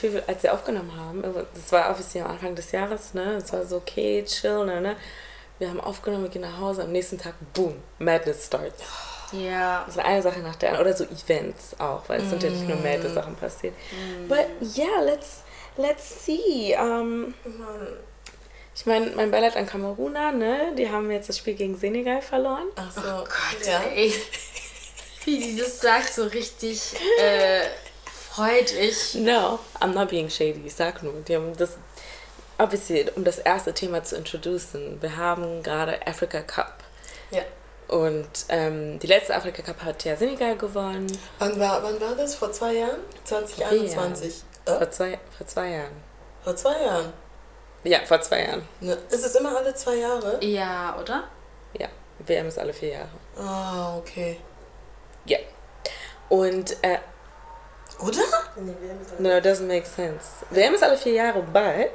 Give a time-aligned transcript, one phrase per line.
[0.00, 3.34] Gefühl, als wir aufgenommen haben, das war obviously am Anfang des Jahres, ne?
[3.34, 4.80] Es war so okay, chill, ne?
[4.80, 4.96] ne?
[5.58, 8.82] Wir haben aufgenommen, wir gehen nach Hause, am nächsten Tag, boom, Madness starts.
[9.32, 9.82] Ja.
[9.86, 10.86] Das ist eine Sache nach der anderen.
[10.86, 13.74] Oder so Events auch, weil es sind ja nicht nur Madness-Sachen passiert.
[14.26, 15.42] But yeah, let's,
[15.76, 16.74] let's see.
[16.76, 17.34] Um,
[18.74, 20.72] ich meine, mein Beileid an Kameruner, ne?
[20.76, 22.68] Die haben jetzt das Spiel gegen Senegal verloren.
[22.76, 23.00] Ach so.
[23.00, 23.80] Oh Gott, ja.
[23.94, 24.12] ey.
[25.24, 27.62] Wie die das sagt, so richtig äh,
[28.38, 29.14] freudig.
[29.14, 30.62] No, I'm not being shady.
[30.66, 31.76] Ich sag nur, die haben das,
[32.58, 36.84] obviously, um das erste Thema zu introducen, wir haben gerade Africa Cup.
[37.30, 37.42] Ja.
[37.88, 41.06] Und ähm, die letzte Africa Cup hat ja Senegal gewonnen.
[41.38, 42.34] Wann war, wann war das?
[42.34, 43.00] Vor zwei Jahren?
[43.24, 44.42] 2021.
[44.66, 44.70] Äh?
[44.70, 46.02] Vor zwei, vor zwei Jahren.
[46.44, 47.12] Vor zwei Jahren.
[47.84, 48.68] Ja, vor zwei Jahren.
[48.80, 48.98] Ne?
[49.10, 50.44] Ist es immer alle zwei Jahre?
[50.44, 51.24] Ja, oder?
[51.78, 53.08] Ja, WM ist alle vier Jahre.
[53.38, 54.38] Ah, okay.
[55.24, 55.38] Ja.
[56.28, 56.98] Und, äh,
[58.00, 58.22] Oder?
[59.18, 60.44] no, doesn't make sense.
[60.50, 61.90] WM ist alle vier Jahre, but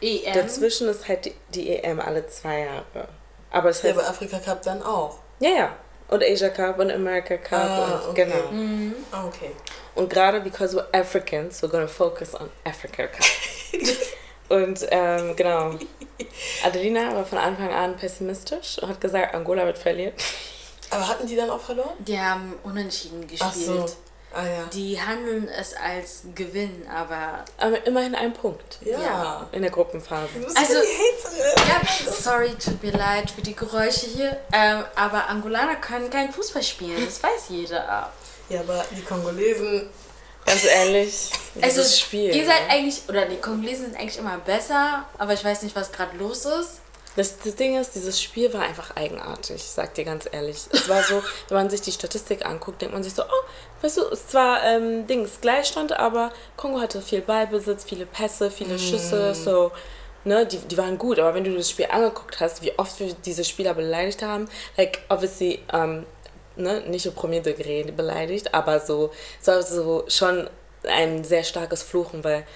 [0.00, 0.34] EM.
[0.34, 3.08] dazwischen ist halt die, die EM alle zwei Jahre.
[3.50, 5.18] Aber es Ja, heißt, aber Afrika Cup dann auch.
[5.40, 5.76] ja, ja.
[6.08, 8.24] Und Asia Cup und America Cup Ah, und okay.
[8.26, 8.50] genau.
[8.52, 8.94] Mhm.
[9.10, 9.52] Ah, okay.
[9.94, 13.24] Und gerade because we're Africans, we're gonna focus on Africa Cup.
[14.50, 15.70] und ähm, genau.
[16.64, 20.12] Adelina war von Anfang an pessimistisch und hat gesagt, Angola wird verlieren.
[20.90, 21.94] Aber hatten die dann auch verloren?
[22.00, 23.42] Die haben unentschieden gespielt.
[23.42, 23.86] Ach so.
[24.34, 24.64] Ah ja.
[24.72, 27.44] Die handeln es als Gewinn, aber.
[27.58, 29.00] Aber immerhin ein Punkt Ja.
[29.00, 29.48] Ja.
[29.52, 30.28] in der Gruppenphase.
[30.54, 30.74] Also-.
[30.74, 31.80] Ja,
[32.12, 34.40] sorry, tut mir leid für die Geräusche hier.
[34.52, 38.12] Ähm, aber Angolaner können kein Fußball spielen, das weiß jeder.
[38.48, 39.88] Ja, aber die Kongolesen.
[40.46, 42.34] Ganz ehrlich, dieses Also, Spiel.
[42.36, 42.74] ihr seid ne?
[42.74, 46.44] eigentlich, oder die Kongolesen sind eigentlich immer besser, aber ich weiß nicht, was gerade los
[46.44, 46.80] ist.
[47.16, 50.66] Das, das Ding ist, dieses Spiel war einfach eigenartig, sag dir ganz ehrlich.
[50.70, 53.44] Es war so, wenn man sich die Statistik anguckt, denkt man sich so, oh,
[53.84, 58.78] weißt du, es zwar ähm, Dings Gleichstand, aber Kongo hatte viel Ballbesitz, viele Pässe, viele
[58.78, 59.72] Schüsse, so,
[60.24, 61.18] ne, die, die waren gut.
[61.18, 65.02] Aber wenn du das Spiel angeguckt hast, wie oft wir diese Spieler beleidigt haben, like,
[65.10, 66.06] obviously, ähm,
[66.56, 70.48] ne, nicht au premier degré beleidigt, aber so, es war so schon
[70.88, 72.46] ein sehr starkes Fluchen, weil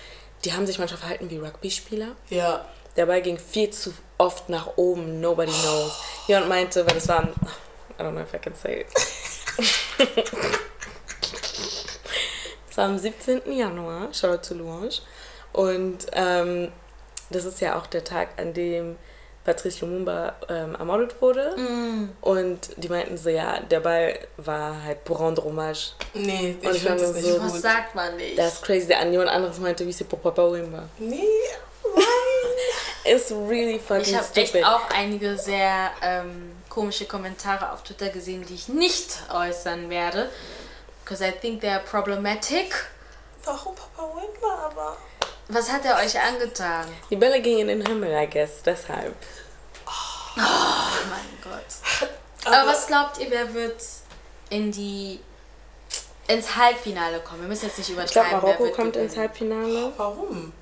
[0.45, 2.17] die haben sich manchmal verhalten wie Rugby-Spieler.
[2.31, 2.65] Ja.
[2.97, 6.01] Der Ball ging viel zu oft nach oben, nobody knows.
[6.27, 7.29] Jemand meinte, weil das war am,
[7.99, 8.89] I don't know if I can say it.
[12.79, 13.51] War am 17.
[13.51, 15.01] Januar, shout out to Louange.
[15.53, 16.71] Und ähm,
[17.29, 18.95] das ist ja auch der Tag, an dem
[19.45, 21.57] Patrice Lumumba ähm, ermordet wurde.
[22.21, 25.95] Und die meinten so, ja, der Ball war halt pour rendre hommage.
[26.15, 28.39] Nee, Und ich ich finde das nicht so Was sagt man nicht?
[28.39, 28.93] Das ist crazy.
[28.95, 30.89] An jemand anderes meinte, wie sie Papa Wimba.
[30.99, 31.17] Nee,
[31.83, 32.05] nein.
[33.05, 34.65] It's really ich fucking habe echt stupid.
[34.65, 40.29] auch einige sehr ähm, komische Kommentare auf Twitter gesehen, die ich nicht äußern werde.
[41.09, 42.75] Because I think they're problematic.
[43.45, 44.97] Warum Papa Wimba aber?
[45.49, 46.85] Was hat er euch angetan?
[47.09, 49.15] Die Bälle gingen in den Himmel, I guess, deshalb.
[49.87, 50.41] Oh
[51.09, 52.11] mein Gott.
[52.45, 53.83] Aber, was glaubt ihr, wer wird
[54.51, 55.21] in die
[56.29, 57.41] ins Halbfinale kommen?
[57.43, 58.29] Wir müssen jetzt nicht Ich übertreiben.
[58.29, 59.29] glaube, wer Marokko kommt ins gewinnen.
[59.29, 59.93] Halbfinale.
[59.97, 60.53] Warum?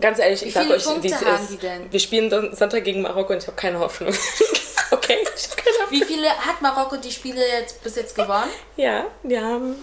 [0.00, 1.50] Ganz ehrlich, ich sag viele euch, wie es ist.
[1.50, 1.92] die denn?
[1.92, 4.14] Wir spielen Son- Sonntag gegen Marokko und ich habe keine Hoffnung.
[4.92, 5.18] okay?
[5.36, 5.59] Ich hab keine Hoffnung.
[5.90, 8.50] Wie viele hat Marokko die Spiele jetzt bis jetzt gewonnen?
[8.76, 9.76] Ja, die haben.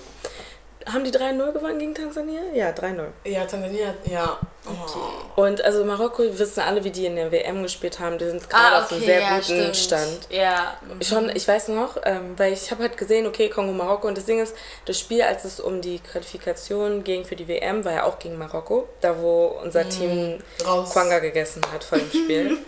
[0.85, 2.39] Haben die 3-0 gewonnen gegen Tansania?
[2.53, 3.07] Ja, 3-0.
[3.25, 4.39] Ja, Tansania, ja.
[4.65, 5.41] Oh.
[5.41, 8.17] Und also Marokko, wir wissen alle, wie die in der WM gespielt haben.
[8.17, 9.75] Die sind gerade auf einem sehr Ah, ja, guten stimmt.
[9.75, 10.27] Stand.
[10.29, 10.77] Ja.
[11.01, 14.23] Schon, ich weiß noch, ähm, weil ich habe halt gesehen, okay, Kongo, Marokko und das
[14.23, 14.55] Ding ist,
[14.85, 18.37] das Spiel, als es um die Qualifikation ging für die WM, war ja auch gegen
[18.37, 20.89] Marokko, da wo unser Team Raus.
[20.91, 22.57] Kwanga gegessen hat vor dem Spiel.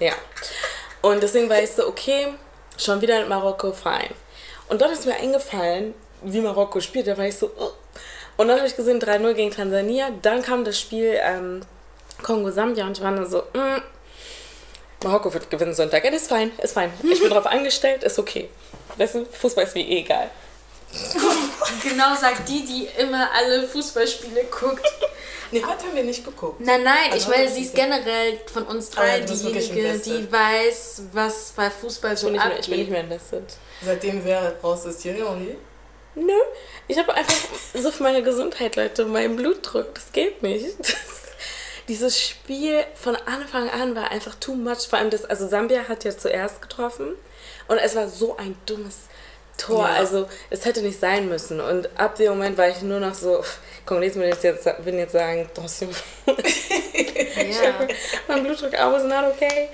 [0.00, 0.12] ja.
[1.02, 2.28] Und deswegen war ich so, okay,
[2.76, 4.10] schon wieder in Marokko, fein.
[4.68, 7.70] Und dort ist mir eingefallen, wie Marokko spielt, da war ich so, oh.
[8.36, 11.60] Und dann habe ich gesehen, 3-0 gegen Tansania, dann kam das Spiel ähm,
[12.22, 13.82] Kongo-Sambia und ich war nur so, mm,
[15.04, 16.04] Marokko wird gewinnen Sonntag.
[16.04, 16.92] Ja, ist fein, ist fein.
[17.02, 18.50] Ich bin drauf angestellt, ist okay.
[18.96, 20.30] Weißt du, Fußball ist wie eh egal.
[21.82, 24.86] Genau sagt die, die immer alle Fußballspiele guckt.
[25.52, 26.60] Nee, heute haben wir nicht geguckt.
[26.60, 29.70] Nein, nein, ich Also, meine, das sie ist generell von uns Ah ja, drei wirklich
[29.70, 32.90] diejenige, die weiß, was bei Fußball Ich so nicht mehr, ich bin nicht abgeht.
[32.90, 33.44] mehr invested.
[33.84, 35.56] Seitdem wer raus ist, Thierry Henry.
[36.14, 36.32] Nö,
[36.88, 37.36] ich habe einfach
[37.74, 40.66] so für meine Gesundheit, Leute, mein Blutdruck, das geht nicht.
[40.78, 40.98] Das,
[41.88, 44.86] dieses Spiel von Anfang an war einfach too much.
[44.88, 47.16] Vor allem das, also Sambia hat ja zuerst getroffen
[47.66, 48.94] und es war so ein dummes
[49.60, 49.84] Tor.
[49.84, 49.94] Ja.
[49.94, 51.60] Also es hätte nicht sein müssen.
[51.60, 53.42] Und ab dem Moment war ich nur noch so,
[53.86, 55.90] Congolesen würden jetzt, jetzt, würden jetzt sagen, attention.
[56.26, 57.88] Ja.
[58.28, 59.68] mein Blutdruck, I was not okay.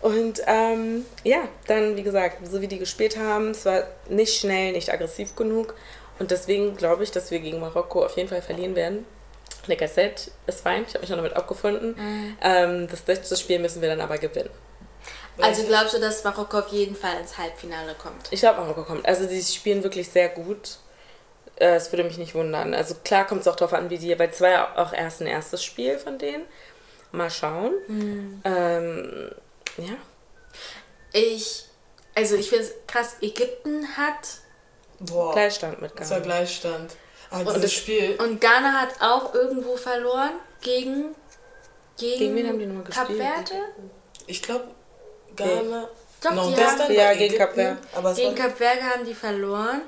[0.00, 4.72] Und ähm, ja, dann, wie gesagt, so wie die gespielt haben, es war nicht schnell,
[4.72, 5.74] nicht aggressiv genug.
[6.18, 9.06] Und deswegen glaube ich, dass wir gegen Marokko auf jeden Fall verlieren werden.
[9.66, 11.94] Like I said, ist fein, ich habe mich noch damit abgefunden.
[12.42, 14.50] Ähm, das letzte Spiel müssen wir dann aber gewinnen.
[15.40, 18.28] Also glaubst du, dass Marokko auf jeden Fall ins Halbfinale kommt?
[18.30, 19.06] Ich glaube, Marokko kommt.
[19.06, 20.76] Also, die spielen wirklich sehr gut.
[21.56, 22.74] Äh, Es würde mich nicht wundern.
[22.74, 25.20] Also, klar kommt es auch darauf an, wie die, weil es war ja auch erst
[25.22, 26.44] ein erstes Spiel von denen.
[27.12, 27.72] Mal schauen.
[28.44, 29.30] Ähm,
[29.78, 29.94] ja.
[31.12, 31.64] Ich,
[32.14, 34.38] also ich finde es krass, Ägypten hat
[35.00, 36.36] Boah, Gleichstand mit das war Ghana.
[36.36, 36.96] Gleichstand.
[37.30, 41.14] Aber Und das- Spiel, und Ghana hat auch irgendwo verloren gegen
[41.98, 43.20] gegen, Gegen wen haben die nochmal Kap gespielt?
[43.48, 43.64] Verde?
[44.26, 44.64] ich glaube,
[45.36, 45.88] Ghana.
[46.22, 47.78] Doch, No, die haben, Ja, gegen Kap Verde.
[48.14, 49.82] Gegen Kap Verde haben die verloren.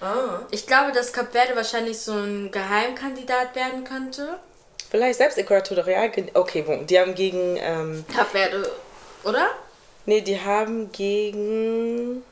[0.00, 4.38] ah, Ich glaube, dass Kap Verde wahrscheinlich so ein Geheimkandidat werden könnte.
[4.90, 6.08] Vielleicht selbst Äquatorial.
[6.10, 6.84] Guinea- Okay?
[6.88, 7.56] Die haben gegen.
[7.58, 8.70] Ähm, Kap Verde,
[9.24, 9.48] oder?
[10.06, 12.22] nee, die haben gegen.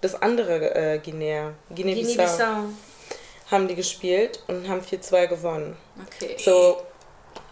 [0.00, 1.52] Das andere äh, Guinea.
[1.74, 2.12] Guinea-Bissau.
[2.14, 2.64] Guinea-Bissau.
[3.50, 5.76] haben die gespielt und haben 4-2 gewonnen.
[6.06, 6.36] Okay.
[6.38, 6.80] So,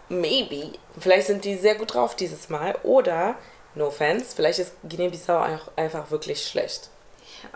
[0.09, 0.73] maybe.
[0.99, 2.75] Vielleicht sind die sehr gut drauf dieses Mal.
[2.85, 3.35] Oder,
[3.75, 5.45] no offense, vielleicht ist Guinea-Bissau
[5.77, 6.91] einfach wirklich schlecht.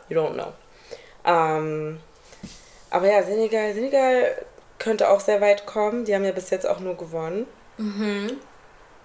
[0.09, 0.53] You don't know.
[1.25, 2.00] Ähm,
[2.91, 4.44] aber ja, Senegal, Senegal
[4.79, 6.05] könnte auch sehr weit kommen.
[6.05, 7.47] Die haben ja bis jetzt auch nur gewonnen.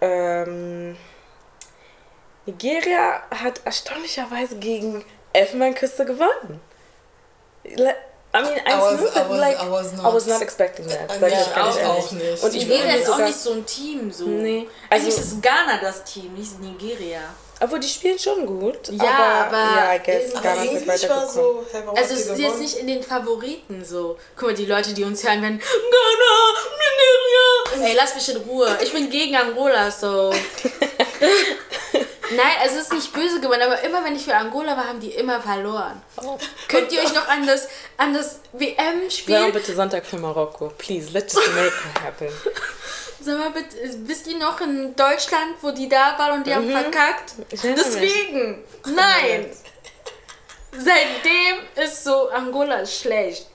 [0.01, 0.97] Ähm,
[2.45, 6.61] Nigeria hat erstaunlicherweise gegen Elfenbeinküste gewonnen.
[8.37, 10.87] I mean, I was- 1-0, I was- like, I was I not- was not expecting
[10.87, 11.09] that.
[11.19, 12.43] Sag ja, ich ganz ich auch nicht.
[12.43, 14.11] Und ich würde ist auch nicht so ein Team.
[14.11, 14.25] So.
[14.25, 14.67] Nee.
[14.89, 17.21] Eigentlich Also- ist Ghana das Team, nicht Nigeria.
[17.59, 18.89] obwohl die spielen schon gut.
[18.91, 21.29] Ja, aber ja, I guess aber Ghana ich war weitergekommen.
[21.33, 24.17] so, hey, Also es ist jetzt nicht in den Favoriten so.
[24.35, 26.33] Guck mal, die Leute, die uns hören, werden Ghana,
[26.77, 27.87] Nigeria.
[27.89, 28.77] Ey, lass mich in Ruhe.
[28.81, 30.31] Ich bin gegen Angola, so.
[32.37, 35.09] Nein, es ist nicht böse gemeint, aber immer wenn ich für Angola war, haben die
[35.09, 36.01] immer verloren.
[36.67, 37.67] Könnt ihr euch noch an das,
[37.97, 39.51] an das Sag mal WM-Spiel...
[39.51, 40.71] bitte Sonntag für Marokko.
[40.77, 42.27] Please, let's just make it happen.
[43.21, 43.75] Sag mal bitte,
[44.07, 47.33] wisst ihr noch in Deutschland, wo die da waren und die haben verkackt?
[47.49, 48.01] Erinnere mich.
[48.01, 49.51] Deswegen, nein.
[50.71, 53.47] Seitdem ist so, Angola ist schlecht.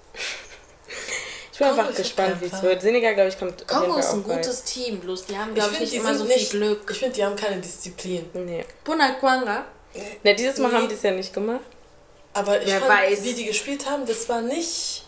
[1.52, 2.80] Ich bin Kongo einfach gespannt, wie es wird.
[2.80, 5.76] Senegal, glaube ich, kommt Kongo ist ein gutes Team, bloß die haben, Ich glaube ich,
[5.78, 6.90] finde, nicht immer so nicht, viel Glück.
[6.90, 8.28] Ich finde, die haben keine Disziplin.
[8.32, 8.64] Nee.
[8.84, 9.66] Punakwanga,
[10.22, 10.74] Ne, dieses Mal Nee.
[10.76, 11.60] haben die es ja nicht gemacht.
[12.32, 13.22] Aber ich Wer fand, weiß.
[13.24, 15.04] wie die gespielt haben, das war nicht.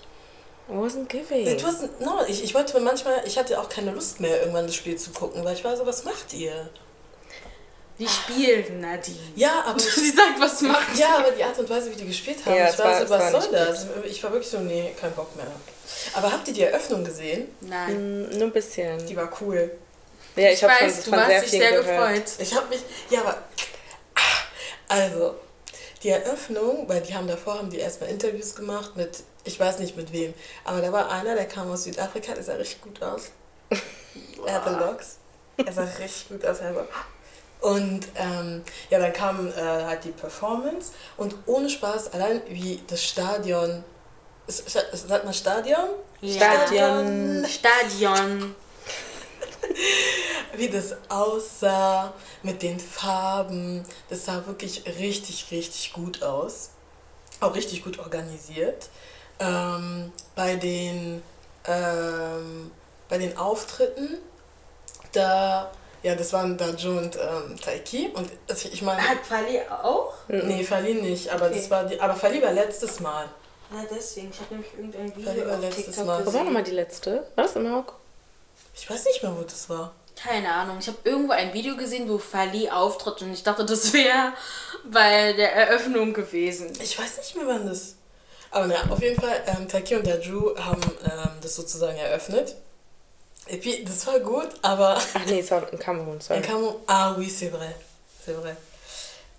[0.69, 1.47] I wasn't giving.
[1.47, 4.67] It wasn't, no, ich, ich wollte mir manchmal, ich hatte auch keine Lust mehr, irgendwann
[4.67, 6.69] das Spiel zu gucken, weil ich war so, was macht ihr?
[7.99, 9.17] die spielen, Nadine.
[9.37, 12.39] Ja, aber Sie sagt, was macht ja, aber die Art und Weise, wie die gespielt
[12.45, 13.87] haben, Ja, ich war, war- so, was war soll nicht das?
[14.05, 15.47] Ich war wirklich so, nee, kein Bock mehr.
[16.15, 17.49] Aber habt ihr die Eröffnung gesehen?
[17.61, 18.23] Nein.
[18.29, 19.05] Mm, Nur ein bisschen.
[19.07, 19.71] Die war cool.
[20.37, 21.87] Ja, ich, Ich, habe von, weiß, du von hast sehr dich viel sehr gehört.
[22.25, 22.33] gefreut.
[22.39, 22.81] Ich habe mich,
[23.11, 23.39] ja, aber,
[24.17, 24.21] ah,
[24.89, 25.35] also,
[26.03, 29.97] die Eröffnung, weil die haben davor, haben die erstmal Interviews gemacht mit, ich weiß nicht
[29.97, 30.35] mit wem,
[30.65, 33.31] aber da war einer, der kam aus Südafrika, der sah richtig gut aus.
[34.47, 35.19] er hatte Locks.
[35.65, 36.59] Er sah richtig gut aus.
[36.59, 36.87] Er war-
[37.61, 43.03] Und ähm, ja, dann kam äh, halt die Performance und ohne Spaß, allein wie das
[43.03, 43.85] Stadion,
[44.47, 45.91] sagt man Stadion?
[46.23, 47.47] Stadion.
[47.49, 48.55] Stadion.
[50.57, 53.85] wie das aussah mit den Farben.
[54.09, 56.71] Das sah wirklich richtig, richtig gut aus.
[57.41, 58.89] Auch richtig gut organisiert.
[59.41, 61.23] Ähm, bei, den,
[61.67, 62.71] ähm,
[63.09, 64.19] bei den Auftritten,
[65.13, 65.71] da,
[66.03, 68.11] ja, das waren da Joe und ähm, Taiki.
[68.15, 70.13] Und das, ich meine, Hat Fali auch?
[70.29, 71.57] nee, Fali nicht, aber Okay.
[71.57, 73.29] das war die, aber Fali war letztes Mal.
[73.75, 74.31] Ja, deswegen.
[74.31, 76.13] Ich habe nämlich irgendein War Video auf letztes TikTok Mal.
[76.13, 76.45] Wo war gesehen.
[76.45, 77.27] nochmal die letzte?
[77.35, 77.95] War das in Marokko?
[78.75, 79.93] Ich weiß nicht mehr, wo das war.
[80.17, 80.79] Keine Ahnung.
[80.79, 84.33] Ich habe irgendwo ein Video gesehen, wo Fali auftritt und ich dachte, das wäre
[84.85, 86.73] bei der Eröffnung gewesen.
[86.81, 87.97] Ich weiß nicht mehr, wann das.
[88.53, 92.55] Aber naja, auf jeden Fall, ähm, Taki und der Drew haben ähm, das sozusagen eröffnet.
[93.47, 96.41] Et puis, das war gut, aber Ach nee, es war in Kamerun, sorry.
[96.41, 96.75] dann kam.
[96.87, 97.75] Ah, oui, c'est vrai.
[98.25, 98.57] C'est vrai.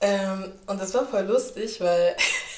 [0.01, 2.15] Ähm, und das war voll lustig, weil.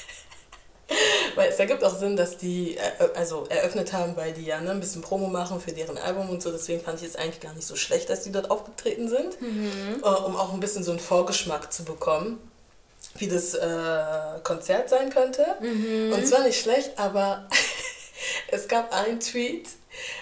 [1.36, 2.82] weil es ergibt auch Sinn, dass die äh,
[3.16, 6.42] also eröffnet haben, weil die ja ne, ein bisschen Promo machen für deren Album und
[6.42, 6.52] so.
[6.52, 10.06] Deswegen fand ich es eigentlich gar nicht so schlecht, dass die dort aufgetreten sind, äh,
[10.08, 12.40] um auch ein bisschen so einen Vorgeschmack zu bekommen,
[13.18, 15.46] wie das äh, Konzert sein könnte.
[15.62, 17.48] Und zwar nicht schlecht, aber
[18.50, 19.68] Es gab einen Tweet,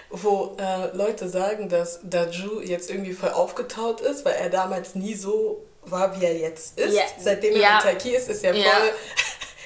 [0.10, 5.14] wo äh, Leute sagen, dass Daju jetzt irgendwie voll aufgetaut ist, weil er damals nie
[5.16, 6.94] so war, wie er jetzt ist.
[6.96, 7.04] Ja.
[7.20, 7.74] Seitdem er Ja.
[7.76, 8.66] mit Taiki ist, ist er Ja.
[8.70, 8.92] voll.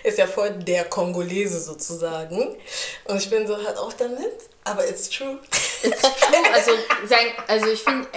[0.03, 2.56] Ist ja voll der Kongolese sozusagen.
[3.06, 5.39] Und ich bin so halt auch damit, aber it's true.
[5.84, 6.53] It's true.
[6.53, 6.72] Also,
[7.08, 8.08] sein, also ich finde,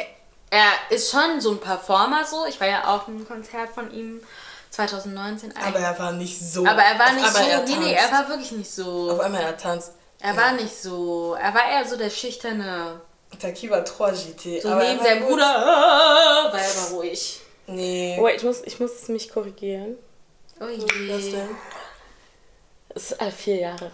[0.51, 2.45] er ist schon so ein Performer so.
[2.47, 4.21] Ich war ja auch im Konzert von ihm
[4.71, 6.67] 2019 Aber er war nicht so.
[6.67, 7.39] Aber er war Auf nicht so.
[7.39, 9.11] einmal nee, nee, er war wirklich nicht so.
[9.11, 9.93] Auf einmal er tanzt.
[10.21, 11.35] Er war nicht so.
[11.41, 13.01] Er war eher so der schüchterne.
[13.41, 14.63] Taki war 3 GT.
[14.63, 15.25] So aber neben er seinem.
[15.25, 17.41] Bruder ah, war er aber ruhig.
[17.67, 18.19] Nee.
[18.21, 19.97] Wait, ich muss, ich muss mich korrigieren.
[20.63, 20.67] Oh
[21.13, 21.31] Was je.
[21.33, 21.49] denn?
[22.95, 23.91] Es ist alle vier Jahre.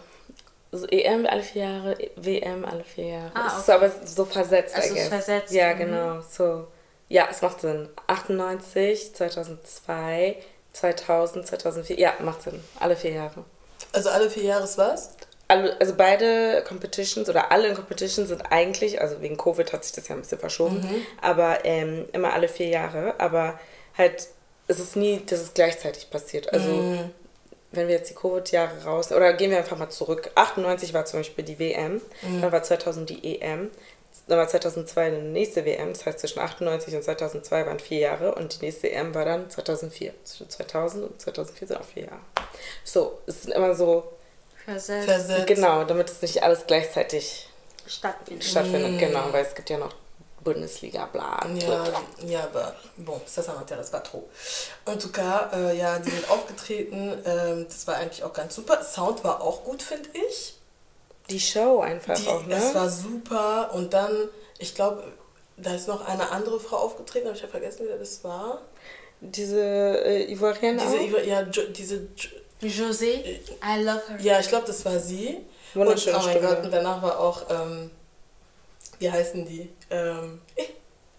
[0.70, 3.30] Also EM alle vier Jahre, WM alle vier Jahre.
[3.34, 3.72] Ah, Es ist okay.
[3.72, 5.78] aber so versetzt, Also es ist versetzt, Ja, mhm.
[5.78, 6.20] genau.
[6.20, 6.66] So.
[7.08, 7.88] Ja, es macht Sinn.
[8.06, 10.36] 98, 2002,
[10.74, 11.98] 2000, 2004.
[11.98, 12.62] Ja, macht Sinn.
[12.78, 13.44] Alle vier Jahre.
[13.92, 15.10] Also alle vier Jahre ist was?
[15.50, 20.14] Also beide Competitions oder alle Competitions sind eigentlich, also wegen Covid hat sich das ja
[20.14, 21.06] ein bisschen verschoben, Mhm.
[21.22, 23.14] aber ähm, immer alle vier Jahre.
[23.18, 23.58] Aber
[23.96, 24.28] halt,
[24.68, 26.52] es ist nie, dass es gleichzeitig passiert.
[26.52, 27.10] Also Mhm.
[27.72, 30.30] wenn wir jetzt die Covid-Jahre raus, oder gehen wir einfach mal zurück.
[30.34, 32.40] 98 war zum Beispiel die WM, Mhm.
[32.42, 33.70] dann war 2000 die EM,
[34.26, 38.34] dann war 2002 eine nächste WM, das heißt zwischen 98 und 2002 waren vier Jahre
[38.34, 40.12] und die nächste EM war dann 2004.
[40.24, 42.20] Zwischen 2000 und 2004 sind auch vier Jahre.
[42.84, 44.04] So, es sind immer so,
[44.64, 45.08] Versetzt.
[45.08, 45.46] Versetzt.
[45.46, 47.48] genau, damit es nicht alles gleichzeitig
[47.86, 48.44] Stattfindet.
[48.44, 49.94] stattfindet, genau, weil es gibt ja noch
[50.52, 51.40] Bundesliga, bla.
[51.66, 51.84] Ja,
[52.26, 54.28] ja, aber bon, ça ça m'intéresse pas trop.
[54.86, 57.12] En tout cas, äh, ja, die sind aufgetreten.
[57.24, 58.82] Ähm, das war eigentlich auch ganz super.
[58.82, 60.54] Sound war auch gut, finde ich.
[61.30, 62.56] Die Show einfach Die, auch, ne?
[62.56, 63.70] Es war super.
[63.74, 64.12] Und dann,
[64.58, 65.02] ich glaube,
[65.56, 68.62] da ist noch eine andere Frau aufgetreten, aber ich habe vergessen, wer das war.
[69.20, 71.00] Diese äh, Ivoirienne Diese, auch?
[71.00, 72.30] Iva- ja, jo, diese, Jo-
[72.62, 73.12] José,
[73.62, 74.18] I love her.
[74.20, 75.38] ja, ich glaube, das war sie.
[75.74, 76.48] Und, Wunderschöne oh mein Stimme.
[76.48, 77.90] Gott, und danach war auch, ähm,
[78.98, 79.70] wie heißen die?
[79.90, 80.40] Ähm,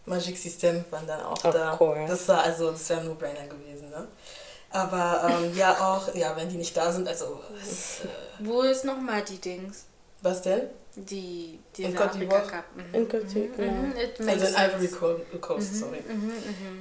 [0.05, 1.75] Magic System waren dann auch Of da.
[1.75, 2.05] course.
[2.07, 4.07] Das war also, das wäre ein No-Brainer gewesen, ne?
[4.71, 8.07] Aber ähm, ja auch, ja, wenn die nicht da sind, also was, äh,
[8.39, 9.85] Wo ist nochmal die Dings?
[10.21, 10.61] was denn?
[10.95, 12.63] Die, In diese Côte d'Ivoire?
[12.75, 12.93] Mhm.
[12.95, 13.71] In Côte d'Ivoire, genau.
[13.71, 15.99] Mhm, it Also in Ivory Coast, Mhm, sorry.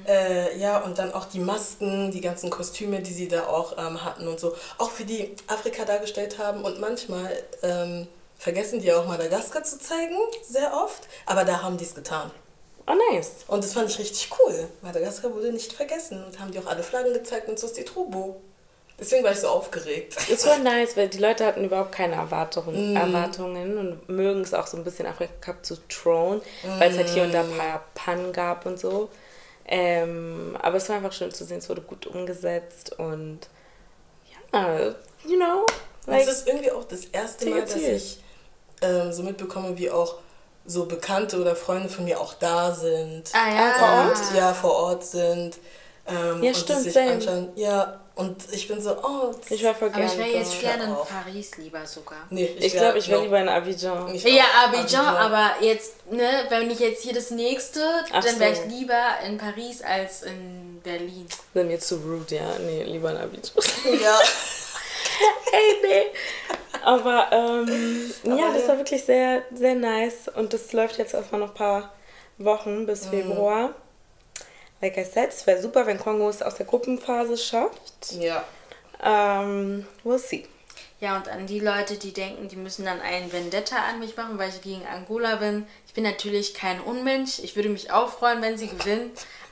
[0.07, 4.03] Äh, ja, und dann auch die Masken, die ganzen Kostüme, die sie da auch ähm,
[4.03, 4.53] hatten und so.
[4.77, 6.63] Auch für die Afrika dargestellt haben.
[6.65, 7.31] Und manchmal
[7.63, 8.07] ähm,
[8.39, 11.07] vergessen die auch Madagaskar zu zeigen, sehr oft.
[11.27, 12.31] Aber da haben die es getan.
[12.87, 13.31] Oh, nice.
[13.47, 14.67] Und das fand ich richtig cool.
[14.81, 16.23] Madagaskar wurde nicht vergessen.
[16.23, 18.41] Und haben die auch alle Flaggen gezeigt und so ist die Trubo.
[18.99, 20.17] Deswegen war ich so aufgeregt.
[20.29, 22.97] Es war nice, weil die Leute hatten überhaupt keine Erwartungen, Mm.
[22.97, 26.41] Erwartungen und mögen es auch so ein bisschen Afrika zu throwen,
[26.79, 27.57] weil es halt hier und da ein Mm.
[27.57, 29.09] paar Pannen gab und so.
[29.65, 33.39] Ähm, aber es war einfach schön zu sehen, es wurde gut umgesetzt und
[34.53, 34.87] ja,
[35.25, 35.65] you know,
[36.07, 38.19] like, es ist irgendwie auch das erste Mal, dass ich
[38.81, 40.15] ähm, so mitbekomme, wie auch
[40.65, 43.23] so Bekannte oder Freunde von mir auch da sind.
[43.33, 43.71] Ah ja.
[43.73, 44.17] vor Ort?
[44.29, 45.57] Und, ja, vor Ort sind.
[46.07, 47.49] Ähm, Ja, und stimmt, sich anschauen.
[47.55, 50.95] Ja, und ich bin so, oh, ich war voll Aber ich wäre jetzt gerne in.
[51.07, 52.19] Paris lieber sogar.
[52.29, 54.13] nee, Ich glaube, ich wäre lieber in Abidjan.
[54.13, 54.67] Ich Ja, auch.
[54.67, 57.81] Abidjan, aber jetzt, ne, wenn ich jetzt hier das nächste,
[58.11, 58.63] Ach dann wäre so.
[58.63, 61.27] ich lieber in Paris als in Berlin.
[61.53, 62.59] Sind mir zu rude, ja.
[62.59, 63.55] Nee, lieber in Abidjan.
[64.01, 64.19] Ja,
[65.51, 66.05] Ey, nee.
[66.83, 70.27] Aber, ähm, ja, das war wirklich sehr, sehr nice.
[70.33, 71.93] Und das läuft jetzt erstmal noch ein paar
[72.37, 73.09] Wochen bis Mhm.
[73.09, 73.69] Februar.
[74.81, 78.13] Like I said, es wäre super, wenn Kongo es aus der Gruppenphase schafft.
[78.19, 78.43] ja.
[79.01, 80.45] Ähm, we'll see.
[80.99, 84.37] Ja, und an die Leute, die denken, die müssen dann einen Vendetta an mich machen,
[84.37, 85.65] weil ich gegen Angola bin.
[85.87, 87.39] Ich bin natürlich kein Unmensch.
[87.39, 89.11] Ich würde mich auch freuen, wenn sie gewinnen.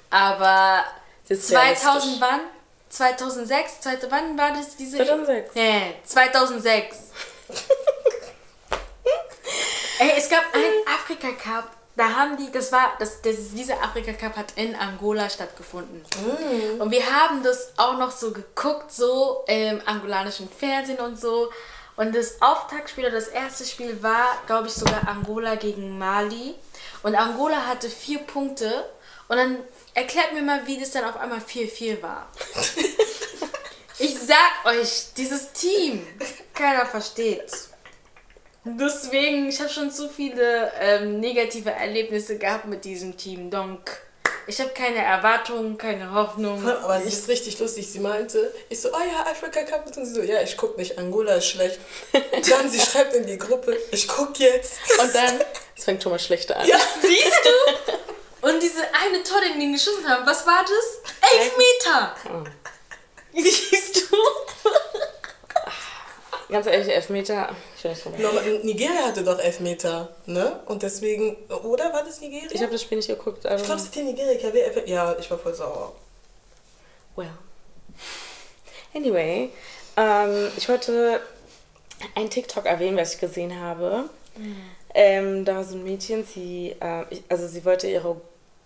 [0.10, 0.84] Aber
[1.30, 2.18] Das ist 2000 realistisch.
[2.20, 2.40] wann?
[2.90, 3.82] 2006?
[3.82, 4.98] Zweite, wann war das diese?
[4.98, 5.56] 2006.
[5.56, 6.98] Nee, 2006.
[10.00, 11.72] Ey, es gab einen Afrika Cup.
[11.96, 16.04] Da haben die, das war, das, das, dieser Afrika Cup hat in Angola stattgefunden.
[16.78, 21.52] Und wir haben das auch noch so geguckt, so im angolanischen Fernsehen und so.
[21.96, 26.54] Und das Auftaktspiel oder das erste Spiel war, glaube ich, sogar Angola gegen Mali.
[27.02, 28.88] Und Angola hatte vier Punkte.
[29.28, 29.58] Und dann
[29.98, 32.32] erklärt mir mal, wie das dann auf einmal 4-4 war.
[34.00, 36.06] Ich sag euch, dieses Team,
[36.54, 37.52] keiner versteht.
[38.64, 43.50] Deswegen, ich habe schon zu viele ähm, negative Erlebnisse gehabt mit diesem Team.
[43.50, 43.90] Donc,
[44.46, 46.64] ich habe keine Erwartungen, keine Hoffnung.
[46.84, 47.92] Aber sie ist richtig lustig.
[47.92, 49.88] Sie meinte, ich so, oh ja, Afrika Cup.
[49.88, 51.80] Und sie so, ja, ich guck nicht, Angola ist schlecht.
[52.12, 54.74] Dann sie schreibt in die Gruppe, ich guck jetzt.
[55.02, 55.42] Und dann,
[55.76, 56.68] es fängt schon mal schlechter an.
[56.68, 56.78] Ja.
[57.02, 58.14] Siehst du?
[58.42, 61.32] Und diese eine Tor, den die geschossen haben, was war das?
[61.34, 62.16] Elf Meter!
[63.34, 64.18] Siehst du?
[66.50, 68.20] Ganz ehrlich, Elfmeter, ich Spiel nicht geguckt.
[68.22, 68.32] No,
[68.64, 70.62] Nigeria hatte doch Elfmeter, ne?
[70.66, 72.48] Und deswegen, oder war das Nigeria?
[72.50, 73.46] Ich habe das Spiel nicht geguckt.
[73.46, 74.86] Also, ich glaube, es ist die Nigeria.
[74.86, 75.94] Ja, ich war voll sauer.
[77.18, 77.28] well.
[78.94, 79.50] Anyway,
[79.98, 81.20] ähm, ich wollte
[82.16, 84.10] ein TikTok erwähnen, was ich gesehen habe.
[85.00, 88.20] Ähm, da war so ein Mädchen, sie, äh, also sie wollte ihre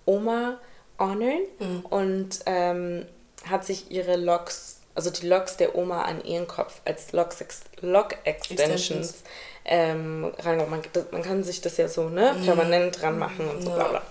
[0.06, 0.58] Oma
[0.98, 1.42] honoren
[1.90, 3.06] und ähm,
[3.50, 7.44] hat sich ihre Locks, also die Locks der Oma an ihren Kopf als Locks,
[7.82, 9.24] Lock Extensions
[9.66, 10.32] ähm.
[10.44, 13.76] Man, man kann sich das ja so ne, permanent dran machen und so Ja.
[13.76, 14.02] bla bla.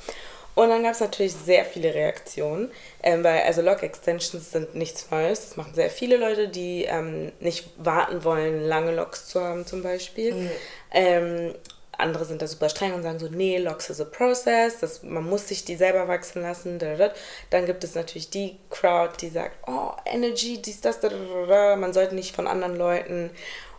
[0.57, 2.71] Und dann gab es natürlich sehr viele Reaktionen,
[3.03, 5.41] ähm, weil also Lock Extensions sind nichts Neues.
[5.41, 9.83] Das machen sehr viele Leute, die ähm, nicht warten wollen, lange Locks zu haben zum
[9.83, 10.51] Beispiel.
[10.93, 11.55] Ähm,
[12.01, 15.29] andere sind da super streng und sagen so, nee, Locks is a process, das, man
[15.29, 16.79] muss sich die selber wachsen lassen.
[16.79, 17.15] Da, da, da.
[17.51, 21.47] Dann gibt es natürlich die Crowd, die sagt, oh, Energy, dies, das, da, da, da,
[21.47, 21.77] da.
[21.77, 23.31] man sollte nicht von anderen Leuten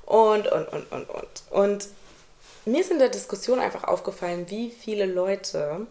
[0.05, 1.43] und, und, und, und, und.
[1.49, 1.87] Und
[2.65, 5.87] mir ist in der Diskussion einfach aufgefallen, wie viele Leute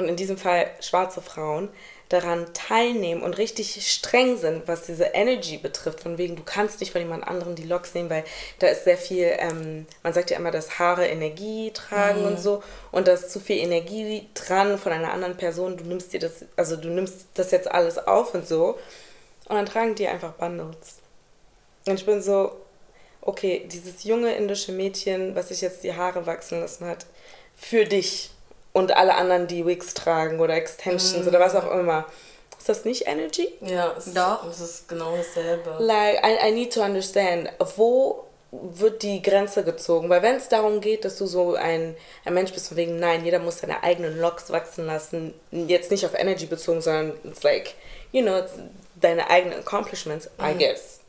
[0.00, 1.68] und in diesem Fall schwarze Frauen,
[2.10, 6.00] daran teilnehmen und richtig streng sind, was diese Energy betrifft.
[6.00, 8.24] Von wegen, du kannst nicht von jemand anderem die Locks nehmen, weil
[8.58, 12.64] da ist sehr viel, ähm, man sagt ja immer, dass Haare Energie tragen und so.
[12.90, 15.76] Und da ist zu viel Energie dran von einer anderen Person.
[15.76, 18.76] Du nimmst dir das, also du nimmst das jetzt alles auf und so.
[19.48, 20.96] Und dann tragen die einfach Bundles.
[21.86, 22.56] Und ich bin so,
[23.20, 27.06] okay, dieses junge indische Mädchen, was sich jetzt die Haare wachsen lassen hat,
[27.54, 28.30] für dich
[28.72, 32.06] und alle anderen, die Wigs tragen oder Extensions oder was auch immer.
[32.58, 33.48] Ist das nicht Energy?
[33.62, 34.46] Ja, es, Doch.
[34.46, 35.76] es ist genau dasselbe.
[35.78, 40.10] Like, I, I need to understand, wo wird die Grenze gezogen?
[40.10, 43.24] Weil wenn es darum geht, dass du so ein, ein Mensch bist, von wegen, nein,
[43.24, 47.74] jeder muss seine eigenen Locks wachsen lassen, jetzt nicht auf Energy bezogen, sondern it's like,
[48.12, 48.52] you know, it's
[49.00, 50.99] deine eigenen Accomplishments, I guess.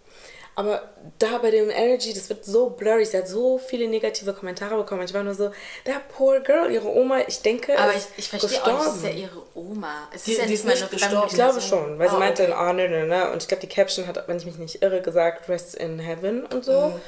[0.55, 0.81] Aber
[1.17, 3.05] da bei dem Energy, das wird so blurry.
[3.05, 5.01] Sie hat so viele negative Kommentare bekommen.
[5.03, 5.49] Ich war nur so,
[5.85, 8.85] that poor girl, ihre Oma, ich denke, Aber ich, ist ich verstehe auch, gestorben.
[8.85, 10.09] das ist ja ihre Oma.
[10.13, 11.27] Es Die- ist ja die nicht ist mal nicht gestorben.
[11.29, 12.55] Ich glaube schon, weil sie Ah, meinte, okay.
[12.69, 13.31] oh, ne, ne, ne.
[13.31, 16.45] Und ich glaube, die Caption hat, wenn ich mich nicht irre, gesagt, rest in heaven
[16.45, 16.99] und so.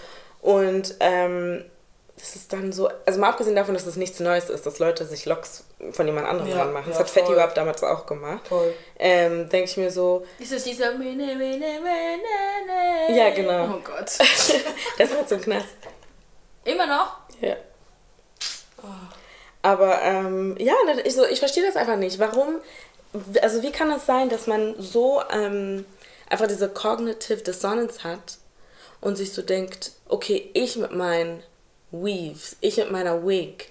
[0.41, 1.65] Und ähm,
[2.23, 5.05] das ist dann so, also mal abgesehen davon, dass es nichts Neues ist, dass Leute
[5.05, 6.85] sich Locks von jemand anderem Ja, dran machen.
[6.87, 7.35] Das ja, hat Fetty voll.
[7.35, 8.45] Wap damals auch gemacht.
[8.47, 8.73] Toll.
[8.97, 13.17] Ähm, Denke ich mir so, Ist das dieser Mene, Mene, Mene?
[13.17, 13.75] Ja, genau.
[13.75, 14.09] Oh Gott.
[14.97, 15.67] das war zum Knast.
[16.63, 17.17] Immer noch?
[17.41, 17.57] Ja.
[19.61, 22.19] Aber ähm, ja, das- ich, so, ich verstehe das einfach nicht.
[22.19, 22.61] Warum,
[23.41, 25.83] also wie kann es sein, dass man so ähm,
[26.29, 28.37] einfach diese cognitive dissonance hat
[29.01, 31.43] und sich so denkt, okay, ich mit meinen
[31.93, 33.69] Weaves, ich mit meiner Wig,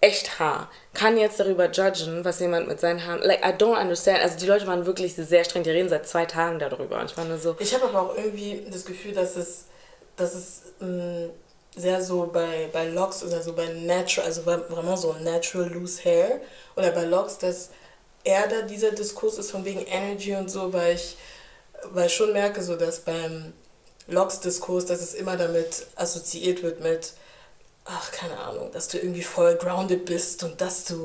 [0.00, 4.20] echt Haar, kann jetzt darüber judgen, was jemand mit seinen Haaren, like, I don't understand.
[4.20, 7.00] Also die Leute waren wirklich sehr streng, die reden seit zwei Tagen darüber.
[7.00, 9.66] Und ich war nur so, Ich habe aber auch irgendwie das Gefühl, dass es,
[10.16, 11.30] dass es mh,
[11.76, 16.40] sehr so bei, bei Locks oder so bei Natural, also vraiment so Natural Loose Hair
[16.76, 17.70] oder bei Locks, dass
[18.24, 21.16] eher da dieser Diskurs ist von wegen Energy und so, weil ich,
[21.90, 23.52] weil ich schon merke, so dass beim
[24.08, 27.12] Locks-Diskurs, dass es immer damit assoziiert wird mit,
[27.88, 30.96] ach, keine Ahnung, dass du irgendwie voll grounded bist und dass du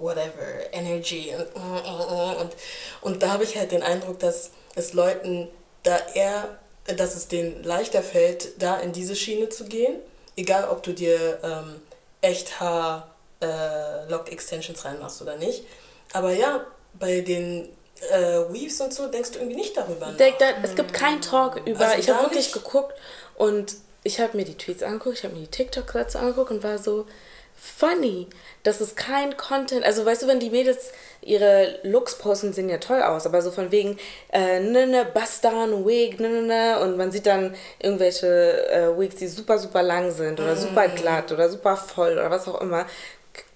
[0.00, 2.52] whatever, Energy und und,
[3.00, 5.48] und da habe ich halt den Eindruck, dass es Leuten
[5.82, 9.96] da eher, dass es denen leichter fällt, da in diese Schiene zu gehen,
[10.36, 11.82] egal ob du dir ähm,
[12.20, 15.64] echt Haar äh, Lock Extensions reinmachst oder nicht.
[16.12, 16.64] Aber ja,
[16.94, 17.68] bei den
[18.10, 18.16] äh,
[18.52, 20.16] Weaves und so denkst du irgendwie nicht darüber nach.
[20.16, 21.80] Der, es gibt keinen Talk über.
[21.80, 22.94] Also ich habe wirklich geguckt
[23.36, 23.74] und
[24.10, 26.78] ich habe mir die Tweets angeguckt, ich habe mir die TikToks dazu angeguckt und war
[26.78, 27.06] so
[27.54, 28.26] funny.
[28.62, 29.84] Das ist kein Content.
[29.84, 33.50] Also weißt du, wenn die Mädels ihre Looks posten, sehen ja toll aus, aber so
[33.50, 33.98] von wegen
[34.32, 39.16] äh, ne ne Bastan Wig ne ne ne und man sieht dann irgendwelche äh, Wigs,
[39.16, 42.86] die super super lang sind oder super glatt oder super voll oder was auch immer,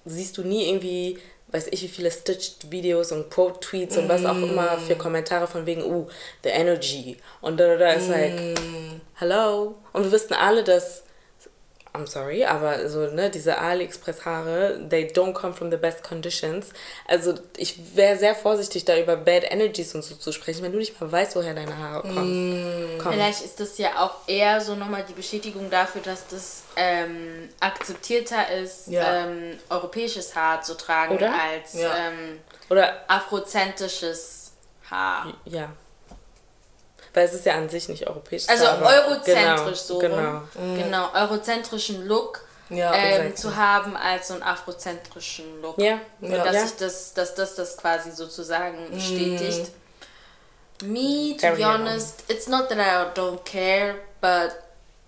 [0.05, 1.19] siehst du nie irgendwie
[1.55, 5.47] weiß ich wie viele Stitched Videos und Quote Tweets und was auch immer für Kommentare
[5.47, 6.09] von wegen, uh,
[6.43, 7.17] the energy.
[7.41, 8.59] Und da, da, da ist like,
[9.15, 9.77] hello.
[9.93, 11.04] Und wir wussten alle, dass,
[11.97, 16.71] I'm sorry, aber so, ne, diese AliExpress-Haare, they don't come from the best conditions.
[17.07, 20.79] Also ich wäre sehr vorsichtig, da über Bad Energies und so zu sprechen, wenn du
[20.79, 23.01] nicht mal weißt, woher deine Haare kommen.
[23.01, 28.51] Vielleicht ist das ja auch eher so nochmal die Bestätigung dafür, dass das ähm, akzeptierter
[28.51, 29.27] ist, Ja.
[29.27, 31.33] ähm, europäisches Haar zu tragen Oder?
[31.33, 31.95] als Ja.
[32.09, 34.53] ähm, Oder, afrozentrisches
[34.91, 35.33] Haar.
[35.45, 35.69] ja.
[37.15, 38.45] Weil es ist ja an sich nicht europäisch.
[38.49, 40.43] Also aber- eurozentrisch genau, so Genau.
[40.57, 40.77] rum.
[40.77, 45.79] Genau, eurozentrischen Look Ja, ähm, zu haben als so einen afrozentrischen Look.
[45.79, 46.43] Ja, Und ja.
[46.45, 46.65] dass, ja.
[46.65, 49.71] ich das, dass das das quasi sozusagen bestätigt.
[50.83, 51.83] Me, to Carry be on.
[51.87, 54.57] honest, it's not that I don't care, but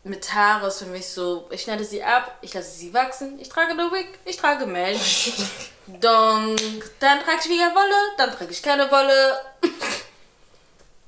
[0.05, 3.49] mit Haare ist für mich so, ich schneide sie ab, ich lasse sie wachsen, ich
[3.49, 4.65] trage eine Wig, ich trage
[5.87, 6.57] dann,
[7.01, 9.41] dann trage ich wieder Wolle, dann trage ich keine Wolle.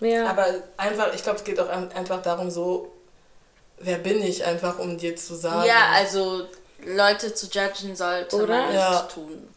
[0.01, 0.29] ja.
[0.29, 2.93] Aber einfach, ich glaube, es geht auch einfach darum, so,
[3.79, 5.67] wer bin ich einfach, um dir zu sagen.
[5.67, 6.47] Ja, also
[6.85, 8.47] Leute zu judgen sollte Oder?
[8.47, 8.91] man ja.
[8.91, 9.49] nicht tun.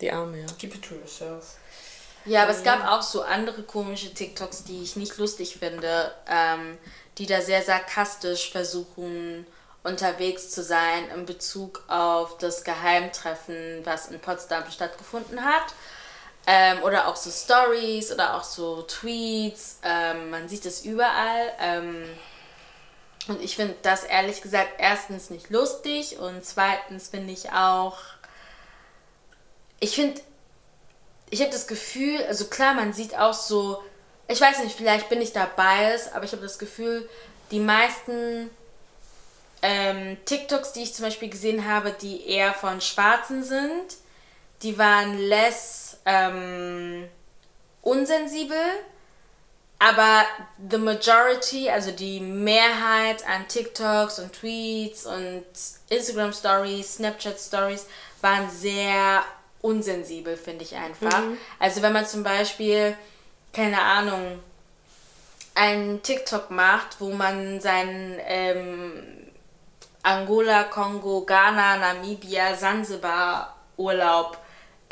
[0.00, 0.46] Die Arme, ja.
[0.58, 1.56] Keep it to yourself.
[2.24, 6.78] Ja, aber es gab auch so andere komische TikToks, die ich nicht lustig finde, ähm,
[7.18, 9.46] die da sehr sarkastisch versuchen
[9.84, 15.74] unterwegs zu sein in Bezug auf das Geheimtreffen, was in Potsdam stattgefunden hat.
[16.46, 19.78] Ähm, oder auch so Stories oder auch so Tweets.
[19.84, 21.52] Ähm, man sieht es überall.
[21.60, 22.04] Ähm,
[23.28, 27.98] und ich finde das ehrlich gesagt erstens nicht lustig und zweitens finde ich auch,
[29.78, 30.20] ich finde,
[31.30, 33.82] ich habe das Gefühl, also klar, man sieht auch so,
[34.26, 37.08] ich weiß nicht, vielleicht bin ich da biased, aber ich habe das Gefühl,
[37.50, 38.50] die meisten
[39.62, 43.96] ähm, TikToks, die ich zum Beispiel gesehen habe, die eher von Schwarzen sind,
[44.62, 47.08] die waren less ähm,
[47.82, 48.56] unsensibel
[49.82, 50.24] aber
[50.70, 55.44] the majority, also die Mehrheit an TikToks und Tweets und
[55.88, 57.86] Instagram Stories, Snapchat Stories
[58.20, 59.24] waren sehr
[59.60, 61.22] unsensibel, finde ich einfach.
[61.22, 61.36] Mhm.
[61.58, 62.96] Also wenn man zum Beispiel,
[63.52, 64.38] keine Ahnung,
[65.56, 69.02] einen TikTok macht, wo man seinen ähm,
[70.04, 74.38] Angola, Kongo, Ghana, Namibia, Sansibar Urlaub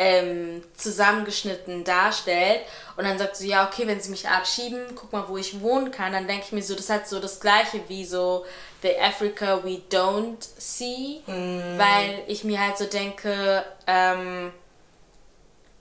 [0.00, 2.62] ähm, zusammengeschnitten darstellt.
[2.96, 5.90] Und dann sagt sie, ja, okay, wenn sie mich abschieben, guck mal, wo ich wohnen
[5.90, 8.46] kann, dann denke ich mir so, das hat so das gleiche wie so
[8.80, 11.78] The Africa We Don't See, mm.
[11.78, 14.52] weil ich mir halt so denke, ähm,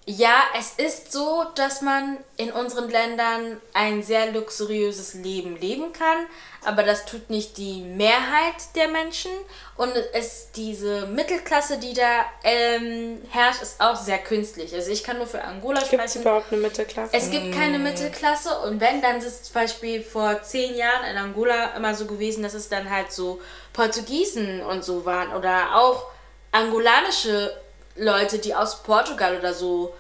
[0.09, 6.25] ja, es ist so, dass man in unseren Ländern ein sehr luxuriöses Leben leben kann,
[6.65, 9.29] aber das tut nicht die Mehrheit der Menschen
[9.77, 14.73] und es diese Mittelklasse, die da ähm, herrscht, ist auch sehr künstlich.
[14.73, 15.99] Also ich kann nur für Angola sprechen.
[15.99, 17.15] Gibt es überhaupt eine Mittelklasse?
[17.15, 17.77] Es gibt keine.
[17.77, 22.07] Mittelklasse und wenn, dann ist es zum Beispiel vor zehn Jahren in Angola immer so
[22.07, 23.39] gewesen, dass es dann halt so
[23.73, 26.07] Portugiesen und so waren oder auch
[26.51, 27.55] angolanische
[27.99, 29.93] Leute, die aus Portugal oder so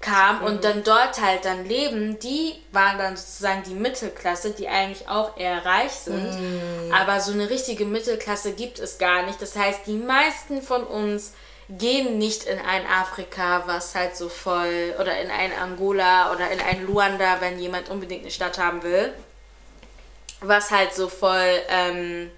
[0.00, 0.46] kamen mhm.
[0.46, 5.36] und dann dort halt dann leben, die waren dann sozusagen die Mittelklasse, die eigentlich auch
[5.38, 6.38] eher reich sind.
[6.38, 6.92] Mhm.
[6.92, 9.40] Aber so eine richtige Mittelklasse gibt es gar nicht.
[9.40, 11.32] Das heißt, die meisten von uns
[11.68, 16.60] gehen nicht in ein Afrika, was halt so voll, oder in ein Angola oder in
[16.60, 19.12] ein Luanda, wenn jemand unbedingt eine Stadt haben will,
[20.40, 22.30] was halt so voll ähm,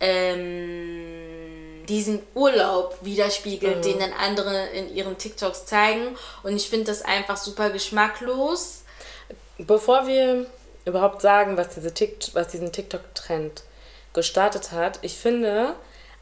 [0.00, 1.05] ähm,
[1.88, 3.82] diesen Urlaub widerspiegelt, mhm.
[3.82, 6.16] den dann andere in ihren TikToks zeigen.
[6.42, 8.82] Und ich finde das einfach super geschmacklos.
[9.58, 10.46] Bevor wir
[10.84, 13.62] überhaupt sagen, was, diese TikTok, was diesen TikTok-Trend
[14.12, 15.74] gestartet hat, ich finde,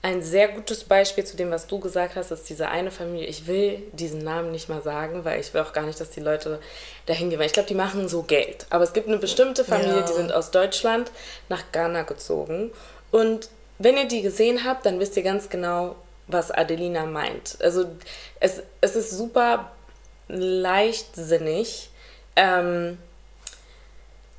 [0.05, 3.27] ein sehr gutes Beispiel zu dem, was du gesagt hast, ist diese eine Familie.
[3.27, 6.21] Ich will diesen Namen nicht mal sagen, weil ich will auch gar nicht, dass die
[6.21, 6.61] Leute
[7.07, 7.39] dahin gehen.
[7.39, 8.67] Weil ich glaube, die machen so Geld.
[8.69, 10.03] Aber es gibt eine bestimmte Familie, ja.
[10.03, 11.11] die sind aus Deutschland
[11.49, 12.71] nach Ghana gezogen.
[13.13, 13.49] Und
[13.85, 15.95] wenn ihr die gesehen habt, dann wisst ihr ganz genau,
[16.27, 17.59] was Adelina meint.
[17.61, 17.85] Also
[18.41, 19.71] es, es ist super
[20.29, 21.91] leichtsinnig,
[22.37, 22.99] ähm,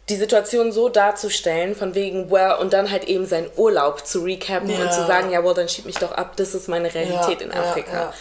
[0.10, 4.70] die Situation so darzustellen, von wegen, well, und dann halt eben seinen Urlaub zu recappen
[4.70, 4.84] ja.
[4.84, 7.48] und zu sagen, ja, well, dann schieb mich doch ab, das ist meine Realität ja,
[7.48, 7.94] in Afrika.
[7.94, 8.14] Ja,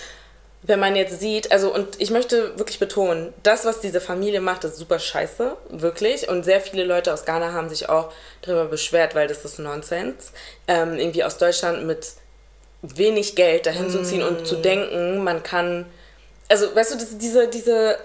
[0.66, 4.64] wenn man jetzt sieht, also und ich möchte wirklich betonen, das, was diese Familie macht,
[4.64, 6.28] ist super scheiße, wirklich.
[6.28, 10.32] Und sehr viele Leute aus Ghana haben sich auch darüber beschwert, weil das ist Nonsens.
[10.66, 12.12] Ähm, irgendwie aus Deutschland mit
[12.80, 13.90] wenig Geld dahin mm.
[13.90, 14.62] zu ziehen und zu mm.
[14.62, 15.84] denken, man kann.
[16.48, 17.98] Also, weißt du, diese, diese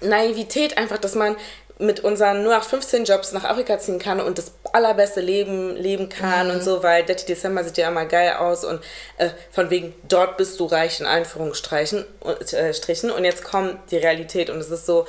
[0.00, 1.36] Naivität einfach, dass man
[1.78, 6.08] mit unseren nur nach 15 Jobs nach Afrika ziehen kann und das allerbeste Leben leben
[6.08, 6.54] kann mhm.
[6.54, 8.80] und so, weil Dirty December sieht ja immer geil aus und
[9.18, 12.04] äh, von wegen dort bist du reich in Einführungsstrichen
[12.52, 15.06] äh, Strichen und jetzt kommt die Realität und es ist so,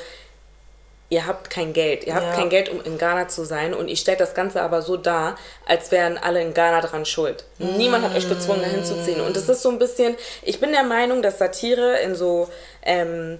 [1.09, 2.33] ihr habt kein Geld, ihr habt ja.
[2.33, 5.37] kein Geld, um in Ghana zu sein und ihr stellt das Ganze aber so dar,
[5.67, 7.45] als wären alle in Ghana dran schuld.
[7.59, 7.77] Mhm.
[7.77, 10.71] Niemand hat euch gezwungen, dahin zu ziehen und das ist so ein bisschen, ich bin
[10.71, 12.49] der Meinung, dass Satire in so
[12.81, 13.37] ähm,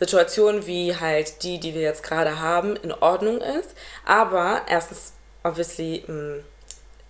[0.00, 3.74] Situationen wie halt die, die wir jetzt gerade haben, in Ordnung ist.
[4.04, 5.12] Aber erstens,
[5.44, 6.44] obviously, mh, mm,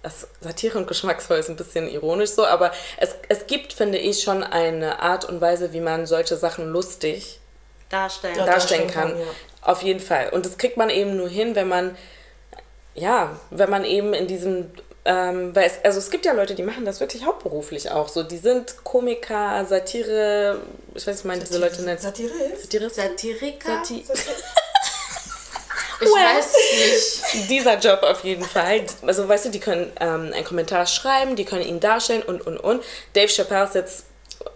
[0.02, 4.22] das Satire und Geschmacksvoll ist ein bisschen ironisch so, aber es, es gibt, finde ich,
[4.22, 7.38] schon eine Art und Weise, wie man solche Sachen lustig
[7.88, 9.10] darstellen, ja, darstellen kann.
[9.10, 9.26] kann ja.
[9.62, 10.30] Auf jeden Fall.
[10.30, 11.96] Und das kriegt man eben nur hin, wenn man,
[12.94, 14.70] ja, wenn man eben in diesem
[15.10, 18.08] ähm, weil es, also es gibt ja Leute, die machen das wirklich hauptberuflich auch.
[18.08, 20.60] So, die sind Komiker, Satire,
[20.94, 22.00] ich weiß nicht, man diese Leute nennt.
[22.00, 22.62] Satirist?
[22.62, 22.94] Satirist?
[22.94, 23.82] Satiriker?
[23.84, 24.04] Sati
[26.02, 26.54] Ich well, weiß
[27.34, 27.50] nicht.
[27.50, 28.86] Dieser Job auf jeden Fall.
[29.02, 32.56] Also, weißt du, die können ähm, einen Kommentar schreiben, die können ihn darstellen und, und,
[32.56, 32.82] und.
[33.12, 34.04] Dave Chappelle ist jetzt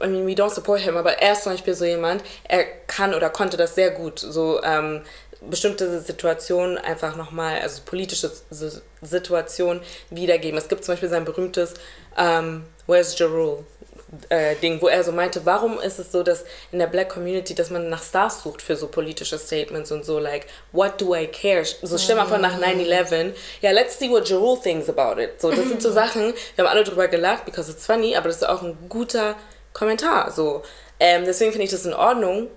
[0.03, 3.13] I mean, we don't support him, aber er ist zum Beispiel so jemand, er kann
[3.13, 5.03] oder konnte das sehr gut, so ähm,
[5.51, 8.31] bestimmte Situationen einfach nochmal, also politische
[9.03, 10.59] Situationen wiedergeben.
[10.59, 11.75] Es gibt zum Beispiel sein berühmtes
[12.17, 13.65] ähm, Where's Jerul?
[14.29, 17.53] Äh, Ding, wo er so meinte, warum ist es so, dass in der Black Community,
[17.53, 21.27] dass man nach Stars sucht für so politische Statements und so, like, what do I
[21.27, 21.65] care?
[21.83, 25.41] So stell mal vor nach 9-11, ja, let's see what Jerul thinks about it.
[25.41, 28.37] So, das sind so Sachen, wir haben alle drüber gelacht, because it's funny, aber das
[28.37, 29.35] ist auch ein guter
[29.73, 30.31] Kommentar.
[30.31, 30.63] So.
[31.01, 32.49] Ähm, deswegen finde ich das in Ordnung,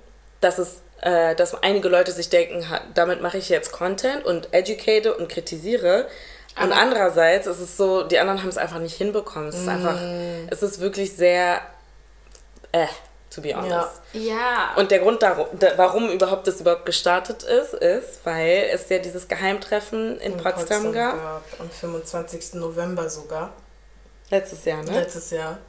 [0.42, 5.16] dass es äh, dass einige Leute sich denken, damit mache ich jetzt Content und educate
[5.16, 6.08] und kritisiere.
[6.56, 9.50] Und Aber andererseits ist es so, die anderen haben es einfach nicht hinbekommen.
[9.50, 9.70] Es ist mm.
[9.70, 10.00] einfach,
[10.50, 11.62] es ist wirklich sehr,
[12.72, 12.88] äh,
[13.30, 14.02] to be honest.
[14.14, 14.22] Ja.
[14.22, 14.74] ja.
[14.76, 19.28] Und der Grund, darum, warum überhaupt das überhaupt gestartet ist, ist, weil es ja dieses
[19.28, 21.16] Geheimtreffen in, in Potsdam, Potsdam gab.
[21.16, 21.44] gab.
[21.60, 22.56] Am 25.
[22.56, 23.54] November sogar.
[24.32, 25.00] Letztes Jahr, ne?
[25.00, 25.60] Letztes Jahr.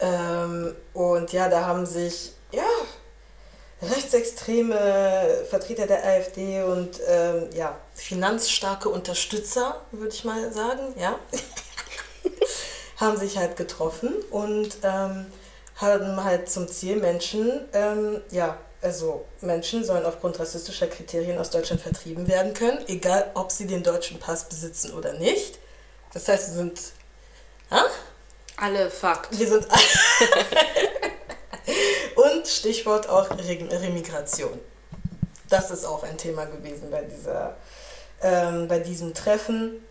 [0.00, 2.66] Ähm, und ja, da haben sich, ja,
[3.80, 11.18] rechtsextreme Vertreter der AfD und ähm, ja, finanzstarke Unterstützer, würde ich mal sagen, ja,
[12.96, 15.26] haben sich halt getroffen und ähm,
[15.76, 21.80] haben halt zum Ziel Menschen, ähm, ja, also Menschen sollen aufgrund rassistischer Kriterien aus Deutschland
[21.80, 25.58] vertrieben werden können, egal ob sie den deutschen Pass besitzen oder nicht.
[26.12, 26.80] Das heißt, wir sind.
[27.70, 27.84] Ha?
[28.56, 29.36] Alle Fakt.
[29.38, 29.66] Wir sind.
[32.14, 34.58] Und Stichwort auch Remigration.
[35.48, 37.56] Das ist auch ein Thema gewesen bei, dieser,
[38.22, 39.82] ähm, bei diesem Treffen.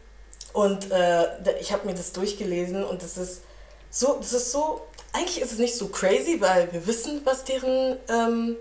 [0.54, 1.26] Und äh,
[1.60, 3.42] ich habe mir das durchgelesen und das ist
[3.90, 4.82] so, das ist so,
[5.14, 8.56] eigentlich ist es nicht so crazy, weil wir wissen, was deren ähm,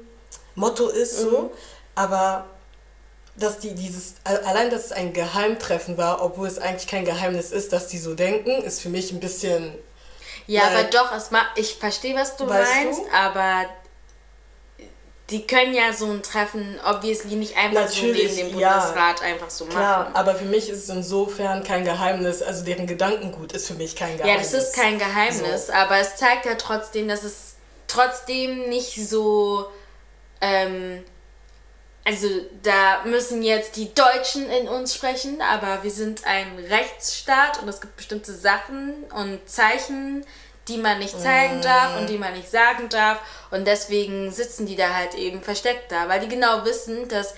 [0.54, 1.30] Motto ist, so.
[1.30, 1.50] Mhm.
[1.94, 2.46] Aber
[3.36, 7.72] dass die dieses, allein dass es ein Geheimtreffen war, obwohl es eigentlich kein Geheimnis ist,
[7.72, 9.74] dass die so denken, ist für mich ein bisschen
[10.46, 13.12] ja, Weil, aber doch, es ich verstehe, was du meinst, du?
[13.12, 13.66] aber
[15.30, 19.26] die können ja so ein Treffen obviously nicht einfach Natürlich, so neben dem Bundesrat ja,
[19.26, 19.76] einfach so machen.
[19.76, 23.96] Klar, aber für mich ist es insofern kein Geheimnis, also deren Gedankengut ist für mich
[23.96, 24.52] kein Geheimnis.
[24.52, 25.72] Ja, das ist kein Geheimnis, so.
[25.72, 27.56] aber es zeigt ja trotzdem, dass es
[27.88, 29.66] trotzdem nicht so
[30.40, 31.02] ähm,
[32.06, 32.28] also
[32.62, 37.80] da müssen jetzt die Deutschen in uns sprechen, aber wir sind ein Rechtsstaat und es
[37.80, 40.24] gibt bestimmte Sachen und Zeichen,
[40.68, 43.18] die man nicht zeigen darf und die man nicht sagen darf.
[43.50, 47.34] Und deswegen sitzen die da halt eben versteckt da, weil die genau wissen, dass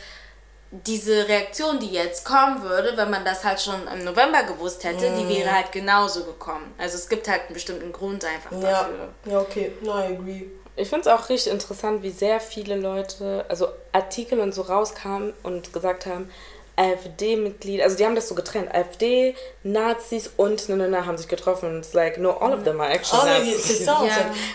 [0.71, 5.11] diese Reaktion, die jetzt kommen würde, wenn man das halt schon im November gewusst hätte,
[5.17, 6.75] die wäre halt genauso gekommen.
[6.77, 9.09] Also es gibt halt einen bestimmten Grund einfach dafür.
[9.25, 10.47] Ja, ja okay, no, I agree.
[10.79, 15.33] Ich finde es auch richtig interessant, wie sehr viele Leute, also Artikel und so rauskamen
[15.43, 16.31] und gesagt haben,
[16.77, 18.73] AfD-Mitglied, also die haben das so getrennt.
[18.73, 22.63] AfD, Nazis und ne, ne, ne, haben sich getroffen und it's like, no, all of
[22.63, 23.85] them are actually all Nazis.
[23.85, 23.95] Ja.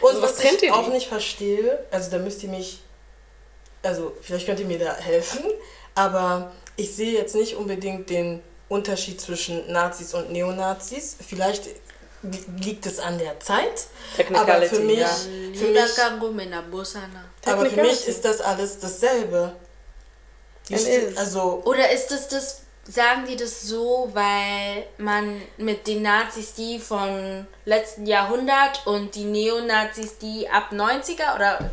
[0.02, 2.80] Und so, was, was ich auch nicht verstehe, also da müsst ihr mich,
[3.82, 5.44] also vielleicht könnt ihr mir da helfen,
[5.96, 11.18] aber ich sehe jetzt nicht unbedingt den Unterschied zwischen Nazis und Neonazis.
[11.28, 11.83] Vielleicht
[12.60, 13.88] liegt es an der Zeit.
[14.34, 15.08] Aber für mich, ja.
[15.08, 16.02] für mich,
[17.46, 19.56] aber für mich ist das alles dasselbe.
[20.70, 26.54] Ist, also Oder ist es das, sagen die das so, weil man mit den Nazis
[26.54, 31.72] die von letzten Jahrhundert und die Neonazis die ab 90er oder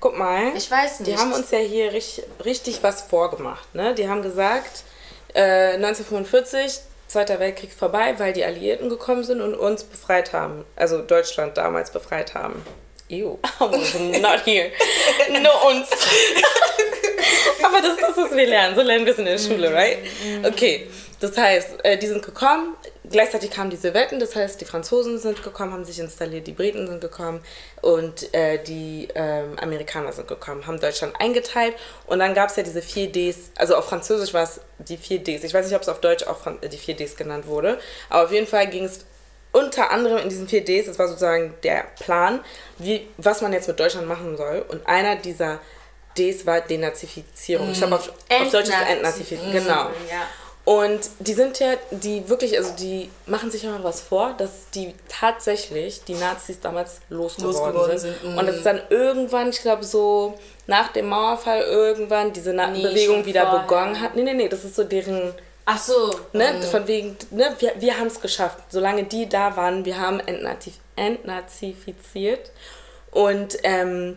[0.00, 0.56] Guck mal.
[0.56, 1.12] Ich weiß nicht.
[1.12, 3.72] Die haben uns ja hier richtig, richtig was vorgemacht.
[3.72, 3.94] Ne?
[3.94, 4.82] Die haben gesagt,
[5.32, 6.80] äh, 1945
[7.12, 10.64] Zweiter Weltkrieg vorbei, weil die Alliierten gekommen sind und uns befreit haben.
[10.76, 12.64] Also Deutschland damals befreit haben.
[13.10, 14.70] Ew, not here.
[15.28, 15.90] Nur uns.
[17.62, 18.74] Aber das ist, was wir lernen.
[18.74, 19.98] So lernen wir es in der Schule, mm, right?
[20.24, 20.46] Mm.
[20.46, 20.88] Okay,
[21.20, 22.76] das heißt, äh, die sind gekommen,
[23.12, 26.86] gleichzeitig kamen diese Wetten, das heißt, die Franzosen sind gekommen, haben sich installiert, die Briten
[26.86, 27.40] sind gekommen
[27.80, 31.74] und äh, die ähm, Amerikaner sind gekommen, haben Deutschland eingeteilt
[32.06, 35.22] und dann gab es ja diese 4 Ds, also auf Französisch war es die 4
[35.22, 36.38] Ds, ich weiß nicht, ob es auf Deutsch auch
[36.70, 39.04] die 4 Ds genannt wurde, aber auf jeden Fall ging es
[39.52, 42.40] unter anderem in diesen 4 Ds, das war sozusagen der Plan,
[42.78, 45.60] wie, was man jetzt mit Deutschland machen soll und einer dieser
[46.16, 47.68] Ds war Denazifizierung.
[47.68, 47.72] Mm.
[47.72, 49.52] Ich glaube, auf, auf Deutsch ist Entnazifizierung.
[49.52, 49.90] Genau.
[50.10, 50.26] Ja.
[50.64, 54.94] Und die sind ja, die wirklich, also die machen sich immer was vor, dass die
[55.08, 58.20] tatsächlich die Nazis damals losgeworden, losgeworden sind.
[58.20, 58.38] sind.
[58.38, 62.82] Und es ist dann irgendwann, ich glaube so nach dem Mauerfall irgendwann diese Na nee,
[62.82, 63.62] Bewegung wieder vorher.
[63.62, 64.14] begonnen hat.
[64.14, 65.34] Nee, nee, nee, das ist so deren...
[65.64, 66.10] Ach so.
[66.32, 66.62] Ne, mhm.
[66.62, 68.58] von wegen, ne, wir, wir haben es geschafft.
[68.68, 72.52] Solange die da waren, wir haben entnazif entnazifiziert.
[73.10, 74.16] Und ähm,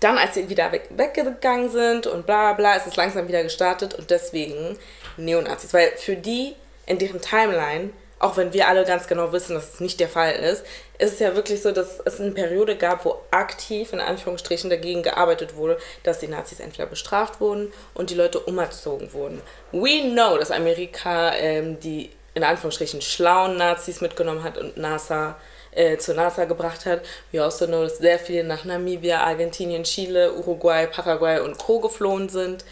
[0.00, 3.94] dann, als sie wieder weg, weggegangen sind und bla bla, ist es langsam wieder gestartet
[3.94, 4.78] und deswegen
[5.16, 5.72] Neonazis.
[5.74, 6.54] Weil für die
[6.86, 10.32] in deren Timeline, auch wenn wir alle ganz genau wissen, dass es nicht der Fall
[10.32, 10.64] ist,
[10.98, 15.02] ist es ja wirklich so, dass es eine Periode gab, wo aktiv in Anführungsstrichen dagegen
[15.02, 19.42] gearbeitet wurde, dass die Nazis entweder bestraft wurden und die Leute umerzogen wurden.
[19.72, 25.36] We know, dass Amerika ähm, die in Anführungsstrichen schlauen Nazis mitgenommen hat und NASA
[25.70, 27.02] äh, zur NASA gebracht hat.
[27.32, 31.80] We also know, dass sehr viele nach Namibia, Argentinien, Chile, Uruguay, Paraguay und Co.
[31.80, 32.64] geflohen sind.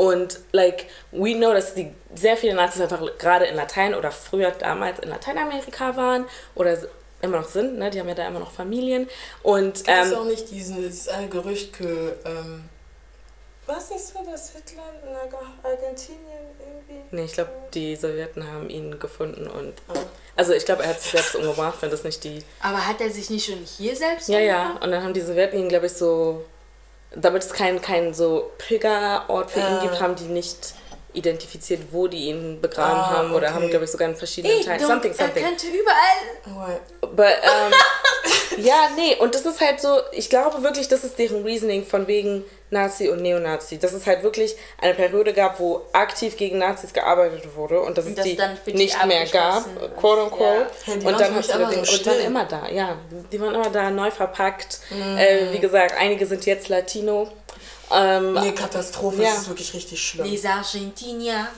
[0.00, 4.50] Und like, we know, dass die sehr viele Nazis einfach gerade in Latein oder früher
[4.50, 6.78] damals in Lateinamerika waren oder
[7.20, 7.90] immer noch sind, ne?
[7.90, 9.10] Die haben ja da immer noch Familien.
[9.42, 12.64] Und ähm, auch nicht dieses eine Gerücht, ähm,
[13.66, 15.14] war es nicht so, dass Hitler in
[15.70, 17.04] Argentinien irgendwie...
[17.10, 19.98] nee, ich glaube, die Sowjeten haben ihn gefunden und Ah.
[20.34, 23.10] also ich glaube, er hat sich selbst umgebracht, wenn das nicht die Aber hat er
[23.10, 24.62] sich nicht schon hier selbst Ja, ja.
[24.62, 24.84] umgebracht?
[24.84, 26.42] Und dann haben die Sowjeten ihn, glaube ich, so,
[27.14, 29.82] damit es keinen kein so Pilgerort für ihn Ah.
[29.82, 30.74] gibt, haben die nicht
[31.12, 33.54] identifiziert, wo die ihn begraben Ah, haben oder okay.
[33.56, 34.78] haben, glaube ich, sogar in verschiedenen Ey, Teilen.
[34.80, 35.44] dumm, Something, er something.
[35.44, 36.80] könnte überall...
[37.00, 41.42] But, ähm, ja, nee, und das ist halt so, ich glaube wirklich, das ist deren
[41.44, 43.78] Reasoning von wegen Nazi und Neonazi.
[43.78, 48.04] Dass es halt wirklich eine Periode gab, wo aktiv gegen Nazis gearbeitet wurde und dass
[48.04, 49.64] Und es das die dann für die nicht mehr gab,
[49.98, 50.44] quote unquote.
[50.86, 50.92] Ja.
[50.94, 52.20] Ja, die und dann hast du Ding, so und still.
[52.24, 52.96] immer da, ja.
[53.32, 54.78] Die waren immer da, neu verpackt.
[54.90, 55.16] Mhm.
[55.18, 57.28] Äh, wie gesagt, einige sind jetzt Latino.
[57.92, 59.30] Ähm, Nee, Katastrophe, Ja.
[59.30, 60.26] das ist wirklich richtig schlimm.
[60.26, 61.48] Les Argentinier.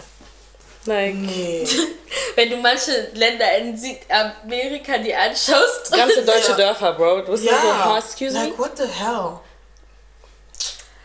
[0.86, 1.66] like, Nee.
[2.34, 5.92] Wenn du manche Länder in Südamerika dir anschaust.
[5.92, 6.56] ganze deutsche Ja.
[6.56, 7.22] Dörfer, Bro.
[7.22, 8.58] Du bist so, ja, oh, excuse like me?
[8.58, 9.38] what the hell?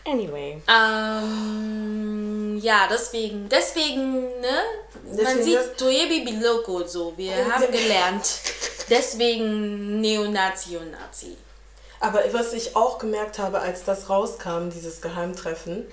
[0.06, 0.62] Anyway.
[0.68, 4.62] Ähm, ja, deswegen, deswegen, ne?
[5.04, 7.12] Man Deswegen sieht das- Toyebi Biloko so.
[7.16, 8.24] Wir haben gelernt.
[8.88, 11.36] Deswegen Neonazi und Nazi.
[12.00, 15.86] Aber was ich auch gemerkt habe, als das rauskam, dieses Geheimtreffen,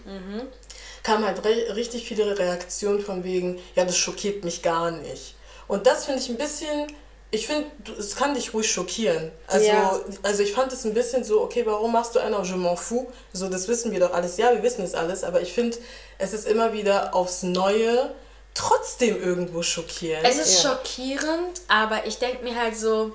[1.03, 5.35] kam halt richtig viele Reaktionen von wegen, ja, das schockiert mich gar nicht.
[5.67, 6.87] Und das finde ich ein bisschen,
[7.31, 9.31] ich finde, es kann dich ruhig schockieren.
[9.47, 9.99] Also, Ja.
[10.23, 13.05] also ich fand es ein bisschen so, okay, warum machst du einer Je m'en fous?
[13.33, 14.37] So, das wissen wir doch alles.
[14.37, 15.77] Ja, wir wissen es alles, aber ich finde,
[16.19, 18.13] es ist immer wieder aufs Neue
[18.53, 20.25] trotzdem irgendwo schockierend.
[20.25, 20.69] Es ist Ja.
[20.71, 23.11] schockierend, aber ich denke mir halt so,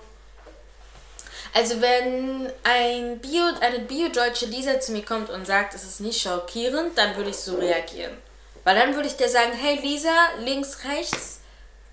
[1.54, 6.20] also wenn ein Bio, eine bio-deutsche Lisa zu mir kommt und sagt, es ist nicht
[6.20, 8.16] schockierend, dann würde ich so reagieren.
[8.64, 11.40] Weil dann würde ich dir sagen, hey Lisa, links, rechts,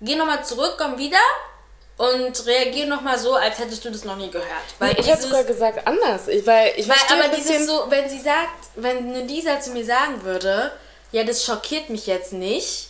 [0.00, 1.18] geh nochmal zurück, komm wieder
[1.96, 4.48] und reagier nochmal so, als hättest du das noch nie gehört.
[4.78, 6.28] Weil ich hätte sogar gesagt anders.
[6.28, 7.54] Ich, weil ich weil, aber ein bisschen...
[7.54, 10.72] dieses so, wenn sie sagt, wenn eine Lisa zu mir sagen würde,
[11.10, 12.87] ja, das schockiert mich jetzt nicht,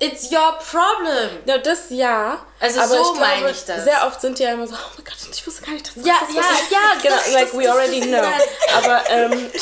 [0.00, 1.30] it's your problem.
[1.44, 2.38] Ja, das ja.
[2.60, 3.84] Also aber so ich meine ich das.
[3.84, 5.94] Sehr oft sind die ja immer so, oh mein Gott, ich wusste gar nicht, dass
[5.94, 8.76] das Ja, das, ja, das, ja, Genau, das- like das- we already das- know.
[8.76, 9.50] Aber ähm,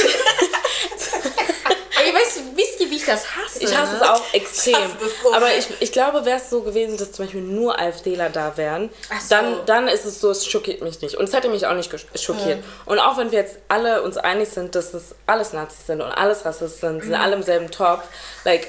[1.99, 3.59] Ey, weißt du, wisst ihr, wie ich das hasse?
[3.61, 4.01] ich hasse ne?
[4.01, 4.75] es auch extrem.
[4.75, 7.41] Ich hasse das so aber ich, ich glaube, wäre es so gewesen, dass zum Beispiel
[7.41, 9.15] nur AfDler da wären, so.
[9.31, 11.17] dann, dann ist es so, es schockiert mich nicht.
[11.17, 12.63] Und es hätte mich auch nicht schockiert.
[12.85, 16.13] Und auch wenn wir jetzt alle uns einig sind, dass es alles Nazis sind und
[16.13, 18.03] alles Rassisten sind, sind alle im selben Topf,
[18.45, 18.69] like,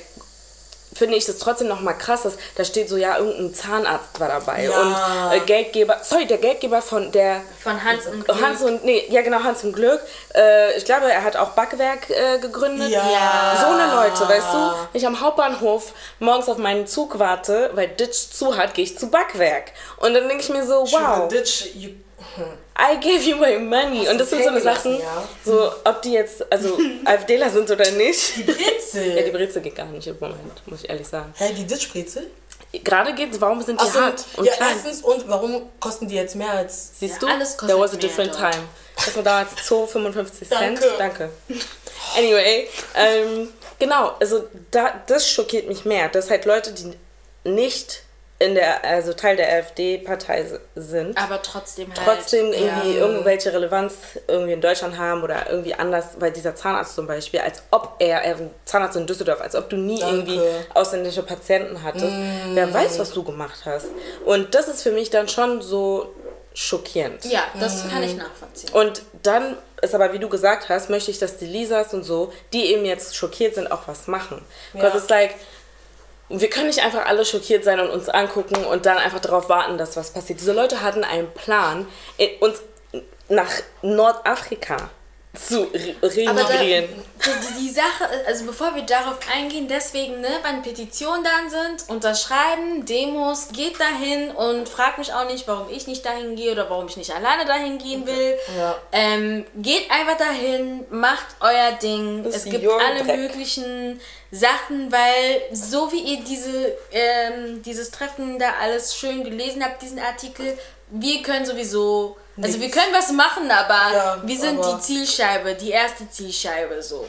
[0.98, 4.28] finde ich das trotzdem noch mal krass, dass da steht so, ja, irgendein Zahnarzt war
[4.28, 4.82] dabei Ja.
[4.82, 8.42] und äh, Geldgeber, sorry, der Geldgeber von der Von Hans und Glück.
[8.42, 10.02] Hans und, nee, ja genau, Hans und Glück.
[10.36, 12.90] Äh, ich glaube, er hat auch Backwerk äh, gegründet.
[12.90, 13.02] Ja.
[13.60, 14.58] So eine Leute, weißt du?
[14.92, 18.98] Wenn ich am Hauptbahnhof morgens auf meinen Zug warte, weil Ditch zu hat, gehe ich
[18.98, 19.72] zu Backwerk.
[19.98, 21.90] Und dann denke ich mir so, wow, Ditch, you,
[22.80, 24.00] I gave you my money.
[24.02, 25.24] Hast Und das sind so eine Sachen, ja?
[25.44, 28.38] so ob die jetzt, also AfDler sind oder nicht.
[28.38, 29.16] die Brezel.
[29.18, 31.34] Ja, die Brezel geht gar nicht im Moment, muss ich ehrlich sagen.
[31.38, 32.28] Hä, die Ditch-Brezel?
[32.84, 34.70] Gerade geht's, warum sind die Achso, hart und ja, klein?
[34.74, 36.92] erstens, und warum kosten die jetzt mehr als...
[37.00, 37.28] Siehst Ja, du?
[37.28, 38.52] alles kostet There was a different dort.
[38.54, 38.64] time.
[38.96, 40.52] Das war damals 2,55 Cent.
[40.52, 40.86] Danke.
[40.98, 41.30] Danke.
[42.18, 46.94] Anyway, ähm, genau, also da, das schockiert mich mehr, dass halt Leute, die
[47.50, 48.04] nicht
[48.40, 50.46] in der, also Teil der AfD-Partei
[50.76, 52.00] sind, Aber trotzdem halt.
[52.06, 53.06] trotzdem irgendwie ja.
[53.06, 53.96] irgendwelche Relevanz
[54.28, 58.22] irgendwie in Deutschland haben oder irgendwie anders, weil dieser Zahnarzt zum Beispiel, als ob er,
[58.22, 60.16] er ein Zahnarzt in Düsseldorf, als ob du nie Danke.
[60.34, 60.42] irgendwie
[60.76, 62.14] ausländische Patienten hattest.
[62.54, 63.88] Wer weiß, was du gemacht hast.
[64.26, 66.14] Und das ist für mich dann schon so
[66.54, 67.26] schockierend.
[67.26, 68.72] Ja, das kann ich nachvollziehen.
[68.74, 72.34] Und dann ist aber, wie du gesagt hast, möchte ich, dass die Lisas und so,
[72.52, 74.44] die eben jetzt schockiert sind, auch was machen.
[74.74, 75.00] Because Ja.
[75.00, 75.36] it's like,
[76.30, 79.78] wir können nicht einfach alle schockiert sein und uns angucken und dann einfach darauf warten,
[79.78, 80.40] dass was passiert.
[80.40, 81.88] Diese Leute hatten einen Plan,
[82.42, 82.62] uns
[83.30, 83.52] nach
[83.82, 84.90] Nordafrika
[85.40, 86.88] zu re- da, remigrieren.
[87.26, 92.86] die, die Sache, also bevor wir darauf eingehen, deswegen, ne, wenn Petitionen dann sind, unterschreiben,
[92.86, 96.88] Demos, geht dahin und fragt mich auch nicht, warum ich nicht dahin gehe oder warum
[96.88, 98.38] ich nicht alleine dahin gehen will.
[98.58, 98.76] Ja.
[98.92, 102.24] Ähm, geht einfach dahin, macht euer Ding.
[102.24, 103.18] Das es gibt alle Dreck.
[103.18, 104.00] möglichen
[104.32, 110.00] Sachen, weil so wie ihr diese, ähm, dieses Treffen da alles schön gelesen habt, diesen
[110.00, 110.58] Artikel,
[110.90, 112.78] wir können sowieso, also wir Nichts.
[112.78, 117.08] können was machen, aber Ja, wir sind aber- die Zielscheibe, die erste Zielscheibe so.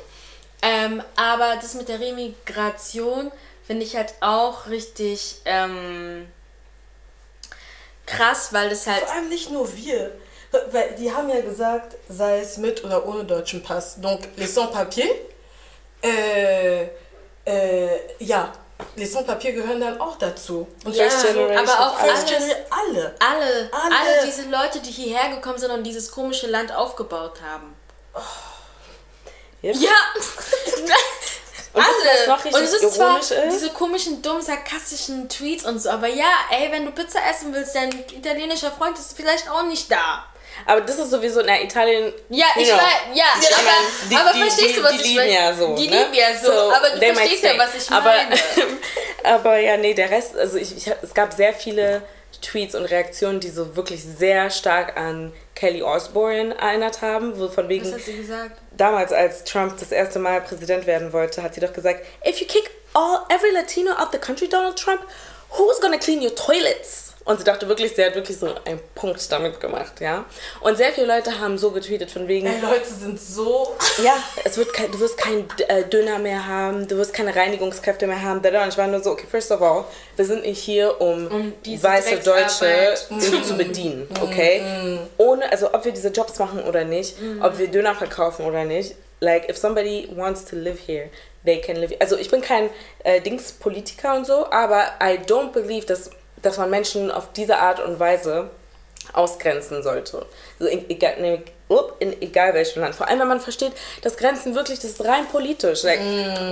[0.62, 3.30] Ähm, aber das mit der Remigration
[3.66, 6.26] finde ich halt auch richtig ähm,
[8.06, 10.12] krass, weil das halt Vor allem nicht nur wir.
[10.72, 14.00] Weil die haben ja gesagt, sei es mit oder ohne deutschen Pass.
[14.00, 15.10] Donc, les sans-papiers,
[16.02, 16.84] äh,
[17.44, 18.50] äh, ja,
[18.96, 20.66] les sans-papiers gehören dann auch dazu.
[20.84, 23.14] Und Ja, First Generation, aber auch First alles, Generation, alle.
[23.18, 23.96] alle, Alle.
[23.96, 27.74] alle diese Leute, die hierher gekommen sind und dieses komische Land aufgebaut haben.
[29.62, 29.76] Yep.
[29.76, 29.90] Ja!
[31.74, 32.56] Und Alle.
[32.56, 33.34] Und es ist zwar ist?
[33.52, 37.74] diese komischen, dummen, sarkastischen Tweets und so, aber ja, ey, wenn du Pizza essen willst,
[37.74, 40.24] dein italienischer Freund ist vielleicht auch nicht da.
[40.66, 42.12] Aber das ist sowieso in Italien.
[42.28, 42.78] Ja, ich weiß,
[43.14, 43.70] ja, ich aber,
[44.10, 45.32] die- aber die- verstehst die- du, was die ich lieben meine?
[45.34, 45.74] ja so.
[45.76, 45.96] Die ne?
[45.98, 48.36] lieben ja so, aber du verstehst ja, was ich aber, meine.
[49.24, 52.02] aber ja, nee, der Rest, also ich, ich, es gab sehr viele
[52.42, 57.68] Tweets und Reaktionen, die so wirklich sehr stark an Kelly Osbourne erinnert haben, wo von
[57.68, 58.60] wegen Was hat sie gesagt?
[58.76, 62.46] damals, als Trump das erste Mal Präsident werden wollte, hat sie doch gesagt, if you
[62.46, 65.00] kick all every Latino out the country, Donald Trump,
[65.50, 67.07] who's gonna clean your toilets?
[67.28, 70.24] Und sie dachte wirklich, sie hat wirklich so einen Punkt damit gemacht, ja.
[70.62, 73.76] Und sehr viele Leute haben so getweetet von wegen, Ey, Leute sind so.
[74.02, 74.14] ja,
[74.44, 78.22] es wird kein, du wirst keinen äh, Döner mehr haben, du wirst keine Reinigungskräfte mehr
[78.22, 78.38] haben.
[78.38, 79.84] Und ich war nur so, okay, first of all,
[80.16, 84.98] wir sind nicht hier, um, Um weiße Deutsche irgendwie zu bedienen, okay?
[85.18, 88.94] Ohne, also ob wir diese Jobs machen oder nicht, ob wir Döner verkaufen oder nicht,
[89.20, 91.10] like, if somebody wants to live here,
[91.44, 92.70] they can live Also ich bin kein
[93.04, 96.10] äh, Dingspolitiker und so, aber I don't believe, dass,
[96.42, 98.50] dass man Menschen auf diese Art und Weise
[99.14, 100.26] ausgrenzen sollte.
[100.60, 101.14] Also in, egal,
[101.98, 102.94] in egal welchem Land.
[102.94, 103.72] Vor allem, wenn man versteht,
[104.02, 105.82] dass Grenzen wirklich, das ist rein politisch.
[105.82, 106.00] Like,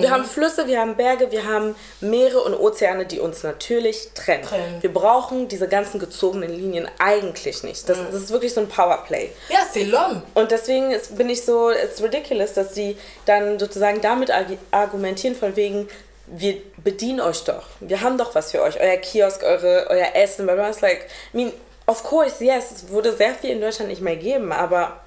[0.00, 4.44] Wir haben Flüsse, wir haben Berge, wir haben Meere und Ozeane, die uns natürlich trennen.
[4.44, 4.82] Trennen.
[4.82, 7.86] Wir brauchen diese ganzen gezogenen Linien eigentlich nicht.
[7.88, 9.30] Das, das ist wirklich so ein Powerplay.
[9.50, 10.22] Ja, c'est l'homme.
[10.34, 15.36] Und deswegen ist, bin ich so, it's ridiculous, dass die dann sozusagen damit argu- argumentieren
[15.36, 15.88] von wegen,
[16.26, 17.64] wir bedienen euch doch.
[17.80, 18.80] Wir haben doch was für euch.
[18.80, 20.70] Euer Kiosk, eure, euer Essen, bla bla.
[20.70, 21.52] It's like, I mean,
[21.86, 25.00] of course, yes, es würde sehr viel in Deutschland nicht mehr geben, aber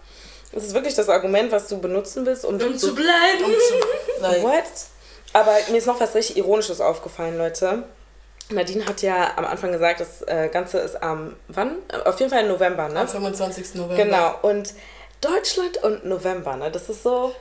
[0.52, 3.54] es ist wirklich das Argument, was du benutzen willst, um, Um zu bleiben.
[4.22, 4.64] Like, What?
[5.34, 7.84] Aber mir ist noch was richtig Ironisches aufgefallen, Leute.
[8.50, 11.78] Nadine hat ja am Anfang gesagt, das äh, Ganze ist am, wann?
[12.06, 13.02] Auf jeden Fall im November, ne?
[13.02, 13.76] am 25.
[13.76, 14.04] November.
[14.04, 14.74] Genau, und
[15.22, 16.72] Deutschland und November, ne?
[16.72, 17.36] Das ist so,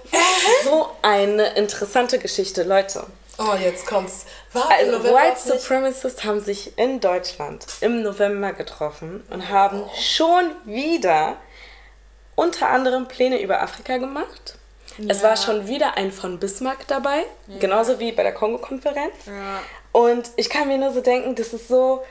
[0.65, 3.05] so eine interessante Geschichte, Leute.
[3.39, 4.27] Oh, jetzt kommt's.
[4.53, 5.39] War Also, White?
[5.39, 11.37] Supremacists haben sich in Deutschland im November getroffen und haben schon wieder
[12.35, 14.57] unter anderem Pläne über Afrika gemacht.
[15.09, 17.25] Es war schon wieder ein von Bismarck dabei,
[17.61, 19.15] genauso wie bei der Kongo-Konferenz.
[19.27, 19.61] Ja.
[19.93, 22.03] Und ich kann mir nur so denken, das ist so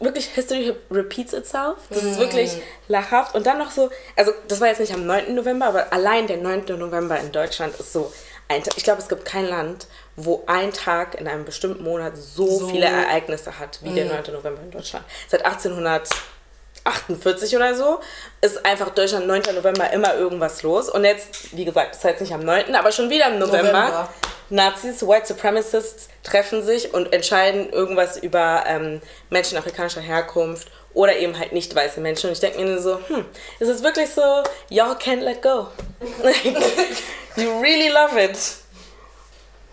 [0.00, 1.78] wirklich History repeats itself.
[1.90, 2.52] Das ist wirklich
[2.86, 3.34] lachhaft.
[3.34, 5.34] Und dann noch so, also das war jetzt nicht am 9.
[5.34, 6.66] November, aber allein der 9.
[6.78, 8.12] November in Deutschland ist so
[8.48, 8.62] ein.
[8.76, 9.86] Ich glaube, es gibt kein Land,
[10.16, 12.68] wo ein Tag in einem bestimmten Monat so, So.
[12.68, 14.32] viele Ereignisse hat wie der 9.
[14.32, 15.04] November in Deutschland.
[15.28, 18.00] Seit 1848 oder so
[18.40, 19.42] ist einfach Deutschland 9.
[19.54, 20.88] November immer irgendwas los.
[20.88, 23.72] Und jetzt, wie gesagt, ist jetzt nicht am 9., aber schon wieder im November.
[23.72, 24.08] November.
[24.48, 31.38] Nazis, White Supremacists treffen sich und entscheiden irgendwas über ähm, Menschen afrikanischer Herkunft oder eben
[31.38, 32.28] halt nicht weiße Menschen.
[32.28, 33.26] Und ich denke mir nur so, hm,
[33.60, 34.22] ist es wirklich so,
[34.70, 35.68] y'all can't let go.
[37.36, 38.36] you really love it.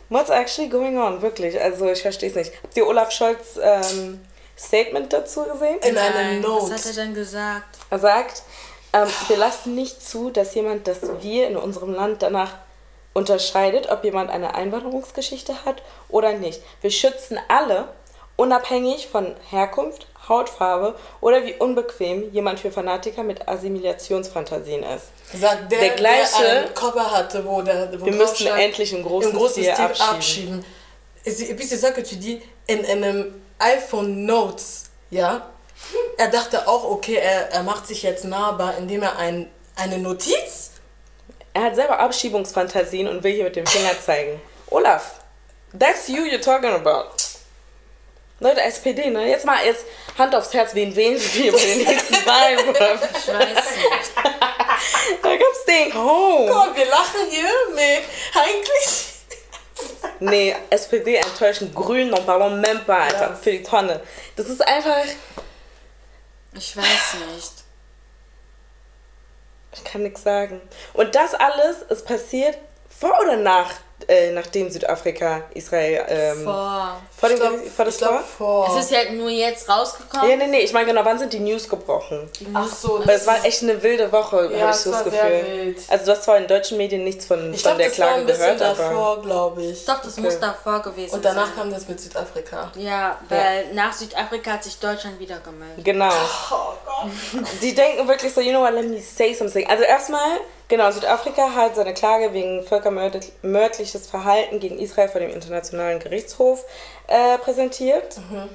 [0.10, 1.22] What's actually going on?
[1.22, 2.52] Wirklich, also ich verstehe es nicht.
[2.62, 4.20] Habt ihr Olaf Scholz ähm,
[4.60, 5.80] Statement dazu gesehen?
[5.80, 6.74] In einem Note.
[6.74, 7.78] Was hat er denn gesagt?
[7.90, 8.44] Er sagt,
[8.92, 12.52] ähm, wir lassen nicht zu, dass jemand, das wir in unserem Land danach
[13.14, 16.62] unterscheidet, ob jemand eine Einwanderungsgeschichte hat oder nicht.
[16.82, 17.88] Wir schützen alle,
[18.36, 25.08] unabhängig von Herkunft, Hautfarbe oder wie unbequem jemand für Fanatiker mit Assimilationsfantasien ist.
[25.40, 28.94] Sagt der, Der gleiche- der ein Cover hatte, wo der wo Wir müssen stand, endlich
[28.94, 30.16] einen großen im großen Stil Stil abschieben.
[30.16, 30.66] abschieben.
[31.26, 35.48] Et puis c'est ça que tu dis, in einem iPhone Notes, ja,
[36.18, 40.72] er dachte auch, okay, er, er macht sich jetzt nahbar, indem er ein, eine Notiz,
[41.56, 44.42] Er hat selber Abschiebungsfantasien und will hier mit dem Finger zeigen.
[44.72, 45.20] Olaf,
[45.78, 47.10] that's you you're talking about.
[48.44, 49.28] Leute, SPD, ne?
[49.30, 49.86] Jetzt mal jetzt
[50.18, 52.60] Hand aufs Herz, wen wählen wir bei den nächsten Wahlen?
[52.60, 54.12] Ich weiß nicht.
[55.22, 56.48] Da es staying home.
[56.52, 58.02] Guck mal, wir lachen hier, mais
[58.36, 59.10] eigentlich.
[60.20, 63.36] Nee, SPD enttäuschen Grün, non parlons même pas, Alter, Ja.
[63.42, 64.02] für die Tonne.
[64.36, 65.04] Das ist einfach,
[66.56, 67.52] Ich weiß nicht.
[69.74, 70.62] ich kann nichts sagen.
[70.94, 72.58] Und das alles ist passiert
[73.00, 73.72] vor oder nach,
[74.08, 77.02] äh, nachdem Südafrika Israel ähm, Vor.
[77.18, 78.24] vor dem Ich glaub, vor das ich glaub, Tor?
[78.38, 78.78] vor.
[78.78, 80.30] Es ist ja nur jetzt rausgekommen.
[80.30, 82.30] Ja, nee, nee, ich meine genau, wann sind die News gebrochen?
[82.54, 85.12] Ach so, Weil es war echt eine wilde Woche, Ja, habe ich so das war
[85.12, 85.58] sehr Gefühl.
[85.66, 85.78] wild.
[85.88, 88.08] Also du hast zwar in deutschen Medien nichts von, Ich von glaube, der das war
[88.08, 89.86] Klage gehört, aber davor, glaube ich.
[89.86, 91.56] Doch, das muss davor gewesen Und danach sein.
[91.56, 92.72] kam das mit Südafrika.
[92.76, 95.84] Ja, weil nach Südafrika hat sich Deutschland wieder gemeldet.
[95.84, 96.10] genau.
[96.52, 97.12] Oh Gott.
[97.62, 99.68] Die denken wirklich so, you know what, let me say something.
[99.70, 106.00] Also erstmal, genau, Südafrika hat seine Klage wegen völkermördliches Verhalten gegen Israel vor dem Internationalen
[106.00, 106.66] Gerichtshof
[107.08, 108.18] äh, präsentiert.
[108.18, 108.50] Mhm.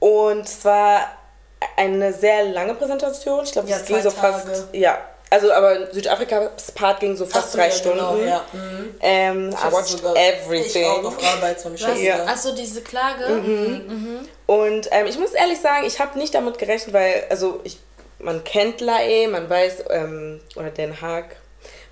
[0.00, 1.06] Und es war
[1.76, 3.44] eine sehr lange Präsentation.
[3.44, 4.46] Ich glaube, Ja, es ging so fast.
[4.46, 4.64] Tage.
[4.78, 4.98] Ja.
[5.30, 7.98] Also, aber Südafrikas Part ging so fast Ach so, drei ja, Stunden.
[7.98, 8.44] genau, ja.
[8.52, 8.94] Mhm.
[9.00, 10.82] Ähm, I watched sogar- everything.
[10.82, 11.78] Ich auch auf Arbeit so eine?
[11.78, 12.26] Scheiße.
[12.26, 13.26] Achso, diese Klage?
[13.28, 14.28] Mhm.
[14.46, 17.78] Und ähm, ich muss ehrlich sagen, ich habe nicht damit gerechnet, weil, also ich,
[18.18, 21.36] man kennt Lae, man weiß, ähm, oder Den Haag,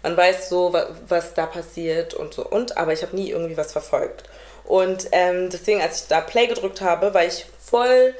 [0.03, 3.57] man weiß so, wa- was da passiert und so und, aber ich habe nie irgendwie
[3.57, 4.25] was verfolgt.
[4.65, 8.15] Und ähm, deswegen, als ich da Play gedrückt habe, war ich voll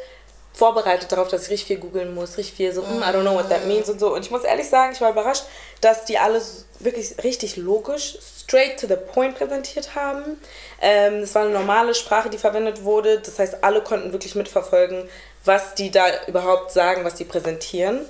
[0.53, 3.35] vorbereitet darauf, dass ich richtig viel googeln muss, richtig viel so, mm, I don't know
[3.35, 4.13] what that means und so.
[4.13, 5.45] Und ich muss ehrlich sagen, ich war überrascht,
[5.81, 10.41] dass die alles wirklich richtig logisch, straight to the point präsentiert haben.
[10.83, 13.21] Ähm, es war eine normale Sprache, die verwendet wurde.
[13.21, 15.09] Das heißt, alle konnten wirklich mitverfolgen,
[15.45, 18.01] was die da überhaupt sagen, was die präsentieren.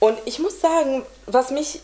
[0.00, 1.80] Und ich muss sagen, was mich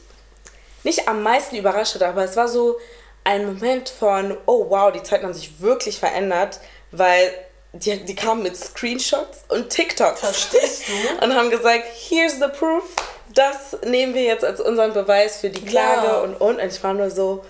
[0.85, 2.79] nicht am meisten überrascht hat, aber es war so
[3.25, 6.61] ein Moment von, oh wow, die Zeiten haben sich wirklich verändert,
[6.91, 7.33] weil
[7.73, 10.21] die, die kamen mit Screenshots und TikToks.
[10.21, 11.25] Verstehst du?
[11.25, 12.83] Und haben gesagt, here's the proof,
[13.35, 16.21] das nehmen wir jetzt als unseren Beweis für die Klage Ja.
[16.23, 16.59] und und.
[16.61, 17.45] Und ich war nur so,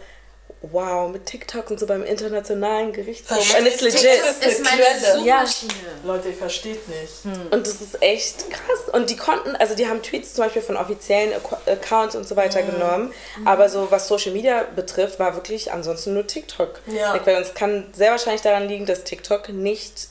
[0.62, 3.38] wow, mit TikTok und so beim internationalen Gerichtshof.
[3.58, 3.84] It's du?
[3.86, 4.20] legit.
[4.22, 5.18] Das ist meine Quelle.
[5.18, 5.72] Suchmaschine.
[6.04, 7.24] Leute, ihr versteht nicht.
[7.50, 8.92] Und das ist echt krass.
[8.92, 12.36] Und die konnten, also die haben Tweets zum Beispiel von offiziellen Ac- Accounts und so
[12.36, 13.12] weiter genommen.
[13.46, 16.80] Aber so was Social Media betrifft, war wirklich ansonsten nur TikTok.
[16.86, 17.12] Ja.
[17.12, 20.08] Like, Weil uns kann sehr wahrscheinlich daran liegen, dass TikTok nicht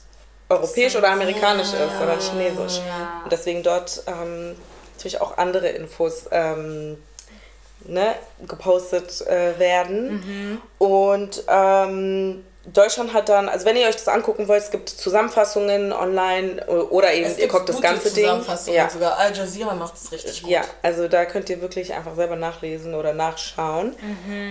[0.50, 2.80] europäisch oder amerikanisch ist, sondern chinesisch.
[2.88, 3.22] Ja.
[3.24, 4.56] Und deswegen dort ähm,
[4.96, 6.98] natürlich auch andere Infos ähm,
[7.86, 8.16] ne,
[8.48, 10.62] gepostet äh, werden.
[10.78, 15.92] Und ähm, Deutschland hat dann, also wenn ihr euch das angucken wollt, es gibt Zusammenfassungen
[15.92, 18.26] online o- oder eben ihr guckt das ganze Ding.
[18.26, 18.90] Zusammenfassungen Ja.
[18.90, 19.18] sogar.
[19.18, 20.52] Al Jazeera macht es richtig gut.
[20.52, 23.96] ja, also da könnt ihr wirklich einfach selber nachlesen oder nachschauen.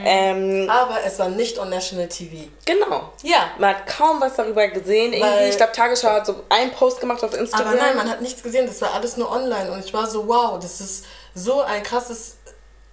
[0.05, 2.49] Ähm, Aber es war nicht on National TV.
[2.65, 3.13] genau.
[3.23, 3.51] Ja.
[3.59, 5.13] Man hat kaum was darüber gesehen.
[5.13, 7.69] Irgendwie, Weil- ich glaube, Tagesschau hat so einen Post gemacht auf Instagram.
[7.69, 10.27] Aber nein, man hat nichts gesehen, das war alles nur online und ich war so,
[10.27, 11.05] wow, das ist
[11.35, 12.38] so ein krasses,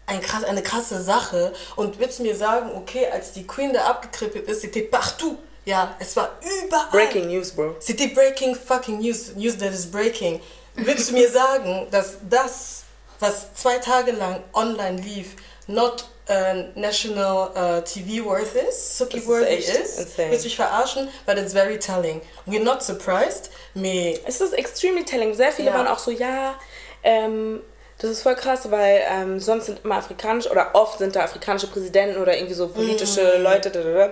[0.07, 1.53] ein krass, eine krasse Sache.
[1.75, 5.37] Und willst du mir sagen, okay, als die Queen da abgekrippelt ist, c'était partout.
[5.65, 6.89] Ja, es war überall.
[6.91, 7.75] Breaking News, Bro.
[7.79, 10.39] C'était breaking fucking news, news that is breaking.
[10.75, 12.83] Willst du mir sagen, dass das,
[13.19, 15.29] was zwei Tage lang online lief,
[15.67, 19.99] not äh, national äh, TV worth is, Suki ist worthy echt ist?
[19.99, 20.29] insane.
[20.31, 21.07] Willst mich verarschen?
[21.25, 22.21] But it's very telling.
[22.45, 25.33] We're not surprised, mais Es ist extremely telling.
[25.33, 25.75] Sehr viele Ja.
[25.77, 26.55] waren auch so, ja,
[27.03, 27.61] ähm,
[27.97, 31.67] das ist voll krass, weil ähm, sonst sind immer afrikanische oder oft sind da afrikanische
[31.67, 33.69] Präsidenten oder irgendwie so politische Leute.
[33.69, 34.05] Da, da, da.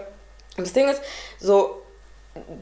[0.57, 1.01] Und das Ding ist,
[1.39, 1.81] so,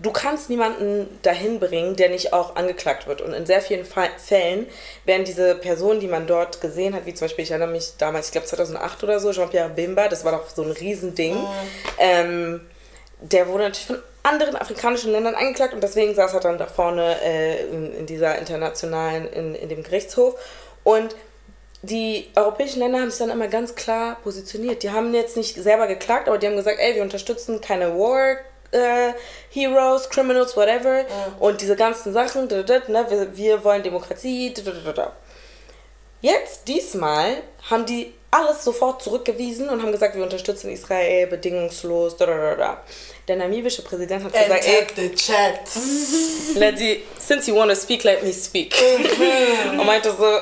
[0.01, 3.21] du kannst niemanden dahin bringen, der nicht auch angeklagt wird.
[3.21, 4.67] Und in sehr vielen Fällen
[5.05, 8.27] werden diese Personen, die man dort gesehen hat, wie zum Beispiel, ich erinnere mich damals,
[8.27, 11.37] ich glaube 2008 oder so, Jean-Pierre Bimba, das war doch so ein Riesending.
[11.99, 12.61] Ähm,
[13.21, 17.21] der wurde natürlich von anderen afrikanischen Ländern angeklagt und deswegen saß er dann da vorne
[17.23, 20.35] äh, in, in dieser internationalen, in, in dem Gerichtshof.
[20.83, 21.15] Und
[21.83, 24.83] die europäischen Länder haben sich dann immer ganz klar positioniert.
[24.83, 28.37] Die haben jetzt nicht selber geklagt, aber die haben gesagt, ey, wir unterstützen keine War
[28.71, 29.13] äh,
[29.49, 31.05] Heroes, Criminals, whatever.
[31.39, 34.53] Und diese ganzen Sachen, da, da, da, ne, wir, wir wollen Demokratie.
[34.95, 35.13] Da.
[36.21, 37.37] Jetzt, diesmal,
[37.69, 42.15] haben die alles sofort zurückgewiesen und haben gesagt, wir unterstützen Israel bedingungslos.
[42.15, 45.59] Der namibische Präsident hat gesagt, ey, the chat.
[46.55, 48.73] let the, since you want to speak, let me speak.
[49.71, 50.39] und meinte so,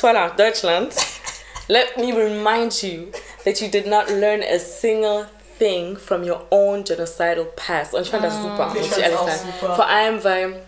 [0.00, 0.94] Tolla, Deutschland,
[1.68, 3.12] let me remind you
[3.44, 5.26] that you did not learn a single
[5.58, 7.92] thing from your own genocidal past.
[7.92, 9.52] Und ich fand das super, Ich muss ich ehrlich sagen.
[9.60, 9.76] super.
[9.76, 10.62] Vor allem, weil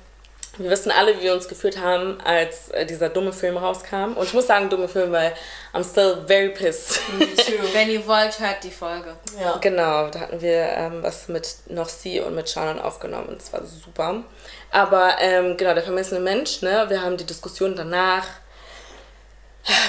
[0.58, 4.12] wir wissen alle, wie wir uns gefühlt haben, als äh, dieser dumme Film rauskam.
[4.16, 5.32] Und ich muss sagen, dumme Film, weil
[5.72, 7.00] I'm still very pissed.
[7.72, 9.16] Wenn ihr wollt, hört die Folge.
[9.40, 9.56] Ja.
[9.62, 13.50] Genau, da hatten wir ähm, was mit noch sie und mit Shannon aufgenommen und es
[13.50, 14.24] war super.
[14.70, 18.26] Aber ähm, genau, der vermessene Mensch, ne, wir haben die Diskussion danach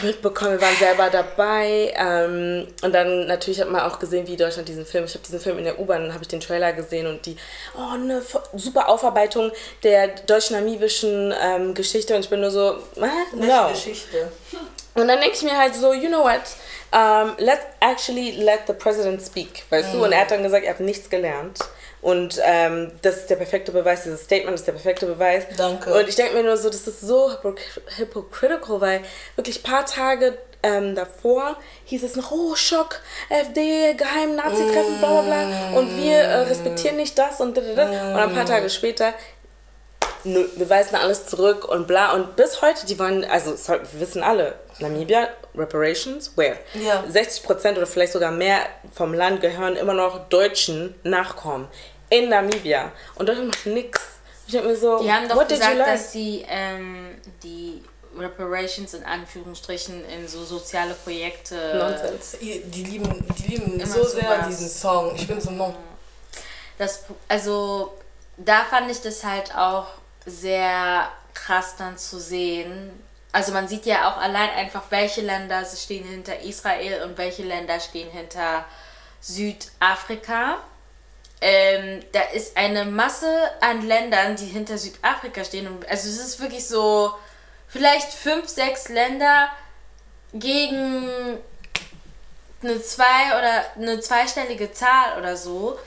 [0.03, 1.93] mitbekommen, wir waren selber dabei.
[1.95, 5.39] Ähm, und dann natürlich hat man auch gesehen, wie Deutschland diesen Film, ich habe diesen
[5.39, 7.35] Film in der U-Bahn, dann habe ich den Trailer gesehen und die,
[7.75, 8.21] oh, eine
[8.55, 9.51] super Aufarbeitung
[9.83, 13.69] der deutsch-namibischen ähm, Geschichte und ich bin nur so, äh, no.
[13.69, 14.31] Geschichte.
[14.95, 16.41] Und dann denke ich mir halt so, you know what,
[16.93, 19.97] um, let's actually let the president speak, weißt mm.
[19.97, 20.05] du?
[20.05, 21.57] Und er hat dann gesagt, er hat nichts gelernt.
[22.03, 25.45] Und ähm, das ist der perfekte Beweis, dieses Statement ist der perfekte Beweis.
[25.55, 25.93] Danke.
[25.93, 27.31] Und ich denke mir nur so, das ist so
[27.97, 29.01] hypocritical, weil
[29.37, 32.99] wirklich ein paar Tage ähm, davor hieß es noch, oh Schock,
[33.29, 35.79] FD, geheim Nazi-Treffen, bla bla bla.
[35.79, 38.13] Und wir äh, respektieren nicht das und da, da, da.
[38.13, 39.13] Und ein paar Tage später
[40.25, 42.13] wir weisen alles zurück und bla.
[42.13, 46.57] Und bis heute, die wollen, also wir wissen alle, Namibia, Reparations, where?
[46.73, 47.03] Ja.
[47.11, 48.59] 60% oder vielleicht sogar mehr
[48.93, 51.67] vom Land gehören immer noch deutschen Nachkommen
[52.13, 52.91] in Namibia.
[53.15, 54.01] Und Deutschland macht nichts.
[54.47, 57.81] Ich hab mir so, die haben doch gesagt, dass sie ähm, die
[58.17, 61.55] Reparations in Anführungsstrichen in so soziale Projekte.
[61.77, 62.37] Nonsens.
[62.39, 65.15] Die lieben, die lieben so sehr diesen Song.
[65.15, 65.73] Ich bin so non.
[66.77, 67.93] Das, also
[68.37, 69.87] da fand ich das halt auch
[70.25, 72.91] sehr krass dann zu sehen.
[73.31, 77.79] Also man sieht ja auch allein einfach, welche Länder stehen hinter Israel und welche Länder
[77.79, 78.65] stehen hinter
[79.21, 80.59] Südafrika.
[81.45, 83.27] Ähm, da ist eine Masse
[83.59, 85.67] an Ländern, die hinter Südafrika stehen.
[85.89, 87.13] Also es ist wirklich so,
[87.67, 89.49] vielleicht fünf, sechs Länder
[90.31, 91.37] gegen
[92.61, 95.77] eine zwei oder eine zweistellige Zahl oder so.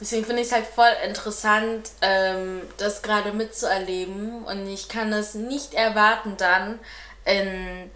[0.00, 4.44] Deswegen finde ich es halt voll interessant, ähm, das gerade mitzuerleben.
[4.44, 6.80] Und ich kann es nicht erwarten, dann
[7.24, 7.88] in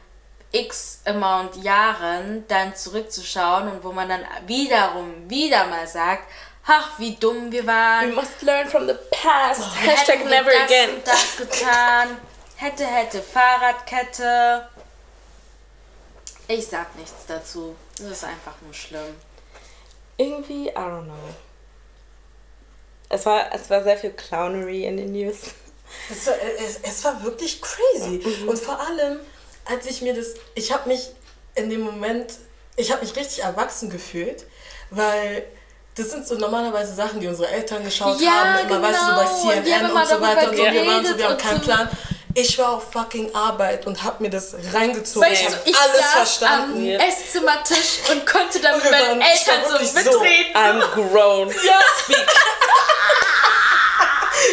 [0.53, 6.23] x Amount Jahren dann zurückzuschauen und wo man dann wiederum wieder mal sagt,
[6.69, 8.11] ach, wie dumm wir waren.
[8.11, 9.63] We must learn from the past.
[9.63, 10.91] Oh, Hashtag never das again.
[10.97, 12.19] Und das getan.
[12.57, 14.69] hätte, hätte, Fahrradkette.
[16.47, 17.75] Ich sag nichts dazu.
[17.99, 19.17] Das ist einfach nur schlimm.
[20.17, 21.15] Irgendwie, I don't know.
[23.09, 25.39] Es war, es war sehr viel Clownery in den News.
[26.11, 28.23] Es war, es, es war wirklich crazy.
[28.23, 28.49] Mhm.
[28.49, 29.21] Und vor allem,
[29.65, 31.11] als ich mir das, ich habe mich
[31.55, 32.35] in dem Moment,
[32.77, 34.45] ich habe mich richtig erwachsen gefühlt,
[34.91, 35.47] weil
[35.99, 38.89] das sind so normalerweise Sachen, die unsere Eltern geschaut ja, haben, immer genau.
[38.89, 40.63] weißt du, so bei CNN und so weiter und so.
[40.63, 41.89] Wir waren so, wir haben keinen Plan.
[42.35, 45.29] Ich war auf fucking Arbeit und hab mir das reingezogen.
[45.29, 46.77] Weißt du, ich alles saß verstanden.
[46.77, 46.99] am ja.
[47.01, 50.53] Esszimmertisch und konnte dann mit meinen Eltern so mitreden.
[50.55, 51.49] So, I'm grown.
[51.49, 51.81] Ja.
[52.05, 52.27] Speak.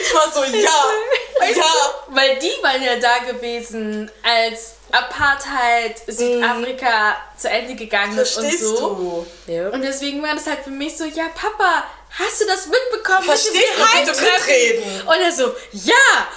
[0.03, 0.71] Ich war so, ja,
[1.39, 1.63] weißt ja.
[1.63, 7.39] Du, weil die waren ja da gewesen, als Apartheid Südafrika mm.
[7.39, 9.25] zu Ende gegangen ist und so.
[9.47, 9.51] Du?
[9.51, 9.69] Ja.
[9.69, 13.23] Und deswegen war das halt für mich so, ja, Papa, hast du das mitbekommen?
[13.23, 15.01] Verstehst du, bitte mitreden?
[15.07, 16.27] Und er so, ja!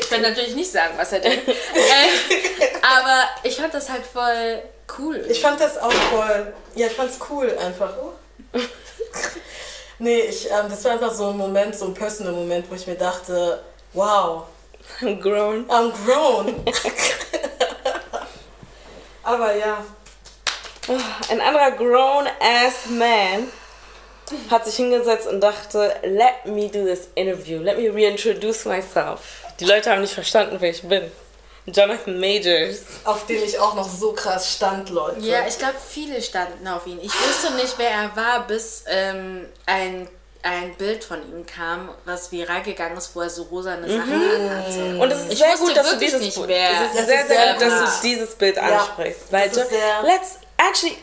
[0.00, 1.48] ich kann natürlich nicht sagen, was er denkt.
[1.48, 1.52] äh,
[2.82, 4.62] aber ich fand das halt voll
[4.98, 5.24] cool.
[5.28, 7.92] Ich fand das auch voll, ja, ich fand's cool einfach.
[9.98, 12.86] Nee, ich, ähm, das war einfach so ein Moment, so ein personal Moment, wo ich
[12.86, 14.44] mir dachte, wow.
[15.00, 15.66] I'm grown.
[15.68, 16.64] I'm grown.
[19.22, 19.84] Aber ja.
[21.28, 23.50] Ein anderer grown-ass man
[24.50, 29.44] hat sich hingesetzt und dachte, let me do this interview, let me reintroduce myself.
[29.60, 31.10] Die Leute haben nicht verstanden, wer ich bin.
[31.66, 32.82] Jonathan Majors.
[33.04, 35.20] Auf den ich auch noch so krass stand, Leute.
[35.20, 36.98] Ja, ich glaube, viele standen auf ihn.
[37.02, 40.08] Ich wusste nicht, wer er war, bis ähm, ein
[40.46, 44.50] ein Bild von ihm kam, was viral gegangen ist, wo er so rosane Sachen mhm.
[44.50, 44.98] hatte.
[44.98, 46.70] Und es ist ich sehr gut, dass du dieses nicht wer.
[46.70, 49.22] Es ist sehr, sehr, gut, dass du dieses Bild ansprichst.
[49.32, 49.50] Ja, weil
[50.04, 50.96] let's actually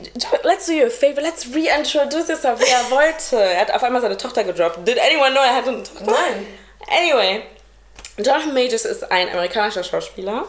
[0.44, 3.36] let's do you a favor, let's reintroduce yourself, wie er wollte.
[3.36, 4.88] Er hat auf einmal seine Tochter gedroppt.
[4.88, 6.06] Did anyone know er hatte eine Tochter?
[6.06, 6.48] Nein.
[6.88, 7.44] Anyway,
[8.18, 10.46] Jonathan Majors ist ein amerikanischer Schauspieler.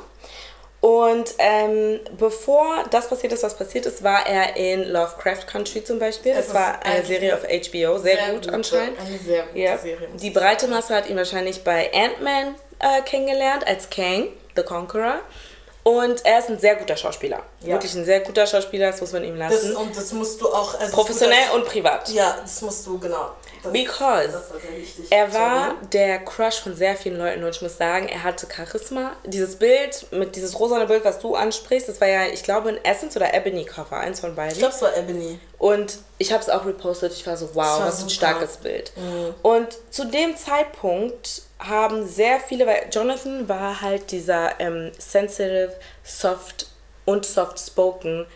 [0.80, 5.98] Und ähm, bevor das passiert ist, was passiert ist, war er in Lovecraft Country zum
[5.98, 6.34] Beispiel.
[6.34, 9.00] Das, war eine Serie auf HBO, sehr, sehr gut gute, anscheinend.
[9.00, 9.78] Eine sehr gute ja.
[9.78, 10.08] Serie.
[10.12, 15.20] Die breite Masse hat ihn wahrscheinlich bei Ant-Man äh, kennengelernt als Kang, The Conqueror.
[15.84, 17.42] Und er ist ein sehr guter Schauspieler.
[17.60, 17.68] Ja.
[17.68, 19.72] Wirklich ein sehr guter Schauspieler, das muss man ihm lassen.
[19.72, 20.78] Das, und das musst du auch.
[20.78, 22.10] Also Professionell und privat.
[22.10, 23.30] Ja, das musst du, genau.
[23.64, 27.76] Das, Because das war er war der Crush von sehr vielen Leuten und ich muss
[27.76, 29.12] sagen, er hatte Charisma.
[29.24, 32.84] Dieses Bild, mit dieses rosane Bild, was du ansprichst, das war ja, ich glaube, ein
[32.84, 34.52] Essence oder Ebony Cover, eins von beiden.
[34.52, 35.38] Ich glaube, es war Ebony.
[35.58, 37.12] Und ich habe es auch repostet.
[37.12, 38.06] Ich war so, wow, war was super.
[38.06, 38.92] ein starkes Bild.
[38.96, 39.34] Mhm.
[39.42, 46.66] Und zu dem Zeitpunkt haben sehr viele, weil Jonathan war halt dieser ähm, sensitive, soft
[47.04, 48.26] und soft spoken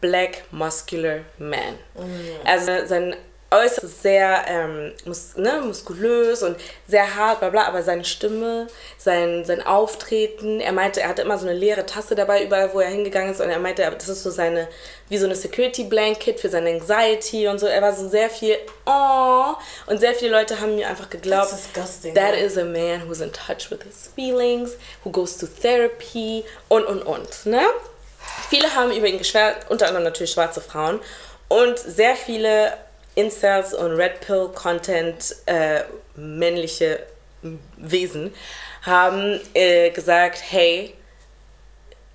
[0.00, 1.74] black muscular man.
[1.94, 2.30] Mhm.
[2.44, 3.16] Also sein
[3.56, 8.66] äußerst sehr ähm, mus ne, muskulös und sehr hart, bla bla, aber seine Stimme,
[8.98, 12.80] sein, sein Auftreten, er meinte, er hatte immer so eine leere Tasse dabei, überall, wo
[12.80, 14.68] er hingegangen ist und er meinte, das ist so seine,
[15.08, 17.66] wie so eine Security Blanket für seine Anxiety und so.
[17.66, 19.54] Er war so sehr viel, oh,
[19.86, 21.52] und sehr viele Leute haben mir einfach geglaubt,
[22.14, 26.84] that is a man who's in touch with his feelings, who goes to therapy und,
[26.84, 27.62] und, und, ne?
[28.48, 31.00] Viele haben über ihn geschwärzt, unter anderem natürlich schwarze Frauen.
[31.48, 32.72] Und sehr viele
[33.16, 35.80] Incels und Red Pill Content äh,
[36.14, 37.00] männliche
[37.76, 38.32] Wesen
[38.82, 40.94] haben äh, gesagt, hey,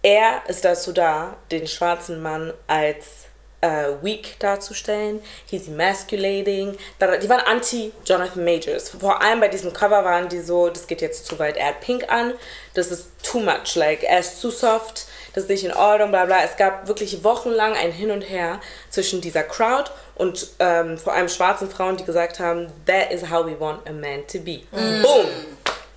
[0.04, 3.28] er ist dazu da, den schwarzen Mann als
[3.62, 5.22] äh, weak darzustellen.
[5.46, 6.78] He's emasculating.
[7.00, 8.90] Die waren anti-Jonathan Majors.
[8.90, 11.58] Vor allem bei diesem Cover waren die so, das geht jetzt zu weit.
[11.58, 12.34] Er hat Pink an,
[12.74, 13.76] das ist too much.
[13.76, 16.44] Like, er ist zu soft, das ist nicht in Ordnung, bla bla.
[16.44, 18.60] Es gab wirklich wochenlang ein Hin und Her
[18.90, 23.46] zwischen dieser Crowd und ähm, vor allem schwarzen Frauen, die gesagt haben, that is how
[23.46, 24.62] we want a man to be.
[24.72, 25.28] Boom!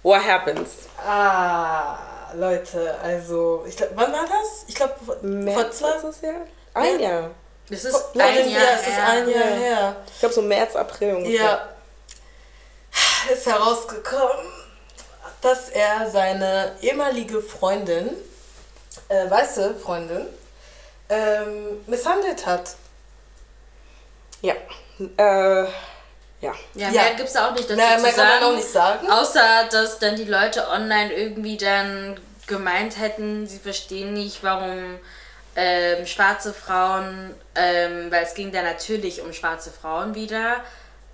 [0.02, 0.86] What happens?
[1.04, 1.96] Ah,
[2.34, 4.64] Leute, also, ich glaube, wann war das?
[4.68, 6.34] Ich glaube, vor, zwei letztes Jahr?
[6.74, 7.30] Ein Jahr.
[7.70, 9.56] Das ist vor- ein ein Jahr, Jahr, es ist ein Jahr Ja.
[9.56, 9.96] her.
[10.12, 11.34] Ich glaube so März, April ungefähr.
[11.42, 11.68] Ja.
[13.32, 14.44] Ist herausgekommen,
[15.40, 18.10] dass er seine ehemalige Freundin,
[19.08, 20.26] äh, weiße Freundin,
[21.08, 22.74] ähm, misshandelt hat.
[24.42, 24.54] Ja.
[24.98, 25.68] Äh, ja.
[26.40, 26.90] Ja, Ja.
[26.90, 28.44] mehr gibt es auch nicht dazu Mehr- zu mehr kann man sagen.
[28.44, 29.10] auch nicht sagen.
[29.10, 34.98] Außer, dass dann die Leute online irgendwie dann gemeint hätten, sie verstehen nicht, warum
[35.56, 40.56] ähm, schwarze Frauen, ähm, weil es ging da natürlich um schwarze Frauen wieder,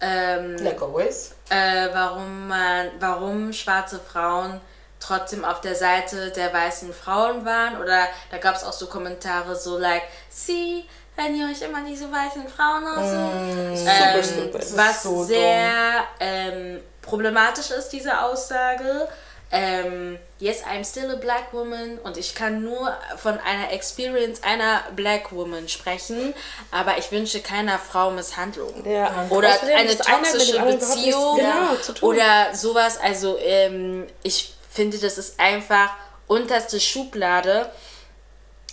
[0.01, 1.33] ähm, Like always.
[1.51, 4.59] äh, warum man, warum schwarze Frauen
[5.01, 9.57] trotzdem auf der Seite der weißen Frauen waren oder da gab es auch so Kommentare
[9.57, 10.85] so like, sie,
[11.17, 13.79] wenn ihr euch immer diese weißen Frauen aussucht.
[13.79, 19.09] Super ähm, was so sehr ähm, problematisch ist, diese Aussage.
[19.53, 24.83] Ähm, yes, I'm still a black woman und ich kann nur von einer Experience einer
[24.95, 26.35] black woman sprechen,
[26.71, 28.89] aber ich wünsche keiner Frau Misshandlung.
[28.89, 29.27] Ja.
[29.29, 32.97] Oder eine toxische Beziehung genau, oder sowas.
[33.03, 35.91] Also ähm, ich finde, das ist einfach
[36.27, 37.71] unterste Schublade,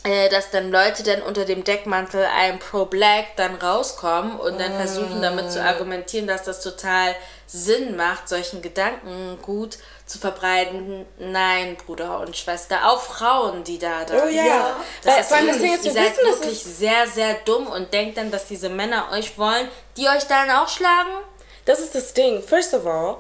[0.03, 5.21] äh, dass dann Leute dann unter dem Deckmantel I'm pro-black dann rauskommen und dann versuchen
[5.21, 7.15] damit zu argumentieren, dass das total
[7.47, 11.05] Sinn macht, solchen Gedanken gut zu verbreiten.
[11.17, 14.23] Nein, Bruder und Schwester, auch Frauen, die da da.
[14.23, 14.45] Oh ja.
[14.45, 14.75] Ja.
[15.03, 18.45] Das Weil- ist wirklich, ihr seid wissen, wirklich sehr, sehr dumm und denkt dann, dass
[18.45, 19.67] diese Männer euch wollen,
[19.97, 21.11] die euch dann auch schlagen.
[21.65, 22.41] Das ist das Ding.
[22.41, 23.17] First of all,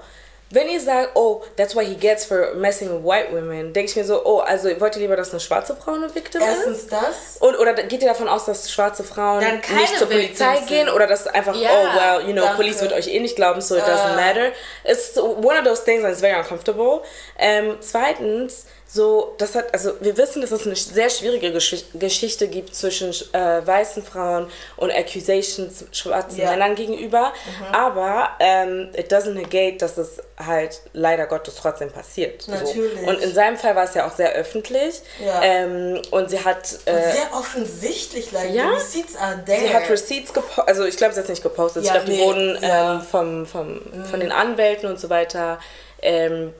[0.49, 3.95] wenn ihr sagt, oh, that's what he gets for messing with white women, denke ich
[3.95, 6.47] mir so, oh, also wollt ihr lieber, dass eine schwarze Frau eine Victim ist?
[6.47, 7.37] Erstens das.
[7.39, 10.95] Und, oder geht ihr davon aus, dass schwarze Frauen nicht zur Polizei Victims gehen sind.
[10.95, 12.55] oder dass einfach, Ja, oh well, you know, danke.
[12.57, 14.51] Police wird euch eh nicht glauben, so it doesn't matter.
[14.85, 17.01] It's one of those things that's very uncomfortable.
[17.37, 22.47] Ähm, zweitens, so, das hat, also wir wissen, dass es eine sehr schwierige Gesch Geschichte
[22.47, 26.51] gibt zwischen äh, weißen Frauen und Accusations schwarzen Ja.
[26.51, 27.33] Männern gegenüber,
[27.73, 32.43] aber ähm, it doesn't negate, dass es halt leider Gottes trotzdem passiert.
[32.43, 32.51] So.
[32.51, 33.05] Natürlich.
[33.05, 35.01] Und in seinem Fall war es ja auch sehr öffentlich.
[35.23, 35.41] Ja.
[35.43, 38.69] Ähm, und sie hat äh, Sehr offensichtlich, like, ja?
[38.69, 39.59] receipts are there.
[39.59, 41.83] Sie hat Receipts gepostet, also ich glaube, sie hat es nicht gepostet.
[41.83, 42.93] Ja, ich glaube, die nee, wurden ja.
[42.95, 45.59] ähm, vom, vom, von den Anwälten und so weiter
[46.01, 46.53] ähm,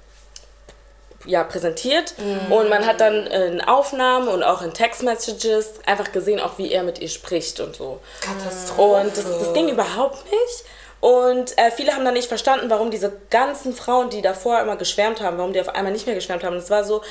[1.27, 2.15] ja, präsentiert.
[2.49, 6.83] Und man hat dann in Aufnahmen und auch in Textmessages einfach gesehen, auch wie er
[6.83, 7.99] mit ihr spricht und so.
[8.21, 9.07] Katastrophe.
[9.07, 10.63] Und das, das ging überhaupt nicht.
[10.99, 15.21] Und äh, viele haben dann nicht verstanden, warum diese ganzen Frauen, die davor immer geschwärmt
[15.21, 16.55] haben, warum die auf einmal nicht mehr geschwärmt haben.
[16.55, 17.01] Das war so,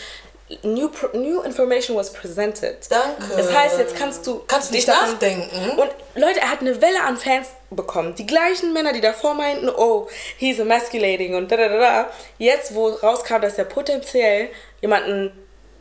[0.63, 2.77] new, new information was presented.
[2.89, 3.37] Danke.
[3.37, 5.71] Das heißt, jetzt kannst du Kannst dich nicht davon- nachdenken.
[5.79, 8.15] Und Leute, er hat eine Welle an Fans bekommen.
[8.15, 12.11] Die gleichen Männer, die davor meinten, oh, he's emasculating und da da da da.
[12.39, 15.33] Jetzt, wo rauskam, dass er potenziell jemanden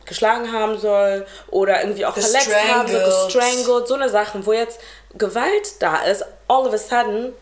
[0.04, 3.24] geschlagen haben soll oder irgendwie auch verletzt haben soll, Gestrangelt.
[3.32, 4.78] gestrangled, so eine Sachen, wo jetzt
[5.18, 7.32] Gewalt da ist, all of a sudden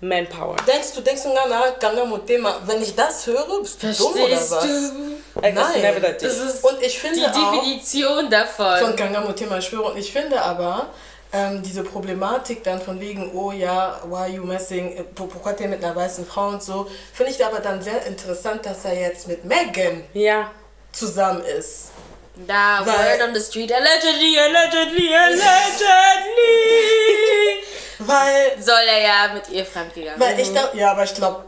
[0.00, 0.56] Manpower.
[0.66, 4.36] Denkst du, denkst du, Ngana, Ganga Mutema, wenn ich das höre, bist du dumm oder
[4.36, 4.64] Verstehst was?
[4.64, 5.13] du?
[5.42, 5.82] I guess Nein.
[5.82, 6.00] never.
[6.00, 8.78] Das ist Und ich finde die auch, Definition davon.
[8.78, 10.86] von Ganga Mutema, ich schwöre, und ich finde aber,
[11.32, 15.84] ähm, diese Problematik dann von wegen, oh ja, why you messing, äh, pourquoi t'es mit
[15.84, 19.44] einer weißen Frau und so, finde ich aber dann sehr interessant, dass er jetzt mit
[19.44, 20.52] Megan Ja.
[20.92, 21.90] zusammen ist.
[22.46, 25.54] Da, Weil- word on the street, allegedly, allegedly, allegedly.
[27.98, 31.44] Weil, Soll er ja mit ihr fremdgegangen weil ich da, ja, aber ich glaube,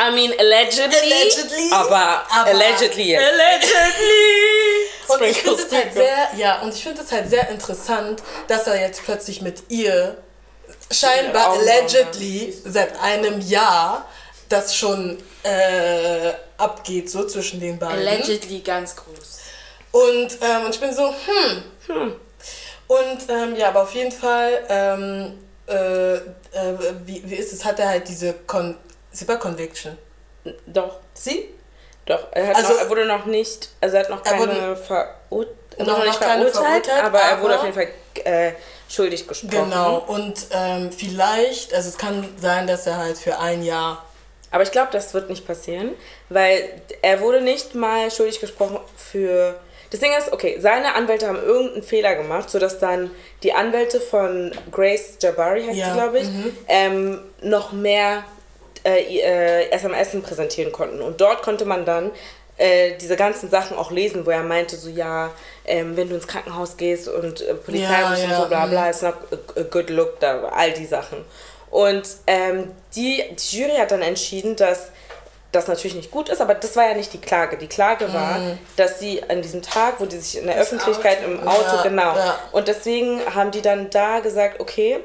[0.00, 3.22] I mean, allegedly, Allegedly, aber, aber- allegedly, yes.
[3.22, 4.84] Allegedly.
[5.08, 8.66] Und ich finde es halt sehr, ja, und ich finde es halt sehr interessant, dass
[8.66, 10.16] er jetzt plötzlich mit ihr
[10.90, 14.08] scheinbar allegedly seit einem Jahr
[14.48, 17.98] das schon äh, abgeht, so zwischen den beiden.
[18.06, 19.40] Allegedly ganz groß.
[19.92, 21.12] Und, ähm, und ich bin so,
[21.86, 22.14] hm.
[22.86, 26.20] Und ähm, ja, aber auf jeden Fall, ähm, äh, äh,
[27.04, 27.64] wie, wie ist es?
[27.64, 28.76] Hat er halt diese Con
[29.14, 29.96] c'est pas Conviction?
[30.66, 31.48] Doch, Sie?
[32.06, 32.26] doch.
[32.32, 35.56] Er, hat Also- noch, er wurde noch nicht, also er hat noch keine wurde- verurteilt.
[35.76, 37.88] Er Noch- noch nicht verurteilt, verurteilt, aber er wurde aber- auf jeden Fall
[38.24, 38.52] äh,
[38.88, 39.50] schuldig gesprochen.
[39.70, 39.98] Genau.
[40.06, 44.04] Und ähm, vielleicht, also es kann sein, dass er halt für ein Jahr.
[44.52, 45.90] Aber ich glaube, das wird nicht passieren,
[46.28, 49.58] weil er wurde nicht mal schuldig gesprochen für.
[49.90, 53.10] Das Ding ist, okay, seine Anwälte haben irgendeinen Fehler gemacht, sodass dann
[53.42, 56.28] die Anwälte von Grace Jabari, heißt Ja, sie, glaube ich,
[56.68, 58.24] ähm, noch mehr
[58.84, 61.00] äh, äh, SMS präsentieren konnten.
[61.00, 62.10] Und dort konnte man dann
[62.56, 65.30] äh, diese ganzen Sachen auch lesen, wo er meinte, so ja,
[65.64, 68.66] ähm, wenn du ins Krankenhaus gehst und äh, Polizei Ja, ruft und ja, so bla
[68.66, 68.90] bla, mhm.
[68.90, 71.24] it's not a, a good look, da, all die Sachen.
[71.70, 74.90] Und ähm, die, die Jury hat dann entschieden, dass
[75.50, 77.56] das natürlich nicht gut ist, aber das war ja nicht die Klage.
[77.56, 78.40] Die Klage war,
[78.76, 81.30] dass sie an diesem Tag, wo die sich in der Öffentlichkeit Auto.
[81.30, 82.16] im Auto, Ja, genau.
[82.16, 82.38] ja.
[82.52, 85.00] Und deswegen haben die dann da gesagt, okay,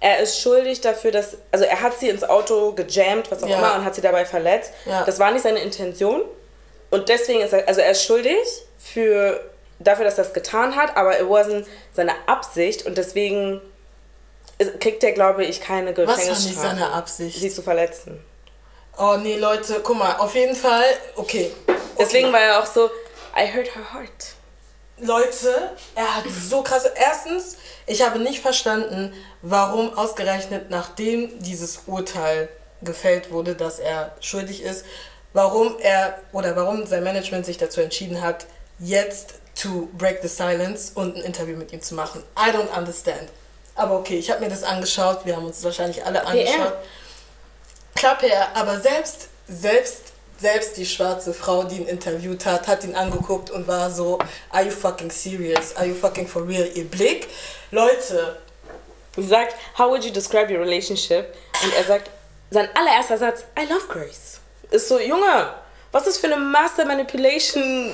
[0.00, 3.58] er ist schuldig dafür, dass, also er hat sie ins Auto gejammt, was auch Ja.
[3.58, 4.72] immer, und hat sie dabei verletzt.
[4.84, 5.04] Ja.
[5.04, 6.22] Das war nicht seine Intention.
[6.90, 8.38] Und deswegen ist er, also er ist schuldig
[8.78, 9.40] für,
[9.78, 13.60] dafür, dass er das getan hat, aber it wasn't seine Absicht und deswegen
[14.80, 16.68] kriegt er, glaube ich, keine Was war nicht Gefängnisstrafe.
[16.68, 17.40] seine Absicht?
[17.40, 18.22] Sie zu verletzen.
[18.98, 20.84] Oh nee, Leute, guck mal, auf jeden Fall,
[21.16, 21.50] okay.
[21.98, 22.86] Deswegen war er auch so,
[23.36, 24.35] I hurt her heart.
[24.98, 26.92] Leute, er hat so krasse.
[26.96, 32.48] Erstens, ich habe nicht verstanden, warum ausgerechnet nachdem dieses Urteil
[32.82, 34.84] gefällt wurde, dass er schuldig ist,
[35.32, 38.46] warum er oder warum sein Management sich dazu entschieden hat,
[38.78, 42.22] jetzt to break the silence und ein Interview mit ihm zu machen.
[42.38, 43.28] I don't understand.
[43.74, 46.72] Aber okay, ich habe mir das angeschaut, wir haben uns wahrscheinlich alle angeschaut.
[47.94, 52.94] Klar, PR, aber selbst, selbst, selbst die schwarze Frau, die ihn interviewt hat, hat ihn
[52.94, 54.18] angeguckt und war so,
[54.50, 55.74] are you fucking serious?
[55.76, 56.68] Are you fucking for real?
[56.74, 57.28] Ihr Blick?
[57.70, 58.38] Leute,
[59.16, 61.34] Sie sagt, how would you describe your relationship?
[61.62, 62.10] Und er sagt,
[62.50, 64.40] sein allererster Satz, I love Grace.
[64.70, 65.54] Ist so, Junge,
[65.90, 67.92] was ist für eine Master Manipulation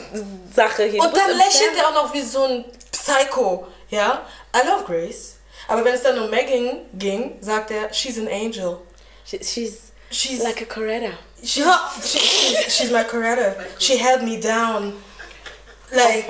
[0.53, 1.01] Sache hier?
[1.01, 4.26] Und dann lächelt er auch noch wie so ein Psycho, ja?
[4.55, 5.36] I love Grace.
[5.68, 8.78] Aber wenn es dann um Megan ging, sagt er, she's an angel.
[9.24, 11.12] She- She's, She's like a Coretta.
[11.42, 11.64] She's,
[12.04, 13.54] she, she's, she's my Coretta.
[13.78, 14.94] She held me down.
[15.94, 16.28] Like,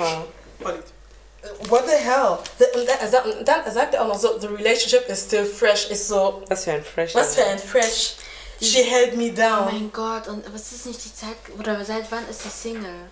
[1.69, 2.41] what the hell?
[2.57, 5.23] The, und, dann, er sagt- und dann sagt er auch noch so, the relationship is
[5.23, 5.89] still fresh.
[5.89, 7.13] Ist so, Was für ein Fresh.
[7.15, 8.15] was für ein fresh.
[8.61, 9.65] She held me Oh down.
[9.65, 13.09] mein Gott, und was ist nicht die Zeit, oder seit wann ist die Single?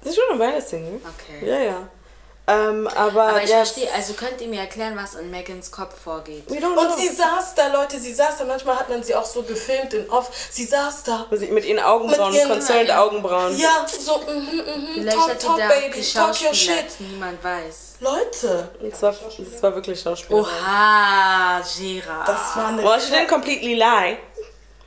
[0.00, 1.00] Das ist schon eine Weile Single.
[1.04, 1.46] Okay.
[1.46, 1.88] Ja, ja.
[2.46, 5.98] Ähm, aber, Aber ich ja, verstehe, also könnt ihr mir erklären, was in Megans Kopf
[5.98, 6.44] vorgeht?
[6.50, 6.96] We don't Und know.
[6.98, 8.44] sie saß da, Leute, sie saß da.
[8.44, 10.28] Manchmal hat man sie auch so gefilmt in Off.
[10.50, 11.26] Sie saß da.
[11.30, 13.56] Mit ihren Augenbrauen, Mit ihren- concerned Augenbrauen.
[13.56, 17.00] Ja, so, mhm, mhm, Vielleicht talk, hat sie talk, baby, talk your shit.
[17.00, 17.94] niemand weiß.
[18.00, 20.36] Leute, Das war, das war wirklich Schauspiel.
[20.36, 22.24] Oha, Gera.
[22.26, 22.82] das war eine...
[22.84, 24.18] Well, she didn't completely lie.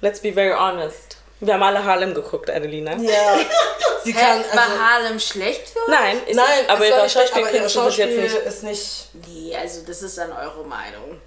[0.01, 1.16] Let's be very honest.
[1.39, 2.93] Wir haben alle Harlem geguckt, Adelina.
[2.97, 3.37] Ja,
[4.03, 4.43] sie Hä, kann...
[4.53, 5.89] war Also, Harlem schlecht für uns?
[5.89, 8.45] Nein, ist, nein, war nicht aber ihre Schauspielkünste Schauspiel jetzt nicht.
[8.45, 9.09] ist nicht...
[9.27, 11.21] Nee, also das ist dann eure Meinung.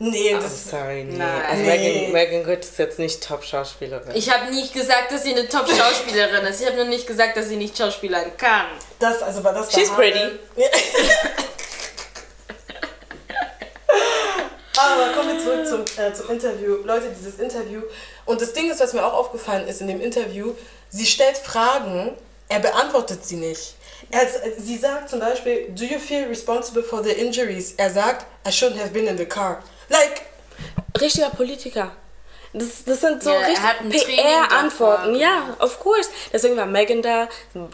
[0.00, 0.68] Nee, I'm das...
[0.68, 1.16] sorry, nee.
[1.16, 1.42] Nein.
[1.48, 2.08] Also Nee.
[2.10, 4.16] Megan, Megan Good ist jetzt nicht Top-Schauspielerin.
[4.16, 6.60] Ich habe nicht gesagt, dass sie eine Top-Schauspielerin ist.
[6.60, 8.66] Ich habe nur nicht gesagt, dass sie nicht schauspielern kann.
[8.98, 10.18] Das, also war das She's war pretty.
[10.18, 10.38] Harlem.
[10.56, 10.66] Ja.
[14.78, 16.76] Aber kommen wir zurück zum, äh, zum Interview.
[16.84, 17.82] Leute, dieses Interview.
[18.24, 20.54] Und das Ding ist, was mir auch aufgefallen ist in dem Interview,
[20.90, 22.16] sie stellt Fragen,
[22.48, 23.74] er beantwortet sie nicht.
[24.10, 24.26] Er,
[24.58, 27.74] sie sagt zum Beispiel, do you feel responsible for the injuries?
[27.76, 29.62] Er sagt, I shouldn't have been in the car.
[29.88, 30.22] Like,
[31.00, 31.92] Richtiger Politiker.
[32.52, 33.38] Das, das sind so Ja,
[33.82, 35.14] richtig PR-Antworten.
[35.14, 36.10] Ja, of course.
[36.32, 37.28] Deswegen war Megan da,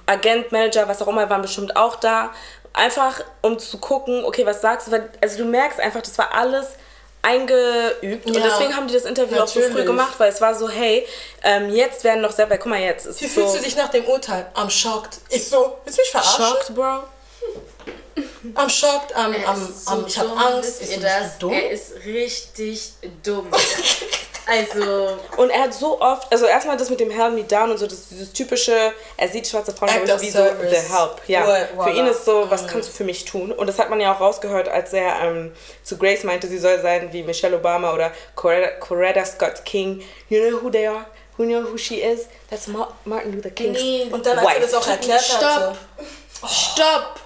[0.07, 2.31] Agent, Manager, was auch immer, waren bestimmt auch da.
[2.73, 5.11] Einfach, um zu gucken, okay, was sagst du?
[5.21, 6.75] Also du merkst einfach, das war alles
[7.29, 8.27] eingeübt.
[8.27, 9.87] Und Ja, deswegen haben die das Interview auch so früh natürlich.
[9.87, 11.07] gemacht, weil es war so, hey,
[11.43, 13.89] ähm, jetzt werden noch selber, guck mal jetzt, ist wie so fühlst du dich nach
[13.91, 14.47] dem Urteil?
[14.55, 15.19] I'm shocked.
[15.29, 16.45] Ich so, willst du mich verarschen?
[16.45, 17.03] shocked, bro.
[18.55, 20.83] I'm shocked, I'm, Er I'm, ist so I'm, ich hab dumm, Angst.
[20.83, 21.39] Ich ihr so, das?
[21.39, 21.53] du dumm?
[21.55, 23.49] Er ist richtig dumm.
[24.49, 27.77] also, Und er hat so oft, also erstmal das mit dem Help Me Down und
[27.77, 30.39] so, das, dieses typische, er sieht schwarze Frauen, of ich, wie so.
[30.43, 31.21] The Help.
[31.27, 31.85] Ja, Voila.
[31.85, 33.53] für ihn ist so, was kannst du für mich tun?
[33.53, 36.81] Und das hat man ja auch rausgehört, als er ähm, zu Grace meinte, sie soll
[36.81, 40.03] sein wie Michelle Obama oder Coretta, Coretta Scott King.
[40.31, 41.05] You know who they are?
[41.37, 42.27] Who know who she is?
[42.49, 44.07] That's Ma Martin Luther King's Nee.
[44.11, 44.61] Und dann, als er wife.
[44.63, 45.43] das auch erklärt Stopp.
[45.43, 45.77] hatte.
[46.49, 47.21] stopp!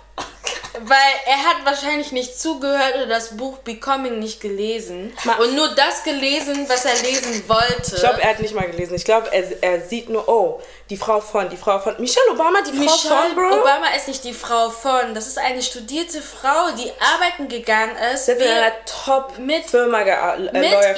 [0.84, 5.16] Weil er hat wahrscheinlich nicht zugehört oder das Buch Becoming nicht gelesen.
[5.38, 7.94] Und nur das gelesen, was er lesen wollte.
[7.94, 8.94] Ich glaube, er hat nicht mal gelesen.
[8.94, 11.94] Ich glaube, er, er sieht nur, oh, die Frau von, die Frau von.
[11.98, 13.60] Michelle Obama, die Frau von, Bro.
[13.60, 15.14] Obama ist nicht die Frau von.
[15.14, 18.26] Das ist eine studierte Frau, die arbeiten gegangen ist.
[18.26, 18.72] Sie hat in wie- einer
[19.04, 20.54] Top-Firma gea äh, mit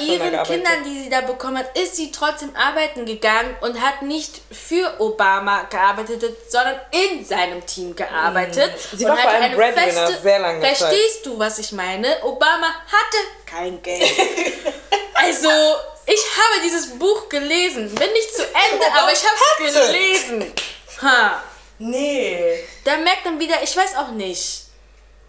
[0.07, 0.43] ihren gearbeitet.
[0.47, 4.99] Kindern, die sie da bekommen hat, ist sie trotzdem arbeiten gegangen und hat nicht für
[4.99, 8.71] Obama gearbeitet, sondern in seinem Team gearbeitet.
[8.91, 8.97] Mhm.
[8.97, 10.77] Sie war vor allem eine Breadwinner sehr lange Zeit.
[10.77, 12.23] Verstehst du, was ich meine?
[12.23, 14.03] Obama hatte kein Geld.
[15.13, 15.49] also,
[16.05, 17.93] ich habe dieses Buch gelesen.
[17.95, 20.53] Bin nicht zu Ende, aber ich habe es gelesen.
[21.01, 21.43] Ha.
[21.77, 22.63] Nee.
[22.83, 24.64] Da merkt man wieder, ich weiß auch nicht.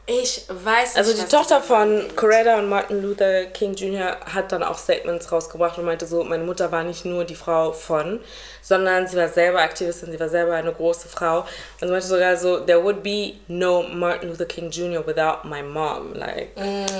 [0.08, 0.98] Ich weiß nicht.
[0.98, 2.04] Also die Tochter das von.
[2.14, 4.16] Coretta und Martin Luther King Jr.
[4.32, 7.72] hat dann auch Statements rausgebracht und meinte so, meine Mutter war nicht nur die Frau
[7.72, 8.20] von,
[8.62, 11.40] sondern sie war selber Aktivistin, sie war selber eine große Frau.
[11.40, 11.48] Und
[11.80, 15.04] sie meinte sogar so, there would be no Martin Luther King Jr.
[15.04, 16.14] without my mom.
[16.14, 16.50] Like,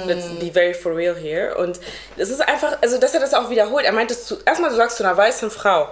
[0.07, 1.55] let's be very for real here.
[1.57, 1.79] Und
[2.17, 3.85] es ist einfach, also dass er das auch wiederholt.
[3.85, 5.89] Er meinte, erstmal du sagst zu einer weißen Frau,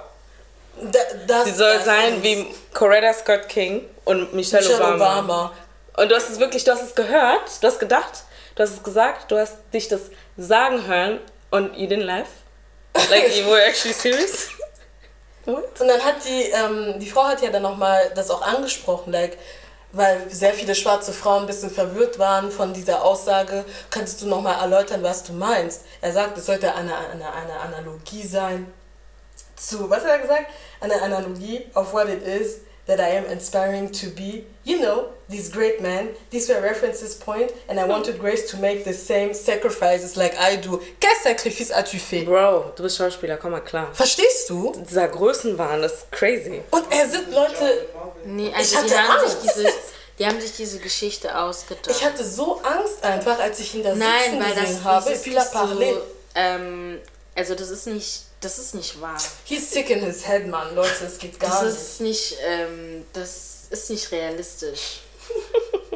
[0.82, 0.98] Da,
[1.28, 5.18] das, sie soll das sein wie Coretta Scott King und Michelle, Michelle Obama.
[5.20, 5.52] Obama.
[5.96, 8.24] Und du hast es wirklich, du hast es gehört, du hast gedacht,
[8.54, 10.02] du hast es gesagt, du hast dich das
[10.36, 11.20] sagen hören
[11.50, 12.28] und you didn't laugh.
[13.10, 14.48] Like you were actually serious.
[15.44, 15.80] What?
[15.80, 19.36] Und dann hat die, ähm, die Frau hat ja dann nochmal das auch angesprochen, like,
[19.92, 23.64] weil sehr viele schwarze Frauen ein bisschen verwirrt waren von dieser Aussage.
[23.90, 25.82] Könntest du nochmal erläutern, was du meinst?
[26.00, 28.72] Er sagt, es sollte eine, eine, eine Analogie sein
[29.54, 30.46] zu, was hat er gesagt?
[30.80, 34.44] Eine Analogie of what it is that I am inspiring to be.
[34.64, 38.84] You know, these great men, these were references point, and I wanted Grace to make
[38.84, 40.80] the same sacrifices like I do.
[41.00, 42.24] Quel sacrifice as-tu fait?
[42.24, 43.88] Bro, du bist Schauspieler, komm mal klar.
[43.94, 44.72] Verstehst du?
[44.88, 46.62] Dieser Größenwahn das ist crazy.
[46.70, 47.86] Und er sind Leute,
[48.26, 49.56] Nee, also Ich die hatte haben, sich Angst.
[49.56, 49.72] diese,
[50.18, 51.90] die haben sich diese Geschichte ausgedacht.
[51.90, 55.10] Ich hatte so Angst einfach, als ich ihn da Nein, sitzen weil gesehen das, habe.
[55.10, 56.02] das ist so,
[56.34, 57.00] ähm,
[57.34, 59.16] also das ist nicht, das ist nicht wahr.
[59.44, 60.74] He's sick in his head, Mann.
[60.74, 61.74] Leute, es geht gar Das nicht.
[61.74, 65.00] ist nicht, ähm, das ist nicht realistisch.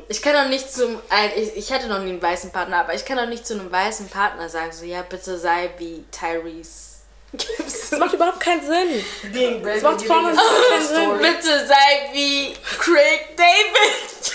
[0.09, 0.99] Ich kann doch nicht zum,
[1.36, 3.70] ich, ich hatte noch nie einen weißen Partner, aber ich kann doch nicht zu einem
[3.70, 6.88] weißen Partner sagen, so, ja, bitte sei wie Tyrese.
[7.30, 9.05] Das macht überhaupt keinen Sinn.
[9.34, 10.96] Being brave Das macht us keinen a Sinn.
[11.05, 11.18] story.
[11.18, 14.32] Bitte sei wie Craig David.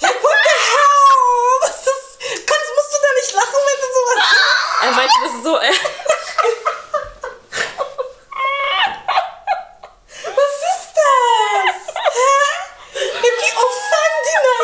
[0.00, 1.60] What the hell?
[1.62, 2.18] Was ist...
[2.44, 4.82] Kannst, musst du da nicht lachen, wenn du sowas sagst?
[4.82, 5.74] Er meinte das so, äh,
[10.24, 11.94] Was ist das?
[12.12, 12.34] Hä?
[13.22, 13.34] Wie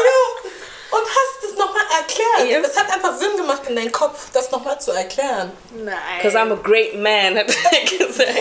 [0.05, 0.99] yo.
[0.99, 2.51] Und hast es nochmal erklärt.
[2.51, 2.69] Ja.
[2.69, 5.53] Es hat einfach Sinn gemacht in deinem Kopf, das nochmal zu erklären.
[5.71, 6.49] because Nein.
[6.49, 8.39] I'm a great man, hat er gesagt.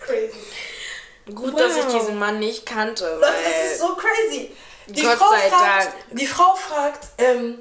[0.00, 0.32] Crazy.
[1.34, 1.92] Gut, dass ich Wow.
[2.00, 4.54] diesen Mann nicht kannte, Das ist so crazy.
[4.86, 5.94] Die Gott Frau sei fragt, Dank.
[6.12, 7.58] Die Frau fragt, ähm,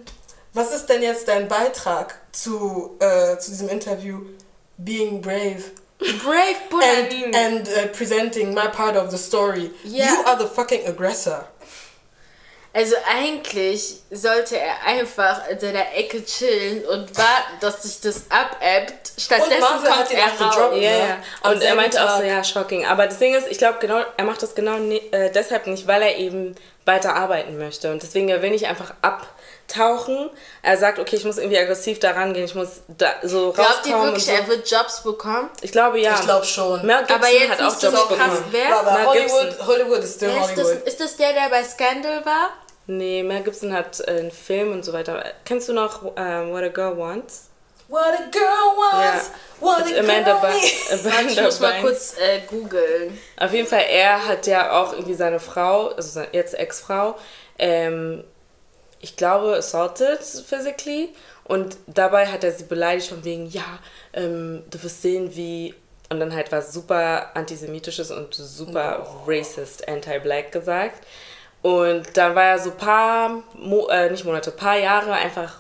[0.54, 4.22] was ist denn jetzt dein Beitrag zu, äh, zu diesem Interview?
[4.78, 5.64] Being brave
[6.00, 9.70] Brave and, Buddha and uh, presenting my part of the story.
[9.84, 10.06] Ja.
[10.06, 11.46] You are the fucking aggressor.
[12.72, 19.12] Also eigentlich sollte er einfach in seiner Ecke chillen und warten, dass sich das abebbt.
[19.18, 20.32] Stattdessen Marvel kommt er raus.
[20.56, 20.76] gedroppt.
[20.76, 21.50] Ja, Ja, ja.
[21.50, 22.86] Und er meinte auch so, ja, shocking.
[22.86, 25.88] Aber das Ding ist, ich glaube, genau, er macht das genau ne, äh, deshalb nicht,
[25.88, 26.54] weil er eben
[26.86, 27.92] weiter arbeiten möchte.
[27.92, 30.30] Und deswegen, er will nicht einfach abtauchen.
[30.62, 33.94] Er sagt, okay, ich muss irgendwie aggressiv da rangehen, ich muss da so Glaubt ihr
[33.96, 34.04] rauskommen.
[34.14, 34.42] wirklich, und so.
[34.42, 35.50] er wird Jobs bekommen?
[35.62, 36.14] Ich glaube, ja.
[36.16, 36.86] Ich glaube schon.
[36.86, 38.18] Mel Gibson Aber jetzt hat auch so Jobs krass.
[38.18, 38.46] bekommen.
[38.52, 38.78] Wer?
[38.80, 39.68] Aber Hollywood.
[39.68, 40.88] Hollywood is still ist, das, Hollywood.
[40.88, 42.50] ist das der, der bei Scandal war?
[42.90, 45.24] Nee, Mel Gibson hat äh, einen Film und so weiter.
[45.46, 47.50] Kennst du noch ähm, What a Girl Wants?
[47.88, 50.54] What a girl wants, what a Mit girl Amanda, ba.
[50.56, 53.18] Ich Amanda muss mal kurz äh, googeln.
[53.36, 57.16] Auf jeden Fall, er hat ja auch irgendwie seine Frau, also seine jetzt Ex-Frau,
[57.58, 58.24] ähm,
[59.00, 61.10] ich glaube, assaulted physically.
[61.46, 63.80] Und dabei hat er sie beleidigt von wegen, ja,
[64.14, 65.74] ähm, du wirst sehen, wie.
[66.12, 71.06] Und dann halt was super antisemitisches und super racist, anti-black gesagt.
[71.62, 75.56] Und dann war er so paar, Mo äh, nicht Monate, paar Jahre einfach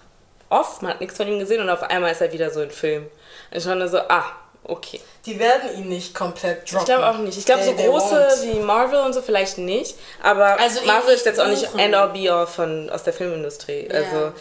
[0.50, 0.82] off.
[0.82, 3.04] Man hat nichts von ihm gesehen und auf einmal ist er wieder so in Film.
[3.52, 4.26] Und ich war nur so, ah,
[4.64, 5.02] okay.
[5.26, 6.80] Die werden ihn nicht komplett droppen.
[6.80, 7.38] Ich glaube auch nicht.
[7.38, 9.96] Ich glaube, so große wie Marvel und so vielleicht nicht.
[10.24, 13.14] Aber Also Marvel ist nicht jetzt auch nicht end all be all von, aus der
[13.14, 13.88] Filmindustrie.
[13.88, 13.96] Ja.
[13.96, 14.34] Also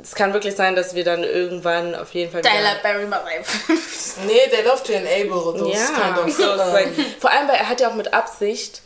[0.00, 3.22] es kann wirklich sein, dass wir dann irgendwann auf jeden Fall Tyler Barry mal
[4.26, 6.88] Nee, they love to enable those ja, kind of so, like,
[7.18, 8.81] vor allem, weil er hat ja auch mit Absicht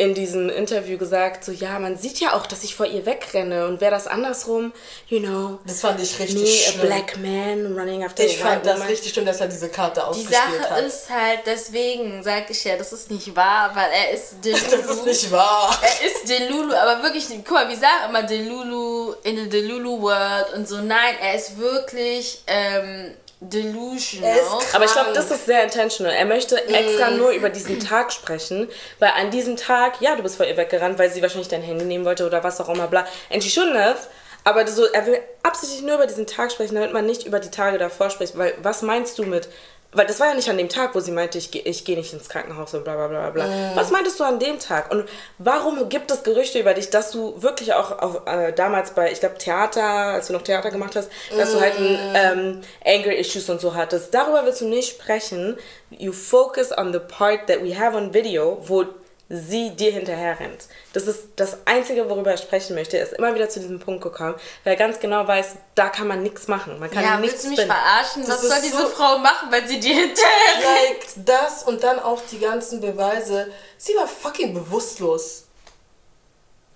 [0.00, 3.66] in diesem Interview gesagt, so ja, man sieht ja auch, dass ich vor ihr wegrenne
[3.66, 4.72] und wäre das andersrum,
[5.08, 5.58] you know.
[5.66, 6.80] Das fand ich richtig me, schlimm.
[6.80, 8.88] a black man running after Ich fand das woman.
[8.88, 10.84] richtig schlimm, dass er diese Karte Die ausgespielt Sache hat.
[10.84, 14.62] ist halt, deswegen sag ich ja, das ist nicht wahr, weil er ist Delulu.
[14.70, 15.78] das ist nicht wahr.
[15.82, 20.54] Er ist Delulu, aber wirklich, guck mal, wir sagen immer Delulu in the Delulu World
[20.54, 20.78] und so.
[20.78, 24.36] Nein, er ist wirklich ähm, delusional.
[24.36, 24.74] Er.
[24.74, 26.12] Aber ich glaube, das ist sehr intentional.
[26.12, 28.68] Er möchte extra nur über diesen Tag sprechen,
[28.98, 31.84] weil an diesem Tag, ja, du bist vor ihr weggerannt, weil sie wahrscheinlich dein Handy
[31.84, 33.06] nehmen wollte oder was auch immer, bla.
[33.30, 34.08] And she shouldn't have.
[34.44, 37.50] Aber so, er will absichtlich nur über diesen Tag sprechen, damit man nicht über die
[37.50, 38.36] Tage davor spricht.
[38.38, 39.48] Weil, was meinst du mit.
[39.92, 41.96] Weil das war ja nicht an dem Tag, wo sie meinte, ich, geh- ich gehe
[41.96, 43.44] nicht ins Krankenhaus und bla bla bla bla.
[43.74, 44.92] Was meintest du an dem Tag?
[44.92, 45.04] Und
[45.38, 49.18] warum gibt es Gerüchte über dich, dass du wirklich auch auf, äh, damals bei, ich
[49.18, 53.50] glaube, Theater, als du noch Theater gemacht hast, dass du halt ein, ähm, Anger Issues
[53.50, 54.14] und so hattest?
[54.14, 55.56] Darüber willst du nicht sprechen.
[55.90, 58.84] You focus on the part that we have on video, wo
[59.32, 60.64] sie dir hinterher rennt.
[60.92, 62.98] Das ist das Einzige, worüber er sprechen möchte.
[62.98, 66.08] Er ist immer wieder zu diesem Punkt gekommen, weil er ganz genau weiß, da kann
[66.08, 66.80] man nichts machen.
[66.80, 67.72] Man kann ja, nichts willst du mich finden.
[67.72, 68.22] verarschen?
[68.26, 72.00] Das Was soll diese so- Frau machen, wenn sie dir hinterher Like das und dann
[72.00, 73.52] auch die ganzen Beweise.
[73.78, 75.44] Sie war fucking bewusstlos.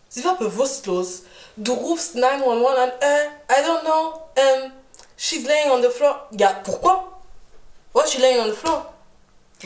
[0.09, 1.23] Sie war bewusstlos.
[1.57, 2.89] Du rufst 911 an.
[3.01, 4.21] Äh, I don't know.
[4.37, 4.73] Ähm,
[5.17, 6.29] she's laying on the floor.
[6.31, 7.03] Ja, pourquoi?
[7.93, 8.94] Why is she laying on the floor?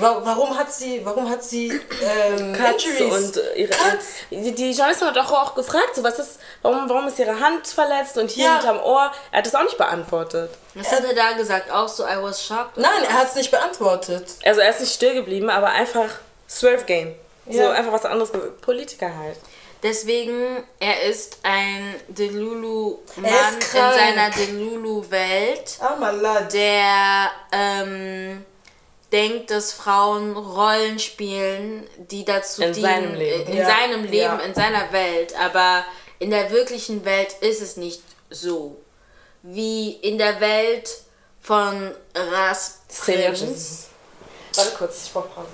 [0.00, 1.68] Wa- Warum hat sie, warum hat sie
[2.02, 4.06] ähm, Cuts und äh, ihre Cuts?
[4.30, 7.66] die, die Journalistin hat auch, auch gefragt, so was ist, warum, warum ist ihre Hand
[7.66, 8.52] verletzt und hier Ja.
[8.54, 9.10] hinterm Ohr.
[9.32, 10.50] Er hat das auch nicht beantwortet.
[10.74, 11.70] Was hat er da gesagt?
[11.70, 12.76] Auch so, I was shocked?
[12.76, 14.26] Nein, er hat es nicht beantwortet.
[14.44, 16.08] Also er ist nicht still geblieben, aber einfach
[16.48, 17.14] Swerve Game.
[17.50, 17.70] So Ja.
[17.72, 18.30] einfach was anderes.
[18.60, 19.36] Politiker halt.
[19.82, 28.44] Deswegen, er ist ein Delulu-Mann Er in seiner Delulu-Welt, Oh der ähm,
[29.12, 33.50] denkt, dass Frauen Rollen spielen, die dazu In dienen, seinem Leben.
[33.50, 34.38] in Ja, seinem Leben, ja.
[34.38, 35.34] in seiner Welt.
[35.38, 35.84] Aber
[36.18, 38.80] in der wirklichen Welt ist es nicht so.
[39.42, 40.90] Wie in der Welt
[41.40, 43.86] von Ras Prinz.
[44.54, 45.48] Warte kurz, ich brauche Pause.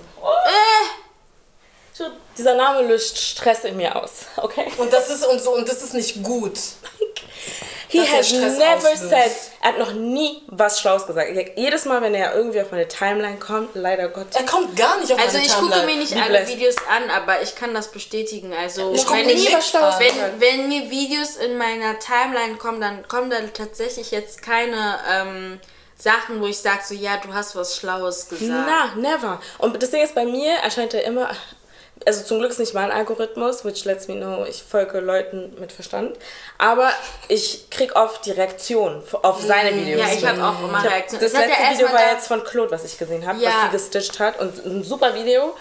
[1.93, 2.05] So,
[2.37, 4.67] Dieser Name löst Stress in mir aus, okay?
[4.79, 6.59] Und das ist und so und das ist nicht gut.
[8.03, 9.11] He er has never auslöst.
[9.11, 9.31] said,
[9.63, 11.31] er hat noch nie was Schlaues gesagt.
[11.57, 14.27] Jedes Mal, wenn er irgendwie auf meine Timeline kommt, leider Gott.
[14.35, 15.93] Er kommt gar nicht auf Also meine ich gucke Timeline.
[15.93, 16.49] mir nicht alle blessed.
[16.57, 18.53] Videos an, aber ich kann das bestätigen.
[18.53, 23.31] Also Ich wenn, mir ich, wenn, wenn mir Videos in meiner Timeline kommen, dann kommen
[23.31, 25.61] da tatsächlich jetzt keine ähm,
[25.97, 28.51] Sachen, wo ich sage so, ja, du hast was Schlaues gesagt.
[28.51, 29.41] Na, never.
[29.59, 31.31] Und das Ding ist, bei mir erscheint er immer,
[32.07, 35.73] also zum Glück ist nicht mein Algorithmus, which lets me know, ich folge Leuten mit
[35.73, 36.17] Verstand,
[36.59, 36.91] aber
[37.29, 40.01] ich krieg oft die Reaktion auf seine Videos.
[40.01, 41.23] Ja, ich habe auch immer Reaktionen.
[41.25, 43.51] Das hat letzte Video war jetzt von Claude, was ich gesehen habe, Ja.
[43.51, 45.55] was sie gestitcht hat und ein super Video,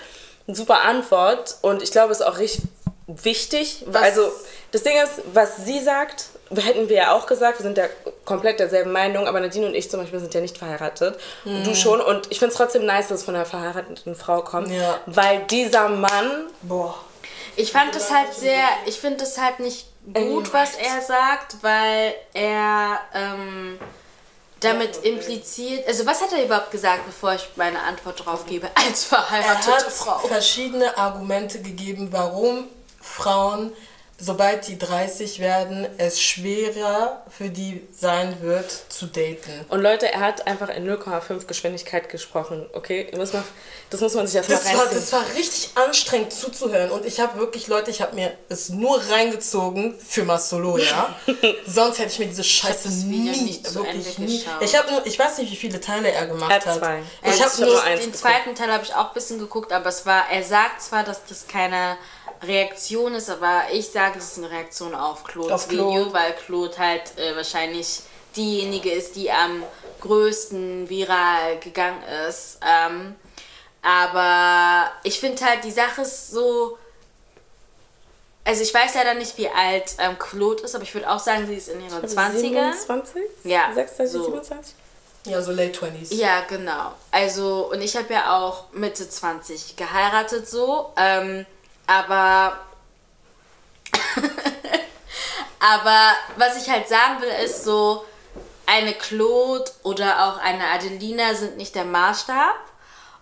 [0.48, 2.64] eine super Antwort und ich glaube, es ist auch richtig
[3.08, 3.84] wichtig.
[3.88, 4.32] Was- also
[4.72, 6.26] das Ding ist, was sie sagt,
[6.62, 7.86] hätten wir ja auch gesagt, wir sind ja
[8.26, 11.18] komplett derselben Meinung, aber Nadine und ich zum Beispiel sind ja nicht verheiratet.
[11.46, 11.64] Und Hm.
[11.64, 12.02] du schon.
[12.02, 14.70] Und ich finde es trotzdem nice, dass es von einer verheirateten Frau kommt.
[14.70, 15.00] Ja.
[15.06, 16.96] Weil dieser Mann, Boah.
[17.56, 22.16] Ich fand es halt sehr, ich finde es halt nicht gut, was er sagt, weil
[22.34, 23.78] er ähm,
[24.60, 29.04] damit impliziert, also was hat er überhaupt gesagt, bevor ich meine Antwort drauf gebe, als
[29.04, 30.18] Er verheiratete hat Frau?
[30.28, 32.68] verschiedene Argumente gegeben, warum
[33.02, 33.72] Frauen,
[34.20, 39.66] sobald die 30 werden, es schwerer für die sein wird, zu daten.
[39.70, 42.66] und Leute, er hat einfach in 0,5 Geschwindigkeit gesprochen.
[42.74, 43.44] Okay, müsst mal,
[43.90, 45.00] das muss man sich erstmal Das war, reinziehen.
[45.02, 49.02] das war richtig anstrengend zuzuhören und ich habe wirklich, Leute, ich habe mir es nur
[49.10, 51.16] reingezogen für Masolo, ja.
[51.66, 54.40] Sonst hätte ich mir diese Scheiße Video nie, nicht wirklich nie.
[54.40, 54.62] geschaut.
[54.62, 57.02] Ich habe nur, ich weiß nicht, wie viele Teile er gemacht Er hat zwei.
[57.24, 58.18] Ich habe ich nur hab nur eins Den geguckt.
[58.18, 61.26] zweiten Teil habe ich auch ein bisschen geguckt, aber es war, er sagt zwar, dass
[61.26, 61.98] das keine
[62.44, 66.00] Reaktion ist, aber ich sage, es ist eine Reaktion auf Claude's Auf Claude.
[66.00, 68.02] Video, weil Claude halt äh, wahrscheinlich
[68.36, 69.64] diejenige ist, die am
[70.02, 72.60] größten viral gegangen ist.
[72.62, 73.16] Ähm,
[73.82, 76.78] aber ich finde halt, die Sache ist so.
[78.46, 81.48] Also ich weiß leider nicht, wie alt ähm, Claude ist, aber ich würde auch sagen,
[81.48, 82.34] sie ist in ihren 20er.
[82.38, 83.22] 27?
[83.46, 84.26] Ja, 26, so.
[84.26, 84.76] 27?
[85.26, 86.14] ja so late 20s.
[86.14, 86.92] Ja, genau.
[87.12, 90.92] Also, und ich habe ja auch Mitte 20 geheiratet so.
[90.98, 91.46] Ähm,
[91.88, 92.60] aber.
[95.60, 98.06] aber was ich halt sagen will, ist so,
[98.66, 102.56] eine Claude oder auch eine Adelina sind nicht der Maßstab.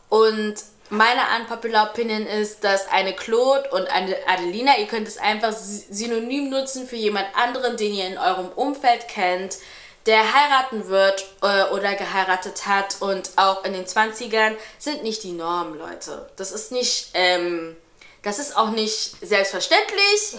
[0.09, 0.55] Und
[0.89, 5.85] meine unpopular Opinion ist, dass eine Claude und eine Adelina, ihr könnt es einfach sy-
[5.89, 9.57] synonym nutzen für jemand anderen, den ihr in eurem Umfeld kennt,
[10.05, 15.31] der heiraten wird äh, oder geheiratet hat und auch in den 20ern sind nicht die
[15.31, 16.29] Norm, Leute.
[16.35, 17.77] Das ist nicht, ähm,
[18.21, 20.35] Das ist auch nicht selbstverständlich.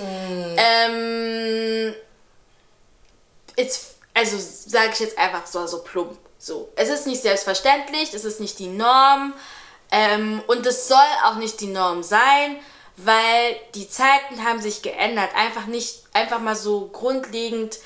[0.56, 1.94] Ähm,
[3.56, 6.18] it's, also sage ich jetzt einfach so, so plump.
[6.38, 6.68] So.
[6.76, 9.32] Es ist nicht selbstverständlich, es ist nicht die Norm
[9.92, 12.56] ähm, und es soll auch nicht die Norm sein,
[12.96, 15.30] weil die Zeiten haben sich geändert.
[15.36, 17.78] Einfach nicht, einfach mal so grundlegend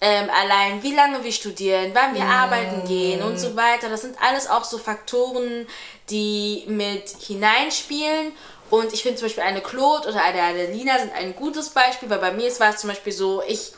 [0.00, 3.88] ähm, allein, wie lange wir studieren, wann wir arbeiten gehen und so weiter.
[3.90, 5.66] Das sind alles auch so Faktoren,
[6.08, 8.32] die mit hineinspielen.
[8.70, 12.18] Und ich finde zum Beispiel eine Claude oder eine Adelina sind ein gutes Beispiel, weil
[12.18, 13.72] bei mir war es zum Beispiel so, ich,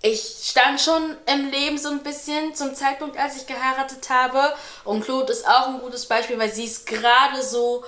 [0.00, 4.54] ich stand schon im Leben so ein bisschen zum Zeitpunkt, als ich geheiratet habe.
[4.84, 7.84] Und Claude ist auch ein gutes Beispiel, weil sie ist gerade so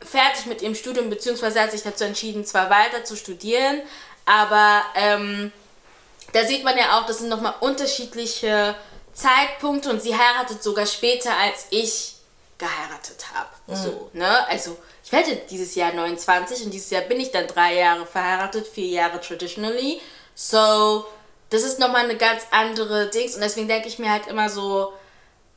[0.00, 3.82] fertig mit ihrem Studium, beziehungsweise hat sich dazu entschieden, zwar weiter zu studieren,
[4.24, 5.52] aber ähm,
[6.32, 8.74] da sieht man ja auch, das sind nochmal unterschiedliche
[9.12, 12.14] Zeitpunkte und sie heiratet sogar später, als ich
[12.58, 13.50] geheiratet habe.
[13.76, 14.46] So, ne?
[14.48, 14.76] Also,
[15.12, 19.20] werde dieses Jahr 29 und dieses Jahr bin ich dann drei Jahre verheiratet, vier Jahre
[19.20, 20.00] traditionally.
[20.34, 21.04] So,
[21.50, 24.92] das ist nochmal eine ganz andere Dings und deswegen denke ich mir halt immer so,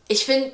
[0.07, 0.51] ich finde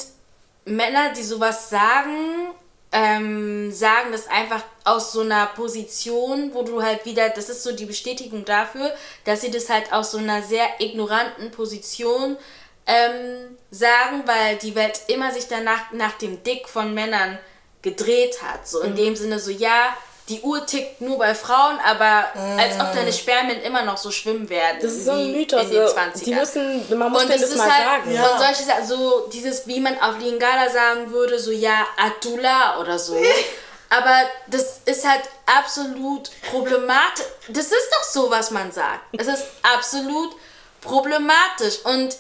[0.66, 2.52] Männer, die sowas sagen,
[2.92, 7.72] ähm, sagen das einfach aus so einer Position, wo du halt wieder, das ist so
[7.72, 12.38] die Bestätigung dafür, dass sie das halt aus so einer sehr ignoranten Position
[12.86, 17.40] ähm, sagen, weil die Welt immer sich danach nach dem Dick von Männern
[17.82, 18.68] gedreht hat.
[18.68, 19.96] So in dem Sinne so, ja,
[20.30, 22.26] die Uhr tickt nur bei Frauen, aber
[22.58, 24.78] als ob deine Spermien immer noch so schwimmen werden.
[24.82, 25.64] Das ist so ein Mythos.
[25.64, 25.94] In den so.
[25.94, 26.24] 20ern.
[26.24, 28.14] Die müssen, man muss Und das ist mal halt, sagen.
[28.14, 28.30] Ja.
[28.30, 32.98] und solche Sachen, so dieses, wie man auf Lingala sagen würde, so ja, Atula oder
[32.98, 33.22] so.
[33.90, 37.26] Aber das ist halt absolut problematisch.
[37.50, 39.02] Das ist doch so, was man sagt.
[39.12, 40.34] Es ist absolut
[40.80, 41.80] problematisch.
[41.84, 42.16] Und,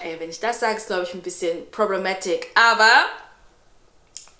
[0.00, 2.50] ey, wenn ich das sage, ist glaube ich ein bisschen problematic.
[2.56, 3.04] Aber,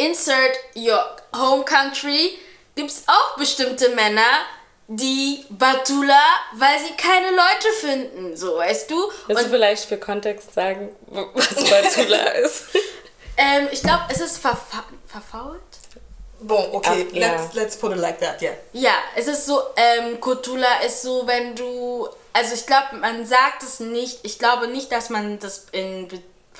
[0.00, 0.98] insert your
[1.34, 2.38] home country,
[2.74, 4.40] gibt es auch bestimmte Männer,
[4.88, 6.20] die Batula,
[6.54, 8.36] weil sie keine Leute finden.
[8.36, 8.96] So, weißt du?
[9.28, 10.88] Willst du vielleicht für Kontext sagen,
[11.34, 12.64] was Batula ist?
[13.36, 15.60] ähm, ich glaube, es ist verfa verfault.
[16.42, 17.32] Bon, okay, Ah, ja.
[17.36, 18.54] let's, let's put it like that, yeah.
[18.72, 23.62] Ja, es ist so, ähm, Kotula ist so, wenn du, also ich glaube, man sagt
[23.62, 26.08] es nicht, ich glaube nicht, dass man das in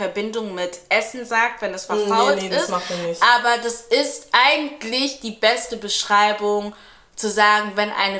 [0.01, 2.69] Verbindung mit Essen sagt, wenn es verfault nee, das ist.
[2.71, 3.23] macht man nicht.
[3.23, 6.75] Aber das ist eigentlich die beste Beschreibung
[7.17, 8.19] zu sagen, wenn eine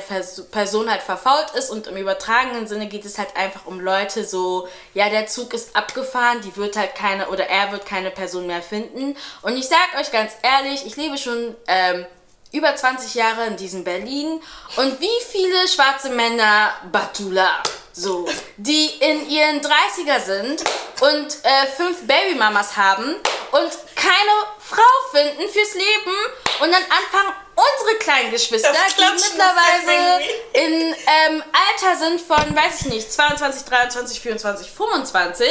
[0.51, 4.67] Person halt verfault ist und im übertragenen Sinne geht es halt einfach um Leute so,
[4.93, 8.61] ja, der Zug ist abgefahren, die wird halt keine oder er wird keine Person mehr
[8.61, 9.17] finden.
[9.41, 12.05] Und ich sag euch ganz ehrlich, ich lebe schon ähm,
[12.51, 14.39] über 20 Jahre in diesem Berlin
[14.75, 18.27] und wie viele schwarze Männer Batula so,
[18.57, 20.63] die in ihren 30er sind
[21.01, 23.15] und äh, fünf Babymamas haben
[23.51, 24.81] und keine Frau
[25.11, 26.15] finden fürs Leben
[26.61, 30.23] und dann anfangen unsere kleinen Geschwister, die mittlerweile
[30.53, 35.47] in ähm, Alter sind von, weiß ich nicht, 22, 23, 24, 25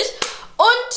[0.57, 0.91] und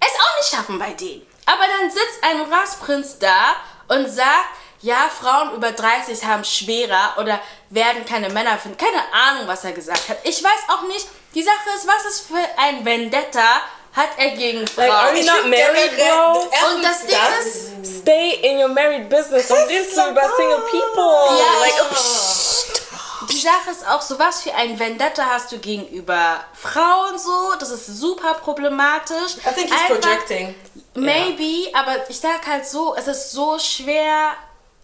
[0.00, 1.26] es auch nicht schaffen bei denen.
[1.46, 3.56] Aber dann sitzt ein Rassprinz da
[3.88, 4.48] und sagt,
[4.80, 7.40] ja, Frauen über 30 haben schwerer oder
[7.70, 8.76] werden keine Männer finden.
[8.78, 10.18] Keine Ahnung, was er gesagt hat.
[10.24, 13.60] Ich weiß auch nicht, die Sache ist, was ist für ein Vendetta
[13.94, 15.16] hat er gegen Like, are Frauen?
[15.16, 16.40] you not married, bro?
[16.74, 17.46] Und das Ding das-
[17.82, 19.50] ist, Stay in your married business.
[19.50, 21.38] Warum redest du über single people?
[21.38, 26.40] Ja, like, ich- die Sache ist auch so, was für ein Vendetta hast du gegenüber
[26.54, 27.54] Frauen so?
[27.58, 29.36] Das ist super problematisch.
[29.38, 30.54] I think he's Einfach- projecting.
[30.94, 34.32] Maybe, aber ich sag halt so, es ist so schwer.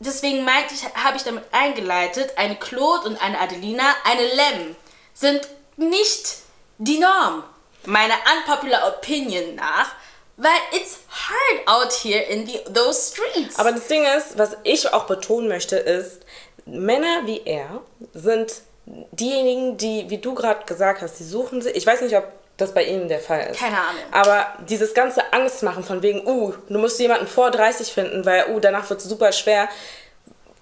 [0.01, 4.77] Deswegen meinte ich, habe ich damit eingeleitet, eine Claude und eine Adelina, eine Lem,
[5.15, 6.37] sind nicht
[6.79, 7.45] die Norm.
[7.87, 9.95] Meiner unpopular opinion nach,
[10.37, 13.59] weil it's hard out here in the, those streets.
[13.59, 16.23] Aber das Ding ist, was ich auch betonen möchte, ist,
[16.67, 17.83] Männer wie er
[18.15, 22.25] sind diejenigen, die, wie du gerade gesagt hast, die suchen sich, ich weiß nicht, ob
[22.57, 23.59] das bei ihnen der Fall ist.
[23.59, 24.03] Keine Ahnung.
[24.13, 28.61] Aber dieses ganze Angstmachen von wegen, uh, du musst jemanden vor 30 finden, weil, uh,
[28.61, 29.69] danach wird es super schwer.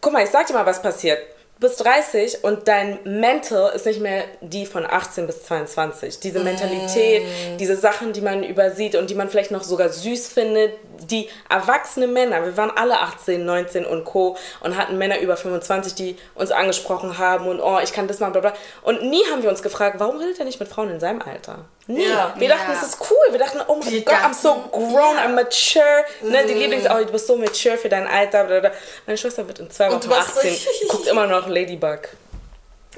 [0.01, 1.19] Guck mal, ich sag dir mal, was passiert.
[1.63, 6.19] Du bist 30 und dein Mental ist nicht mehr die von 18 bis 22.
[6.19, 7.23] Diese Mentalität,
[7.61, 10.73] diese Sachen, die man übersieht und die man vielleicht noch sogar süß findet.
[11.09, 14.37] Die erwachsene Männer, wir waren alle 18, 19 und Co.
[14.59, 18.33] und hatten Männer über 25, die uns angesprochen haben und oh, ich kann das machen,
[18.33, 18.55] bla bla.
[18.83, 21.67] Und nie haben wir uns gefragt, warum redet er nicht mit Frauen in seinem Alter?
[21.89, 22.09] Nie.
[22.09, 22.33] Ja.
[22.37, 22.79] Wir dachten, Ja.
[22.81, 23.17] das ist cool.
[23.33, 25.25] Wir dachten, oh mein Gott, I'm so grown, ja.
[25.25, 26.05] I'm mature.
[26.23, 28.73] Ne, die Lieblings, oh, du bist so mature für dein Alter.
[29.07, 32.01] Meine Schwester wird in zwei Und Wochen du warst so- 18, guckt immer noch Ladybug.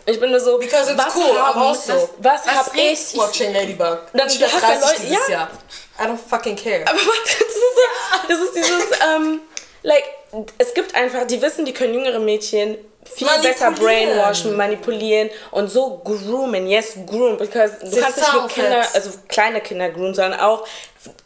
[0.07, 3.15] Ich bin nur so, Because it's was cool, haben, I'm also- was, Was hab redest
[3.15, 3.21] ich?
[3.21, 3.99] Watching Ladybug.
[4.13, 5.33] Dann ich du 30 Leute- dieses ja.
[5.33, 5.51] Jahr.
[5.99, 6.83] I don't fucking care.
[6.87, 9.41] Aber warte, das ist, so, das ist dieses, ähm,
[9.83, 10.05] like,
[10.59, 15.99] es gibt einfach, die wissen, die können jüngere Mädchen viel besser brainwashen, manipulieren und so
[16.05, 16.67] groomen.
[16.67, 20.67] Yes, groom, because du kannst nicht nur Kinder, also kleine Kinder groomen, sondern auch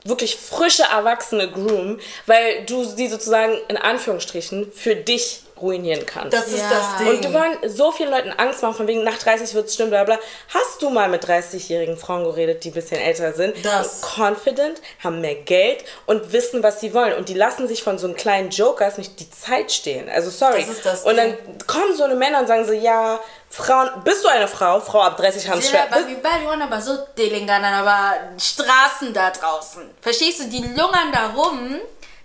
[0.05, 6.33] wirklich frische Erwachsene groomen, weil du sie sozusagen in Anführungsstrichen für dich ruinieren kannst.
[6.37, 6.71] Das ist Ja.
[6.71, 7.09] das Ding.
[7.09, 9.91] Und du wollen so vielen Leuten Angst machen, von wegen nach 30 wird es stimmen,
[9.91, 10.19] bla bla.
[10.55, 13.55] Hast du mal mit 30-jährigen Frauen geredet, die ein bisschen älter sind?
[13.65, 14.03] Das.
[14.17, 17.15] Confident, haben mehr Geld und wissen, was sie wollen.
[17.15, 20.09] Und die lassen sich von so einem kleinen Jokers nicht die Zeit stehen.
[20.09, 20.61] Also sorry.
[20.61, 21.59] Das ist das und dann Ding.
[21.67, 23.19] kommen so eine Männer und sagen so, ja,
[23.51, 24.79] Frauen, bist du eine Frau?
[24.81, 26.01] Frau ab 30 haben es Sila, schwer.
[26.03, 29.83] babi bali wana ba so Telenganan, aber Straßen da draußen.
[30.03, 30.45] Verstehst du?
[30.45, 31.77] Die lungern da rum,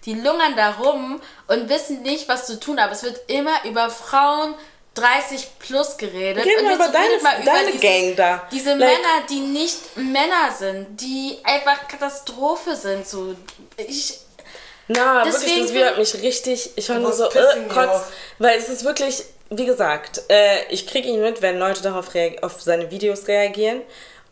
[0.05, 2.79] die lungern da rum und wissen nicht, was zu tun.
[2.79, 4.53] Aber es wird immer über Frauen
[4.95, 6.45] 30 plus geredet.
[6.45, 8.47] Reden und wir über deine- mal deine diese, Gang da.
[8.51, 13.07] Diese Like- Männer, die nicht Männer sind, die einfach Katastrophe sind.
[13.07, 13.35] So,
[13.77, 14.19] ich,
[14.89, 16.71] Na, Deswegen wirklich, das find- widert mich richtig.
[16.75, 18.01] Ich war nur so, äh, kotz,
[18.37, 22.09] weil es ist wirklich, wie gesagt, äh, ich kriege ihn mit, wenn Leute darauf
[22.41, 23.81] auf seine Videos reagieren.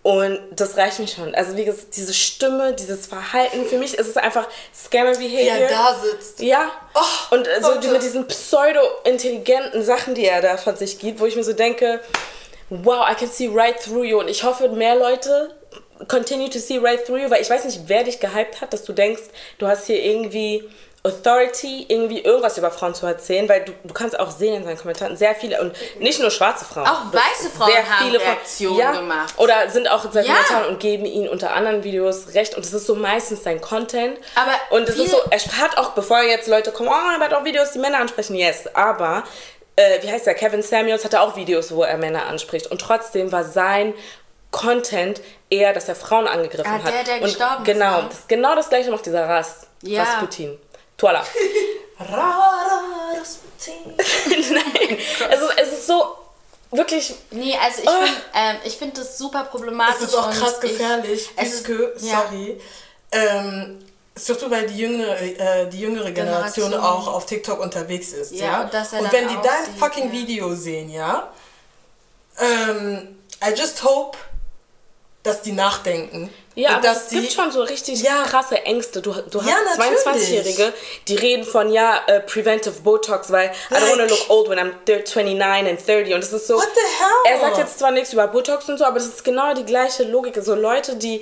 [0.03, 1.35] Und das reicht mir schon.
[1.35, 5.67] Also wie gesagt, diese Stimme, dieses Verhalten, für mich ist es einfach Scammer Wie Behavior.
[5.67, 6.41] er da sitzt.
[6.41, 6.71] Ja.
[6.95, 11.27] Oh, und so die, mit diesen pseudo-intelligenten Sachen, die er da von sich gibt, wo
[11.27, 11.99] ich mir so denke,
[12.69, 14.19] wow, I can see right through you.
[14.19, 15.55] Und ich hoffe, mehr Leute
[16.07, 18.83] continue to see right through you, weil ich weiß nicht, wer dich gehypt hat, dass
[18.83, 19.21] du denkst,
[19.59, 20.67] du hast hier irgendwie
[21.03, 24.77] Authority, irgendwie irgendwas über Frauen zu erzählen, weil du, du kannst auch sehen in seinen
[24.77, 26.87] Kommentaren sehr viele und nicht nur schwarze Frauen.
[26.87, 29.33] Auch weiße Frauen haben Frauen- Reaktionen gemacht.
[29.37, 30.33] Oder sind auch in seinen Ja.
[30.35, 34.19] Kommentaren und geben ihnen unter anderen Videos recht und das ist so meistens sein Content.
[34.35, 37.19] Aber und es ist viele- so, er hat auch, bevor jetzt Leute kommen, oh, er
[37.19, 39.23] hat auch Videos, die Männer ansprechen, yes, aber
[39.75, 43.31] äh, wie heißt der, Kevin Samuels hatte auch Videos, wo er Männer anspricht und trotzdem
[43.31, 43.95] war sein
[44.51, 46.93] Content eher, dass er Frauen angegriffen Ah, hat.
[46.93, 48.07] der, der und gestorben ist, genau, ne?
[48.09, 49.65] das, genau das gleiche macht dieser Ras.
[49.81, 50.03] Ja.
[50.03, 50.59] Rasputin.
[53.19, 53.93] Rasputin.
[54.53, 54.97] Nein,
[55.29, 56.15] es ist, es ist so
[56.71, 57.91] wirklich Nee, also ich Oh.
[58.05, 59.97] finde ähm, ich find das super problematisch.
[60.03, 62.23] Es ist auch und krass ich- gefährlich, es ist- puisque, ja.
[62.23, 62.59] sorry,
[63.11, 63.79] ähm,
[64.15, 66.99] surtout weil die jüngere, äh, die jüngere Generation, Generation.
[67.01, 68.61] auch auf TikTok unterwegs ist, Ja, ja.
[68.61, 70.11] und dass er und wenn die dein sieht, fucking ja.
[70.11, 71.31] Video sehen, ja,
[72.39, 74.17] ähm, I just hope,
[75.23, 76.29] dass die nachdenken.
[76.55, 78.23] Ja, aber es die, gibt schon so richtig Ja.
[78.23, 79.01] krasse Ängste.
[79.01, 79.99] Du, du Ja, hast natürlich.
[80.01, 80.73] 22-Jährige,
[81.07, 84.59] die reden von, ja, äh, preventive Botox, weil I don't wanna Like- look old when
[84.59, 86.13] I'm 29 and 30.
[86.13, 87.33] Und es ist so, What the hell?
[87.33, 90.03] er sagt jetzt zwar nichts über Botox und so, aber das ist genau die gleiche
[90.03, 90.37] Logik.
[90.43, 91.21] So Leute, die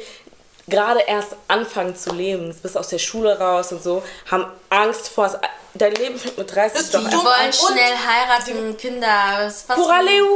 [0.68, 4.02] gerade erst anfangen zu leben, bis aus der Schule raus und so,
[4.32, 5.40] haben Angst vor,
[5.82, 7.12] dein Leben fängt mit 30 Ist doch an.
[7.12, 7.26] dumm?
[7.26, 9.46] wollen schnell heiraten, Kinder.
[9.46, 9.64] Was?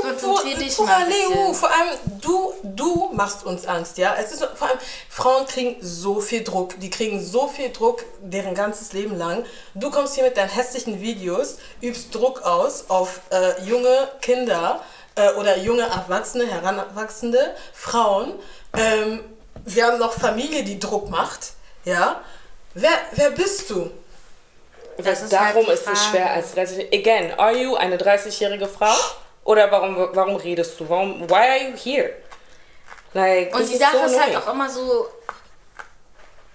[0.01, 1.05] Konzentrier dich Vor- mal
[1.53, 1.89] vor allem
[2.21, 4.15] du, du machst uns Angst, ja.
[4.19, 4.79] Es ist vor allem
[5.09, 9.45] Frauen kriegen so viel Druck, die kriegen so viel Druck deren ganzes Leben lang.
[9.75, 14.81] Du kommst hier mit deinen hässlichen Videos, übst Druck aus auf äh, junge Kinder
[15.15, 18.33] äh, oder junge Erwachsene, heranwachsende Frauen.
[18.77, 19.19] Ähm,
[19.65, 21.53] wir haben noch Familie, die Druck macht,
[21.85, 22.21] ja.
[22.73, 23.91] Wer, wer bist du?
[24.97, 28.93] Das ist Darum halt ist es schwer als 30 Again, are you eine 30-jährige Frau?
[29.43, 30.89] Oder warum, warum redest du?
[30.89, 32.11] Warum, why are you here?
[33.13, 35.07] Like, Und die Sache so ist halt auch immer so,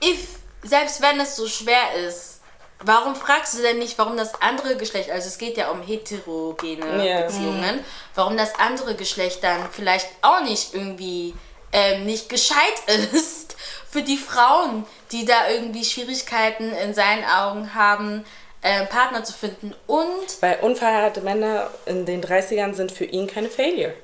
[0.02, 2.40] if, selbst wenn es so schwer ist,
[2.80, 7.06] warum fragst du denn nicht, warum das andere Geschlecht, also es geht ja um heterogene
[7.08, 7.20] Ja.
[7.22, 7.84] Beziehungen,
[8.14, 11.34] warum das andere Geschlecht dann vielleicht auch nicht irgendwie
[11.72, 12.74] ähm, nicht gescheit
[13.12, 13.56] ist
[13.90, 18.24] für die Frauen, die da irgendwie Schwierigkeiten in seinen Augen haben,
[18.62, 23.48] ähm, Partner zu finden und Weil unverheiratete Männer in den 30ern sind für ihn keine
[23.48, 23.94] Failure.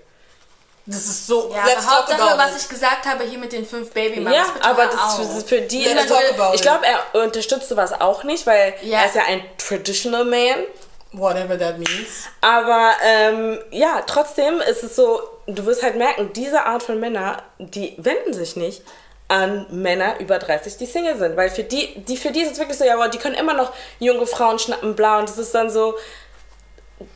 [0.86, 1.51] Das ist so.
[1.55, 2.62] ja, let's aber talk Hauptsache, about was it.
[2.62, 5.85] ich gesagt habe hier mit den fünf Baby Ja, aber das ist für, für die.
[5.85, 9.01] Let's talk about ich glaube, er unterstützt sowas auch nicht, weil Ja.
[9.01, 10.65] er ist ja ein traditional man.
[11.12, 12.27] Whatever that means.
[12.40, 17.43] Aber ähm, ja, trotzdem ist es so, du wirst halt merken, diese Art von Männer,
[17.59, 18.82] die wenden sich nicht
[19.29, 21.37] an Männer über 30, die Single sind.
[21.37, 23.55] Weil für die, die für die ist es wirklich so, ja, aber die können immer
[23.55, 25.19] noch junge Frauen schnappen, bla.
[25.19, 25.95] Und das ist dann so,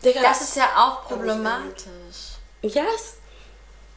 [0.04, 2.36] Digga, Das ist ja auch problematisch.
[2.62, 3.18] yes.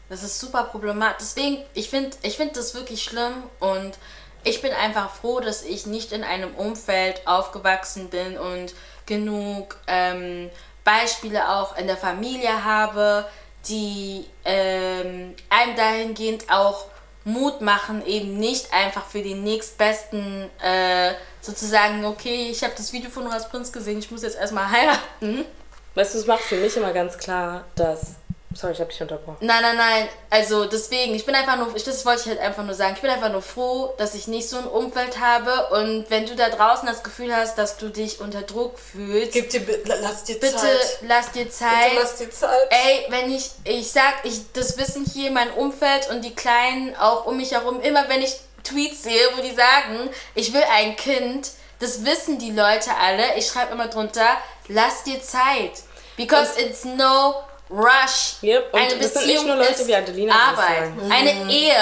[0.10, 1.20] Das ist super problematisch.
[1.22, 3.98] Deswegen, ich finde ich find das wirklich schlimm und
[4.44, 8.74] ich bin einfach froh, dass ich nicht in einem Umfeld aufgewachsen bin und
[9.06, 10.50] genug ähm,
[10.84, 13.26] Beispiele auch in der Familie habe,
[13.68, 16.86] die ähm, einem dahingehend auch
[17.23, 23.10] Mut machen, eben nicht einfach für den nächstbesten äh, sozusagen, okay, ich habe das Video
[23.10, 25.45] von Ras Prinz gesehen, ich muss jetzt erstmal heiraten.
[25.93, 28.15] Weißt du, es macht für mich immer ganz klar, dass
[28.53, 29.38] Sorry, ich habe dich unterbrochen.
[29.40, 30.10] Nein, nein, nein.
[30.30, 32.94] Also deswegen, ich bin einfach nur, ich, das wollte ich halt einfach nur sagen.
[32.95, 35.68] Ich bin einfach nur froh, dass ich nicht so ein Umfeld habe.
[35.76, 39.49] Und wenn du da draußen das Gefühl hast, dass du dich unter Druck fühlst, Gib
[39.52, 40.98] dir, lass dir bitte Zeit.
[41.07, 41.90] lass dir Zeit.
[41.91, 42.68] Bitte lass dir Zeit.
[42.69, 47.26] Ey, wenn ich, ich sag, ich, das wissen hier mein Umfeld und die Kleinen auch
[47.26, 51.52] um mich herum, immer wenn ich Tweets sehe, wo die sagen, ich will ein Kind,
[51.80, 53.36] das wissen die Leute alle.
[53.38, 54.38] Ich schreibe immer drunter,
[54.68, 55.72] lass dir Zeit.
[56.18, 57.36] Because it's no
[57.72, 58.35] rush.
[58.43, 60.68] Yep, Eine Beziehung Leute ist Arbeit.
[60.68, 61.11] sagen.
[61.11, 61.76] Eine Ehe,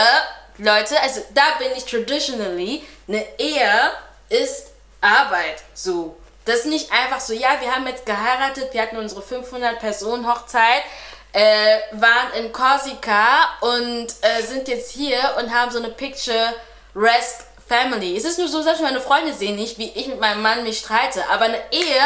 [0.57, 3.91] Leute, also da bin ich traditionally, eine Ehe
[4.29, 4.67] ist
[5.01, 5.63] Arbeit.
[5.73, 6.17] So.
[6.45, 10.83] Das ist nicht einfach so, ja, wir haben jetzt geheiratet, wir hatten unsere 500-Personen-Hochzeit,
[11.31, 18.17] äh, waren in Korsika und äh, sind jetzt hier und haben so eine Picture-Rest Family.
[18.17, 20.79] Es ist nur so, selbst meine Freunde sehen nicht, wie ich mit meinem Mann mich
[20.79, 21.23] streite.
[21.29, 22.01] Aber eine Ehe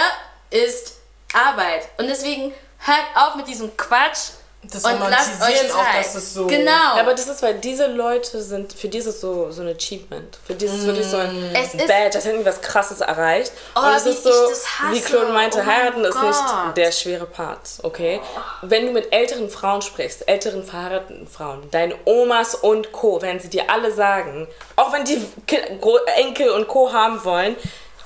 [0.49, 0.97] ist
[1.33, 1.87] Arbeit.
[1.97, 2.53] Und deswegen
[2.85, 4.31] hört auf mit diesem Quatsch.
[4.65, 6.05] Das und lasst euch Romantisieren auch, Zeit.
[6.05, 6.71] dass es so- Genau.
[6.71, 9.67] Ja, aber das ist, weil diese Leute sind, für die ist es so, so ein
[9.75, 10.39] Achievement.
[10.47, 13.01] Für die ist es wirklich so ein Es ist- Badge, als hätten die was krasses
[13.01, 13.51] erreicht.
[13.75, 14.95] Oh, und es wie ist so, ich das hasse.
[14.95, 16.23] wie Claude meinte, Oh heiraten ist Gott.
[16.23, 18.21] nicht der schwere Part, okay?
[18.61, 23.49] Wenn du mit älteren Frauen sprichst, älteren verheirateten Frauen, deine Omas und Co., werden sie
[23.49, 24.47] dir alle sagen,
[24.77, 25.21] auch wenn die
[26.15, 26.93] Enkel und Co.
[26.93, 27.57] haben wollen,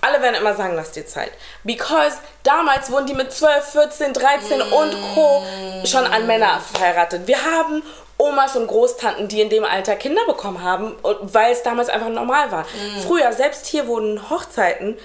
[0.01, 1.31] alle werden immer sagen, lass dir Zeit.
[1.63, 5.43] Because damals wurden die mit 12, 14, 13 und Co.
[5.85, 7.27] schon an Männer verheiratet.
[7.27, 7.83] Wir haben
[8.19, 12.51] Omas und Großtanten, die in dem Alter Kinder bekommen haben, weil es damals einfach normal
[12.51, 12.65] war.
[13.05, 14.97] Früher, selbst hier wurden Hochzeiten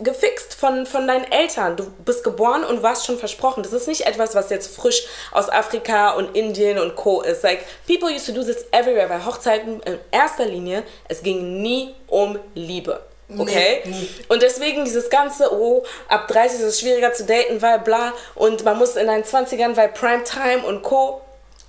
[0.00, 1.76] gefixt von, von deinen Eltern.
[1.76, 3.64] Du bist geboren und warst schon versprochen.
[3.64, 7.22] Das ist nicht etwas, was jetzt frisch aus Afrika und Indien und Co.
[7.22, 7.42] ist.
[7.42, 11.94] Like, people used to do this everywhere, weil Hochzeiten in erster Linie, es ging nie
[12.06, 13.02] um Liebe.
[13.38, 13.82] Okay?
[13.84, 14.08] Nee.
[14.28, 18.64] Und deswegen dieses ganze, oh, ab 30 ist es schwieriger zu daten, weil bla, und
[18.64, 21.20] man muss in deinen 20ern, weil Primetime und Co.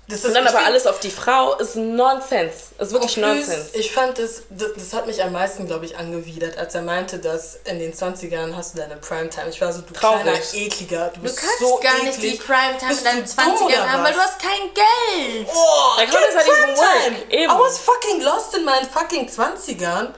[0.08, 2.72] Das Und dann aber find- alles auf die Frau ist Nonsens.
[2.78, 3.70] Ist wirklich Nonsens.
[3.74, 7.18] Ich fand das, das, das hat mich am meisten, glaube ich, angewidert, als er meinte,
[7.18, 9.48] dass in den 20ern hast du deine Primetime.
[9.48, 10.22] Ich war so, du Traurig.
[10.22, 12.18] kleiner Ekliger, du du bist kannst so gar eklig.
[12.18, 14.74] nicht die Primetime Bist in deinen du dumm 20ern oder haben, weil du hast kein
[14.74, 15.48] Geld.
[15.54, 17.16] Oh, Like, how does that even Primetime.
[17.16, 17.32] work?
[17.32, 17.52] Eben.
[17.52, 20.08] I was fucking lost in meinen fucking 20ern.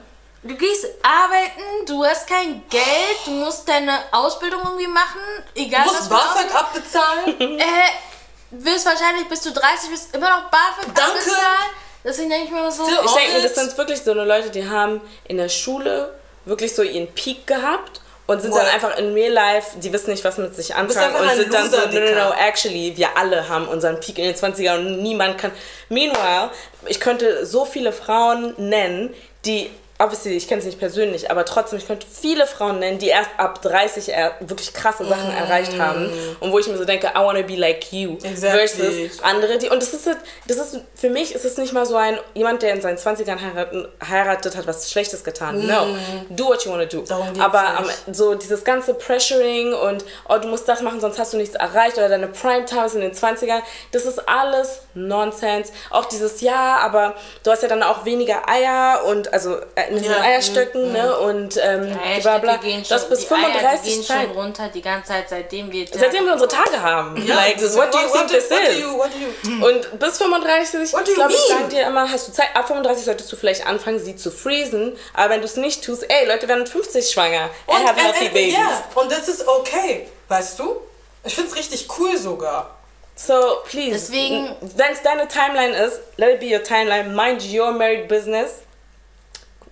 [0.45, 5.19] Du gehst arbeiten, du hast kein Geld, du musst deine Ausbildung irgendwie machen,
[5.55, 7.59] egal Du musst BAföG abbezahlen.
[7.59, 11.11] Äh, wirst wahrscheinlich bis du 30 bist immer noch BAföG Danke.
[11.13, 11.69] abbezahlen.
[12.03, 14.69] Deswegen denke ich mir immer so, Ich denke das sind wirklich so eine Leute, die
[14.69, 16.13] haben in der Schule
[16.45, 18.71] wirklich so ihren Peak gehabt und sind dann Voll.
[18.71, 21.77] einfach in Real Life, die wissen nicht, was mit sich anfangen und sind dann so,
[21.77, 25.51] no, no, no, actually, wir alle haben unseren Peak in den 20ern und niemand kann.
[25.89, 26.51] Meanwhile,
[26.85, 29.11] ich könnte so viele Frauen nennen,
[29.45, 33.07] die, obviously, ich kenne sie nicht persönlich, aber trotzdem, ich könnte viele Frauen nennen, die
[33.07, 35.37] erst ab 30 er wirklich krasse Sachen Mm.
[35.37, 36.09] erreicht haben
[36.41, 38.17] und wo ich mir so denke, I wanna be like you.
[38.23, 38.67] Exactly.
[39.09, 40.07] Versus andere, die, und das ist,
[40.47, 43.39] das ist, für mich ist es nicht mal so ein, jemand, der in seinen 20ern
[43.41, 45.65] heiraten, heiratet, hat was Schlechtes getan.
[45.65, 45.87] No.
[46.29, 47.03] Do what you want to do.
[47.03, 47.39] Mm.
[47.41, 48.15] Aber nicht.
[48.15, 51.97] so dieses ganze Pressuring und, oh, du musst das machen, sonst hast du nichts erreicht
[51.97, 53.61] oder deine Primetime ist in den 20ern,
[53.93, 55.71] das ist alles Nonsens.
[55.89, 60.01] Auch dieses, ja, aber du hast ja dann auch weniger Eier und, also, äh, in
[60.01, 60.21] den Ja.
[60.21, 62.57] Eierstöcken, ne, und, ähm, die bla, bla.
[62.57, 64.27] gehen Das schon, bis die Eier, die 35 gehen Zeit.
[64.27, 65.85] schon runter die ganze Zeit, seitdem wir...
[65.91, 67.15] Seitdem wir unsere Tage haben.
[67.27, 68.79] like, das- what do you think this what do is?
[68.79, 72.11] you- what do you- Und bis 35, What do you glaube ich, sagen dir immer,
[72.11, 72.47] hast du Zeit.
[72.55, 74.97] Ab 35 solltest du vielleicht anfangen, sie zu freezen.
[75.13, 77.49] Aber wenn du es nicht tust, ey, Leute werden mit 50 schwanger.
[77.67, 78.53] And have healthy and- babies.
[78.53, 80.77] Ja, und das ist okay, weißt du?
[81.23, 82.71] Ich finde es richtig cool sogar.
[83.15, 83.33] So,
[83.69, 83.91] please.
[83.91, 87.15] Deswegen- Wenn es deine Timeline ist, let it be your timeline.
[87.15, 88.51] Mind your married business.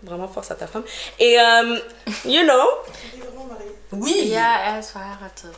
[0.03, 0.83] Vraiment fort ça ta femme.
[1.17, 1.79] Et, um,
[2.25, 2.67] you know,
[3.91, 4.29] Oui.
[4.29, 5.55] Ja, er ist verheiratet.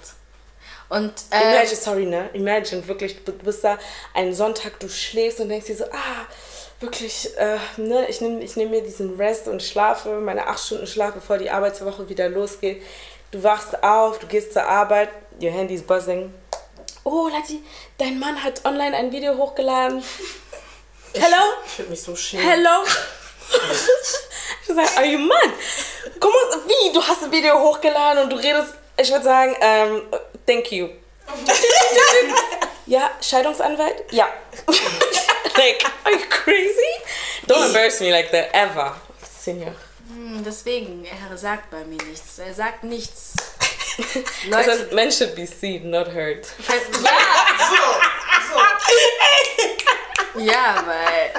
[0.89, 2.29] Und, äh, Imagine, sorry, ne?
[2.33, 3.77] Imagine, wirklich, du bist da
[4.13, 6.25] einen Sonntag, du schläfst und denkst dir so, ah,
[6.79, 10.85] wirklich, äh, ne, ich nehme ich nehm mir diesen Rest und schlafe, meine acht Stunden
[10.85, 12.83] Schlaf, bevor die Arbeitswoche wieder losgeht.
[13.31, 15.09] Du wachst auf, du gehst zur Arbeit,
[15.41, 16.33] your handy is buzzing.
[17.03, 17.63] Oh, Lati,
[17.97, 20.03] dein Mann hat online ein Video hochgeladen.
[21.13, 21.53] Hello?
[21.65, 22.47] Ich würde mich so schämen.
[22.47, 22.83] Hello?
[24.61, 25.53] Ich würde sagen, are you mad?
[26.19, 26.93] Guck mal, wie?
[26.93, 30.03] Du hast ein Video hochgeladen und du redest, ich würde sagen, ähm,
[30.45, 30.89] thank you.
[32.85, 34.11] ja, Scheidungsanwalt?
[34.11, 34.27] Ja.
[35.57, 36.81] like, are you crazy?
[37.47, 38.95] Don't embarrass me like that, ever.
[39.23, 39.75] Senior.
[40.07, 42.39] hm, deswegen, er sagt bei mir nichts.
[42.39, 43.33] Er sagt nichts.
[43.97, 46.45] Das Leute, heißt, men should be seen, not heard.
[50.35, 51.31] ja, ja, weil...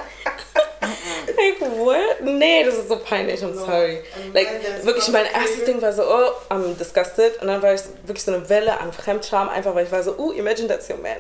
[1.47, 2.23] Like, what?
[2.23, 4.03] Nee, das ist so peinlich, I'm sorry.
[4.33, 4.49] Like,
[4.85, 7.41] wirklich, mein erstes Ding war so, oh, I'm disgusted.
[7.41, 10.15] Und dann war ich wirklich so eine Welle an Fremdscham, einfach weil ich war so,
[10.19, 11.17] oh, imagine that's your man.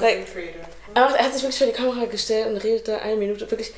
[0.00, 0.26] Like,
[0.94, 3.50] er hat sich wirklich vor die Kamera gestellt und redete eine Minute.
[3.50, 3.72] Wirklich,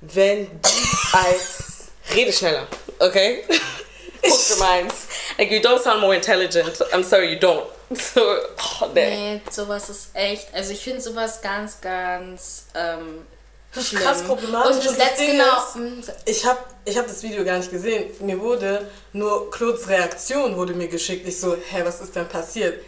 [0.00, 0.68] wenn du
[1.12, 1.88] als.
[2.14, 2.66] Rede schneller,
[3.00, 3.44] okay?
[4.22, 5.08] Guck dir meins.
[5.36, 6.80] Like, you don't sound more intelligent.
[6.92, 7.64] I'm sorry, you don't.
[7.90, 9.34] So, oh, nee.
[9.34, 10.52] Nee, sowas ist echt.
[10.54, 13.26] Also ich finde sowas ganz, ganz ähm,
[13.74, 14.76] Das ist krass problematisch.
[14.76, 15.44] Und das Und das Ding genau.
[15.58, 18.10] ist- mm, Ich habe ich hab das Video gar nicht gesehen.
[18.20, 21.28] Mir wurde nur Claudes Reaktion wurde mir geschickt.
[21.28, 22.82] Ich so, hä, was ist denn passiert?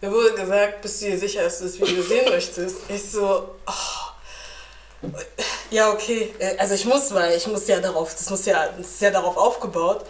[0.00, 2.76] Mir wurde gesagt, bist du dir sicher, dass du das Video sehen möchtest?
[2.88, 5.08] Ich so, oh.
[5.70, 6.32] ja, okay.
[6.38, 9.10] Äh, Also ich muss, weil ich muss ja darauf, das muss ja, das ist ja
[9.10, 10.04] darauf aufgebaut.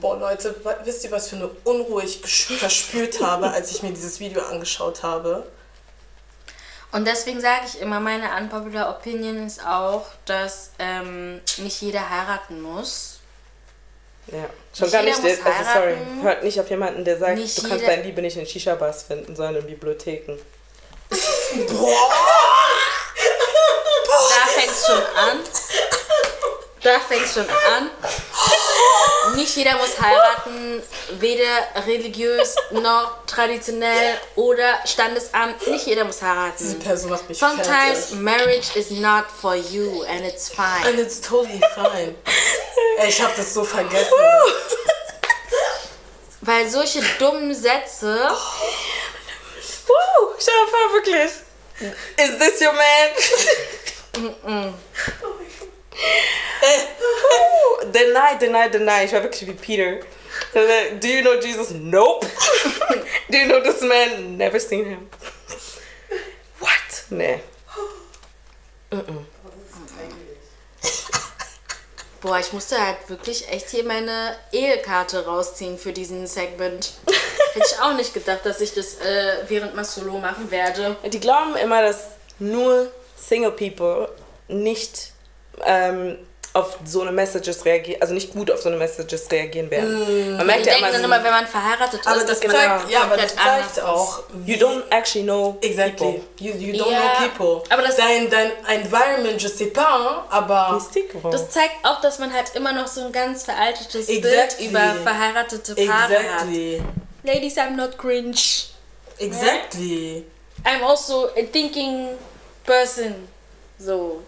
[0.00, 0.54] Boah, Leute,
[0.84, 5.02] wisst ihr, was für eine Unruhe ich verspürt habe, als ich mir dieses Video angeschaut
[5.02, 5.46] habe?
[6.92, 12.60] Und deswegen sage ich immer, meine unpopular Opinion ist auch, dass ähm, nicht jeder heiraten
[12.60, 13.20] muss.
[14.26, 14.46] Ja,
[14.76, 15.22] schon Nicht gar nicht.
[15.22, 18.36] Der, also, sorry, hört nicht auf jemanden, der sagt, Nicht du kannst deine Liebe nicht
[18.36, 20.38] in Shisha-Bars finden, sondern in Bibliotheken.
[24.30, 25.40] Da fängt schon an.
[26.82, 27.90] Da fängt schon an.
[29.36, 30.82] Nicht jeder muss heiraten,
[31.18, 35.66] weder religiös noch traditionell oder Standesamt.
[35.66, 36.78] Nicht jeder muss Diese heiraten.
[36.80, 38.18] Person macht mich Sometimes fertig.
[38.20, 40.86] marriage is not for you and it's fine.
[40.86, 42.14] And it's totally fine.
[42.98, 44.14] Ey, ich hab das so vergessen.
[46.40, 48.30] Weil solche dummen Sätze,
[49.86, 50.34] Woo!
[50.38, 51.30] Stell dir vor, wirklich.
[52.16, 53.10] Is this your man?
[54.42, 54.74] Woo!
[57.92, 59.04] Deny, deny, deny.
[59.04, 60.00] Ich war wirklich wie Peter.
[61.00, 61.70] Do you know Jesus?
[61.70, 62.26] Nope.
[63.28, 64.36] Do you know this man?
[64.36, 65.08] Never seen him.
[66.58, 67.04] What?
[67.10, 67.40] Nee.
[72.20, 76.92] boah, ich musste halt wirklich echt hier meine Ehekarte rausziehen für diesen Segment.
[77.54, 80.96] Hätte ich auch nicht gedacht, dass ich das äh, während Masolo machen werde.
[81.04, 82.08] Die glauben immer, dass
[82.38, 84.08] nur Single People
[84.48, 85.12] nicht
[85.64, 86.18] ähm,
[86.52, 90.36] auf so eine Messages reagieren, also nicht gut auf so eine Messages reagieren werden.
[90.36, 92.54] Man merkt ja immer, dann so, immer, wenn man verheiratet Aber ist, das genau.
[92.54, 95.94] zeigt, ja, aber das zeigt auch, you don't actually know Exactly.
[95.94, 96.20] people.
[96.40, 97.62] You, you don't Ja, know people.
[97.72, 100.80] aber das- dein, dein Environment, je sais pas, aber.
[101.30, 104.68] Das zeigt auch, dass man halt immer noch so ein ganz veraltetes Exactly.
[104.68, 106.82] Bild über verheiratete Paare exactly.
[106.82, 106.86] hat.
[107.22, 108.70] Ladies, I'm not cringe.
[109.18, 110.24] Exactly.
[110.64, 112.08] I'm also a thinking
[112.64, 113.28] person.
[113.78, 114.22] So.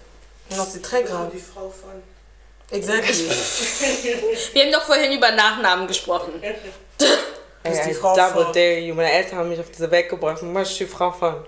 [0.56, 1.30] Non, c'est très grave.
[1.32, 2.02] Die Frau von.
[2.70, 3.28] Exactly.
[4.54, 6.42] Wir haben doch vorhin über Nachnamen gesprochen.
[6.42, 8.94] Ey, die I Frau double von- dare you.
[8.94, 10.38] Meine Eltern haben mich auf diese Welt gebracht.
[10.42, 11.44] Was ist die Frau von?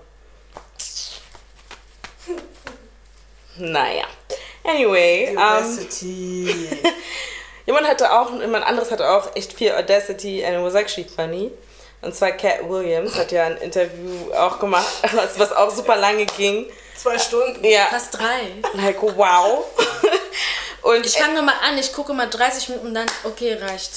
[3.57, 4.05] Naja.
[4.63, 6.47] Anyway, ähm, Audacity.
[7.65, 11.51] jemand hatte auch, jemand anderes hatte auch echt viel Audacity and it was actually funny.
[12.05, 16.25] Und zwar Cat Williams hat ja ein Interview auch gemacht, was, was auch super lange
[16.27, 16.67] ging.
[16.95, 17.63] Zwei Stunden.
[17.65, 18.53] Ja, Fast drei.
[18.75, 19.65] like wow.
[20.83, 23.91] Und Ich fange mal an, ich gucke mal 30 Minuten dann, okay, reicht.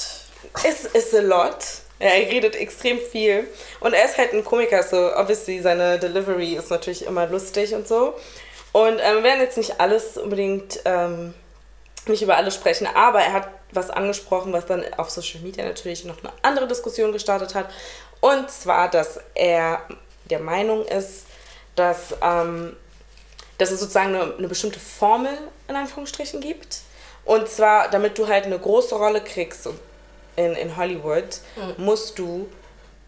[0.63, 1.57] es ist a lot.
[1.99, 3.47] Ja, er redet extrem viel.
[3.79, 7.87] Und er ist halt ein Komiker, so obviously seine Delivery ist natürlich immer lustig und
[7.87, 8.15] so.
[8.71, 11.35] Und ähm, wir werden jetzt nicht alles unbedingt, ähm,
[12.07, 16.05] nicht über alles sprechen, aber er hat was angesprochen, was dann auf Social Media natürlich
[16.05, 17.69] noch eine andere Diskussion gestartet hat.
[18.19, 19.81] Und zwar, dass er
[20.29, 21.25] der Meinung ist,
[21.75, 22.75] dass, ähm,
[23.57, 25.37] dass es sozusagen eine, eine bestimmte Formel
[25.67, 26.79] in Anführungsstrichen gibt.
[27.25, 29.69] Und zwar, damit du halt eine große Rolle kriegst
[30.35, 31.39] in, in Hollywood,
[31.77, 32.49] musst du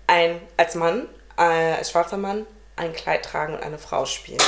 [0.08, 1.08] ein, als Mann,
[1.38, 4.42] äh, als schwarzer Mann, ein Kleid tragen und eine Frau spielen.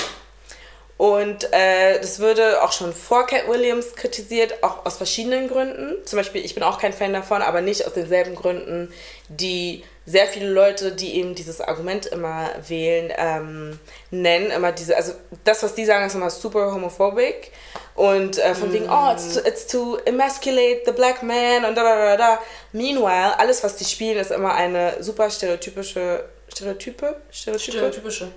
[1.03, 5.97] Und äh, das würde auch schon vor Cat Williams kritisiert, auch aus verschiedenen Gründen.
[6.05, 8.89] Zum Beispiel, ich bin auch kein Fan davon, aber nicht aus denselben Gründen,
[9.27, 13.80] die sehr viele Leute, die eben dieses Argument immer wählen, ähm,
[14.11, 14.49] nennen.
[14.49, 15.11] Immer diese, also
[15.43, 17.51] das, was die sagen, ist immer super homophobic.
[17.95, 21.84] Und äh, von wegen, oh, it's to, it's to emasculate the black man und da,
[21.84, 22.39] da, da, da.
[22.71, 27.17] Meanwhile, alles, was die spielen, ist immer eine super stereotypische, Stereotype?
[27.30, 27.71] Stereotype?
[27.71, 28.31] Stereotypische.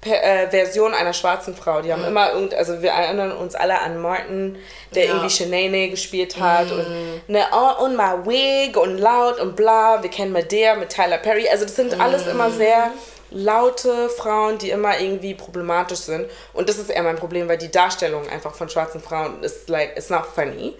[0.00, 1.82] Per, äh, Version einer schwarzen Frau.
[1.82, 4.56] Die haben immer irgend, also wir erinnern uns alle an Martin,
[4.94, 5.10] der Ja.
[5.10, 6.86] irgendwie Shanae gespielt hat und
[7.28, 10.02] ne, oh, und my wig und laut und bla.
[10.02, 11.48] Wir kennen Medea mit Tyler Perry.
[11.48, 12.90] Also das sind alles immer sehr
[13.32, 16.28] laute Frauen, die immer irgendwie problematisch sind.
[16.52, 19.96] Und das ist eher mein Problem, weil die Darstellung einfach von schwarzen Frauen ist like,
[19.96, 20.74] it's not funny.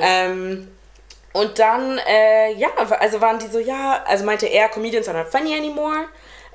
[0.00, 0.68] Ähm,
[1.32, 2.68] und dann, äh, ja,
[2.98, 6.06] also waren die so, ja, also meinte er, Comedians are not funny anymore.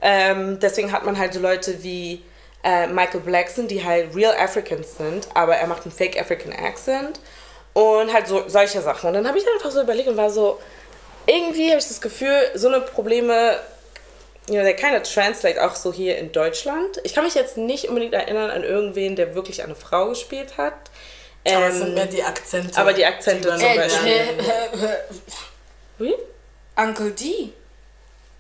[0.02, 2.24] Ähm, deswegen hat man halt so Leute wie
[2.64, 7.20] äh, Michael Blackson, die halt real Africans sind, aber er macht einen Fake African Accent
[7.74, 9.08] und halt so solche Sachen.
[9.08, 10.60] Und dann habe ich einfach so überlegt und war so,
[11.28, 13.60] irgendwie habe ich das Gefühl, so eine Probleme
[14.48, 17.00] you know, they kind of translate auch so hier in Deutschland.
[17.04, 20.74] Ich kann mich jetzt nicht unbedingt erinnern an irgendwen, der wirklich eine Frau gespielt hat.
[21.48, 22.80] Aber es Ähm, sind mehr die Akzente.
[22.80, 24.06] aber die Akzente die zum Beispiel.
[24.06, 24.96] werden.
[25.98, 26.16] wie?
[26.76, 27.50] Uncle D.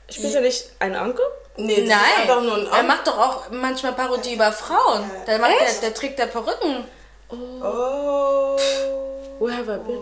[0.09, 1.25] Spielt er nicht einen Onkel?
[1.57, 1.99] Nee, das Nein.
[1.99, 5.09] ist einfach nur ein er macht doch auch manchmal Parodie über Frauen.
[5.25, 6.85] Der, macht, der, der trägt da Perücken.
[7.29, 8.57] Oh.
[9.39, 10.01] Where have I been?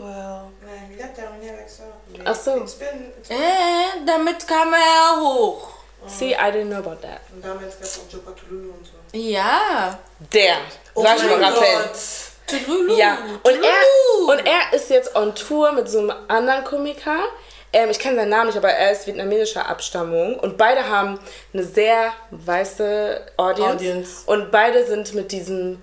[2.11, 2.55] Nee, Ach so.
[2.55, 5.69] Ik ben, ik Äh, damit kam er hoch.
[6.07, 7.21] See, I didn't know about that.
[7.41, 9.17] Daar ben ik even op Joe Patululu und so.
[9.17, 9.99] Ja.
[10.33, 10.57] Der.
[10.93, 11.83] Oh Sag mal mein Rappel.
[11.83, 11.97] Gott.
[12.45, 12.95] Tululu.
[12.97, 14.31] Ja, und er, Tululu.
[14.31, 17.19] und er ist jetzt on Tour mit so einem anderen Komiker.
[17.73, 20.39] Ähm, ich kenne seinen Namen nicht, aber er ist vietnamesischer Abstammung.
[20.39, 21.19] Und beide haben
[21.53, 23.73] eine sehr weiße Audience.
[23.73, 24.21] Audience.
[24.27, 25.81] Und beide sind mit diesem,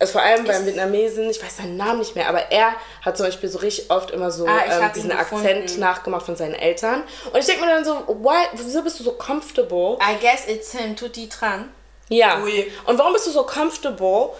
[0.00, 3.26] also vor allem beim Vietnamesen, ich weiß seinen Namen nicht mehr, aber er hat zum
[3.26, 7.04] Beispiel so richtig oft immer so Ah, ähm, diesen Akzent nachgemacht von seinen Eltern.
[7.32, 9.98] Und ich denke mir dann so, why, wieso bist du so comfortable?
[10.02, 11.70] I guess it's him, Tutti Tran.
[12.08, 12.42] Ja.
[12.42, 12.70] Ui.
[12.86, 14.30] Und warum bist du so comfortable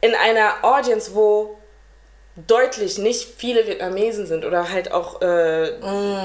[0.00, 1.57] in einer Audience, wo
[2.46, 5.72] deutlich nicht viele Vietnamesen sind oder halt auch, äh,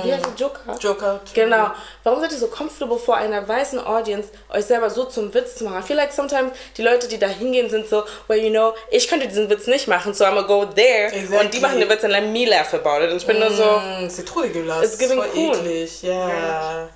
[0.03, 0.77] wie heißt der Joker?
[0.79, 1.21] Joker.
[1.33, 1.71] Genau.
[2.03, 5.63] Warum seid ihr so comfortable vor einer weißen Audience, euch selber so zum Witz zu
[5.63, 5.95] machen?
[5.95, 9.49] Like sometimes die Leute, die da hingehen, sind so, well, you know, ich könnte diesen
[9.49, 11.07] Witz nicht machen, so I'm gonna go there.
[11.11, 11.37] Exactly.
[11.37, 13.09] Und die machen den Witz und let me laugh about it.
[13.11, 14.83] Und ich bin nur so, Mm, Zitronenglas.
[14.85, 15.55] It's giving cool.
[15.55, 16.03] eklig.
[16.03, 16.89] Ja.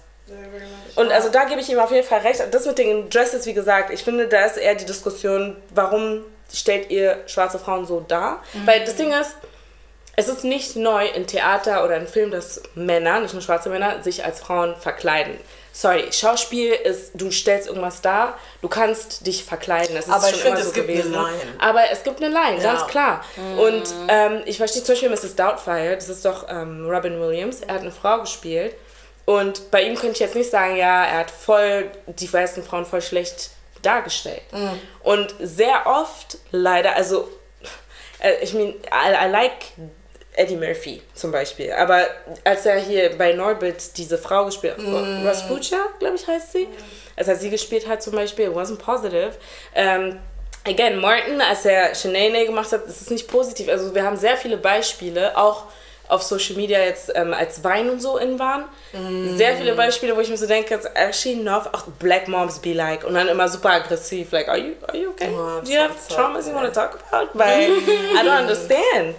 [0.95, 2.41] Und also da gebe ich ihm auf jeden Fall recht.
[2.51, 6.89] Das mit den Dresses, wie gesagt, ich finde, da ist eher die Diskussion, warum stellt
[6.89, 8.41] ihr schwarze Frauen so dar?
[8.65, 9.35] Weil das Ding ist,
[10.15, 14.01] es ist nicht neu in Theater oder in Film, dass Männer, nicht nur schwarze Männer,
[14.01, 15.37] sich als Frauen verkleiden.
[15.73, 19.95] Sorry, Schauspiel ist, du stellst irgendwas dar, du kannst dich verkleiden.
[19.95, 21.11] Das ist Aber schon ich finde, immer es so gibt eine gewesen.
[21.13, 21.53] Line.
[21.59, 22.73] Aber es gibt eine Line, Ja.
[22.73, 23.23] ganz klar.
[23.59, 25.35] Und ähm, ich verstehe zum Beispiel Mrs.
[25.35, 28.73] Doubtfire, das ist doch ähm, Robin Williams, er hat eine Frau gespielt.
[29.25, 32.85] Und bei ihm könnte ich jetzt nicht sagen, ja, er hat voll die weißen Frauen
[32.85, 33.51] voll schlecht
[33.81, 34.41] dargestellt.
[35.03, 37.29] Und sehr oft leider, also
[38.19, 39.51] äh, ich meine, I, I like
[40.33, 42.05] Eddie Murphy zum Beispiel, aber
[42.43, 46.67] als er hier bei Norbit diese Frau gespielt hat, Rasputia, glaube ich, heißt sie,
[47.15, 49.31] als er sie gespielt hat zum Beispiel, it wasn't positive.
[49.73, 50.19] Ähm,
[50.65, 53.67] again, Martin, als er Shanae gemacht hat, das ist nicht positiv.
[53.69, 55.63] Also wir haben sehr viele Beispiele, auch
[56.07, 58.65] auf Social Media jetzt ähm, als Wein und so in waren.
[59.35, 62.73] Sehr viele Beispiele, wo ich mir so denke, it's actually not, auch Black Moms be
[62.73, 65.29] like und dann immer super aggressiv, like, are you, are you okay?
[65.31, 67.29] Oh, Do you have so traumas you want to talk about?
[67.33, 69.15] Weil I don't understand.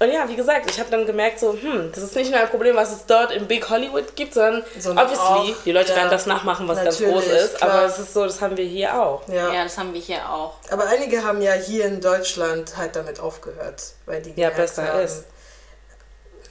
[0.00, 2.48] Und ja, wie gesagt, ich habe dann gemerkt, so, hm, das ist nicht nur ein
[2.48, 5.96] Problem, was es dort in Big Hollywood gibt, sondern Sondern obviously, auch, die Leute ja,
[5.96, 7.70] werden das nachmachen, was ganz groß ist, klar.
[7.70, 9.26] aber es ist so, das haben wir hier auch.
[9.28, 9.52] Ja.
[9.52, 10.54] Ja, das haben wir hier auch.
[10.70, 15.00] Aber einige haben ja hier in Deutschland halt damit aufgehört, weil die Ja, besser haben,
[15.00, 15.24] ist.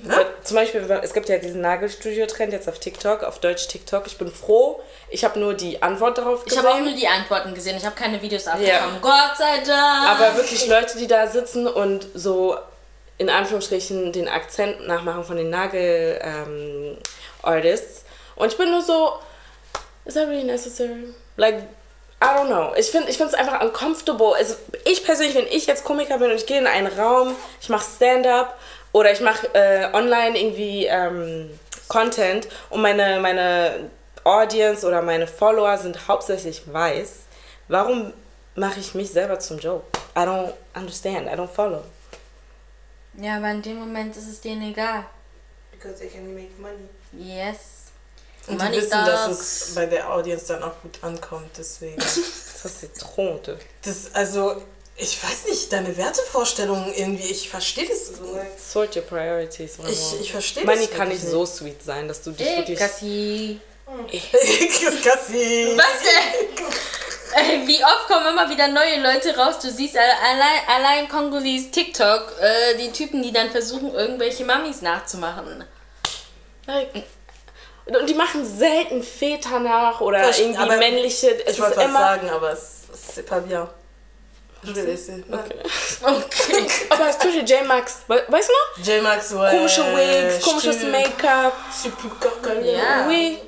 [0.06, 0.26] Ne?
[0.44, 4.06] Zum Beispiel, es gibt ja diesen Nagelstudio-Trend jetzt auf TikTok, auf Deutsch TikTok.
[4.06, 6.64] Ich bin froh, ich habe nur die Antwort darauf Ich gesehen.
[6.64, 7.78] habe auch nur die Antworten gesehen.
[7.78, 8.52] Ich habe keine Videos Ja.
[8.54, 9.02] abgekommen.
[9.02, 10.10] Gott sei Dank.
[10.10, 12.58] aber wirklich Leute, die da sitzen und so
[13.18, 18.04] in Anführungsstrichen den Akzent nachmachen von den Nagel-Artists.
[18.36, 19.14] und ich bin nur so,
[20.06, 21.14] is that really necessary?
[21.38, 21.64] Like,
[22.22, 22.74] I don't know.
[22.76, 24.34] Ich finde ich es einfach uncomfortable.
[24.36, 24.56] Also
[24.86, 27.86] ich persönlich, wenn ich jetzt Komiker bin und ich gehe in einen Raum, ich mache
[27.96, 28.58] Stand-up
[28.94, 31.50] oder ich mache äh, online irgendwie ähm,
[31.90, 33.90] Content und meine, meine
[34.24, 37.24] Audience oder meine Follower sind hauptsächlich weiß,
[37.68, 38.14] warum
[38.56, 39.86] mache ich mich selber zum Joke?
[40.16, 41.28] I don't understand.
[41.28, 41.84] I don't follow.
[43.16, 45.06] ja, aber in dem Moment ist es denen egal.
[45.72, 46.88] Because they can make money.
[47.12, 47.92] Yes.
[48.48, 49.40] Und die Money wissen, dass talks.
[49.70, 52.02] es bei der Audience dann auch gut ankommt, deswegen.
[52.64, 53.60] Das ist Zitrone.
[53.84, 54.64] Das, also,
[54.96, 58.12] ich weiß nicht, deine Wertevorstellungen irgendwie, ich verstehe das.
[58.72, 59.78] Sort your priorities.
[59.78, 59.90] Mama.
[59.90, 62.58] Ich, ich verstehe Money das kann wirklich nicht so sweet sein, dass du dich Ey,
[62.58, 62.80] wirklich...
[62.80, 63.60] Kassi.
[65.04, 65.74] Kassi.
[65.78, 66.66] Was denn?
[67.36, 69.56] Ey, Wie oft kommen immer wieder neue Leute raus?
[69.60, 74.82] Du siehst alle- allein, allein Kongolis TikTok, äh, die Typen, die dann versuchen, irgendwelche Mamis
[74.82, 75.64] nachzumachen.
[76.68, 76.90] Like,
[77.86, 81.32] und die machen selten Väter nach oder Verst- irgendwie männliche.
[81.36, 82.00] Es Ich ist wollte was immer.
[82.00, 83.68] sagen, aber es c'est pas bien.
[84.66, 85.24] Je vais laisser.
[85.32, 85.56] Okay.
[86.04, 86.66] Okay.
[86.90, 88.00] Aber es tut J-Max.
[88.08, 88.86] We weißt du noch?
[88.86, 89.52] J-Max, ouais.
[89.52, 90.84] Komische Wigs, komisches.
[90.84, 91.54] Make-up.
[92.44, 93.06] Le- Ja.
[93.08, 93.40] Oui.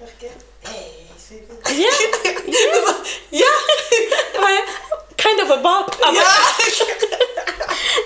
[0.00, 0.30] Marqué.
[0.64, 1.42] Hey, c'est
[1.78, 1.88] Ja.
[3.30, 3.46] Ja.
[4.40, 4.58] Weil,
[5.16, 5.96] kind of a bop.
[6.02, 6.16] Aber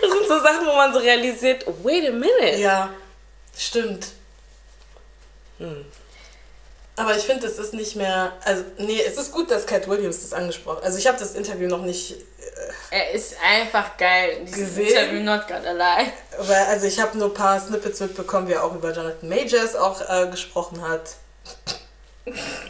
[0.01, 2.57] das sind so Sachen, wo man so realisiert, wait a minute.
[2.59, 2.91] Ja,
[3.57, 4.07] stimmt.
[7.03, 8.33] Aber ich finde, es ist nicht mehr.
[8.45, 11.67] Also, nee, es ist gut, dass Cat Williams das angesprochen Also, ich habe das Interview
[11.69, 12.15] noch nicht.
[12.93, 14.45] Er ist einfach geil.
[14.45, 14.87] Gesehen?
[14.87, 16.13] Interview not gonna lie.
[16.39, 19.75] Weil, also, ich habe nur ein paar Snippets mitbekommen, wie er auch über Jonathan Majors
[19.75, 21.17] auch äh, gesprochen hat.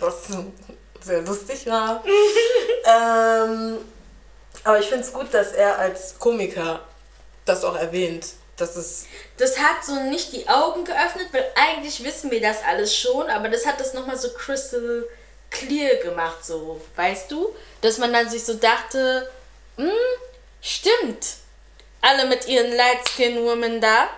[0.00, 0.28] Was
[1.02, 2.02] sehr lustig war.
[2.86, 3.76] ähm,
[4.64, 6.80] aber ich finde es gut, dass er als Komiker
[7.44, 8.28] das auch erwähnt.
[8.56, 9.06] Das ist.
[9.38, 13.48] Das hat so nicht die Augen geöffnet, weil eigentlich wissen wir das alles schon, aber
[13.48, 15.06] das hat das nochmal so crystal
[15.50, 17.54] clear gemacht, so, weißt du?
[17.80, 19.30] Dass man dann sich so dachte,
[19.76, 19.90] hm,
[20.60, 21.26] stimmt.
[22.00, 24.08] Alle mit ihren Light Skin Women da.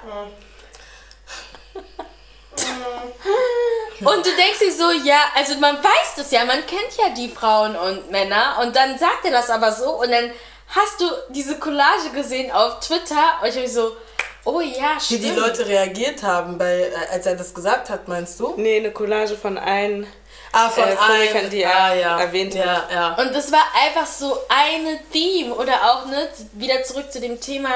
[4.01, 7.29] Und du denkst dir so, ja, also man weiß das ja, man kennt ja die
[7.29, 10.33] Frauen und Männer und dann sagt er das aber so und dann
[10.69, 13.97] hast du diese Collage gesehen auf Twitter und ich habe so,
[14.45, 15.25] oh ja, Wie stimmt.
[15.25, 18.55] die Leute reagiert haben, bei, als er das gesagt hat, meinst du?
[18.57, 20.07] Nee, eine Collage von allen.
[20.53, 22.21] Ah, von Äh, Komikern, allen, die er ah, ja.
[22.21, 22.93] erwähnt ja, hat.
[22.93, 27.41] Ja, Und das war einfach so eine Theme oder auch ne, wieder zurück zu dem
[27.41, 27.71] Thema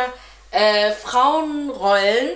[0.53, 2.31] äh, Frauenrollen.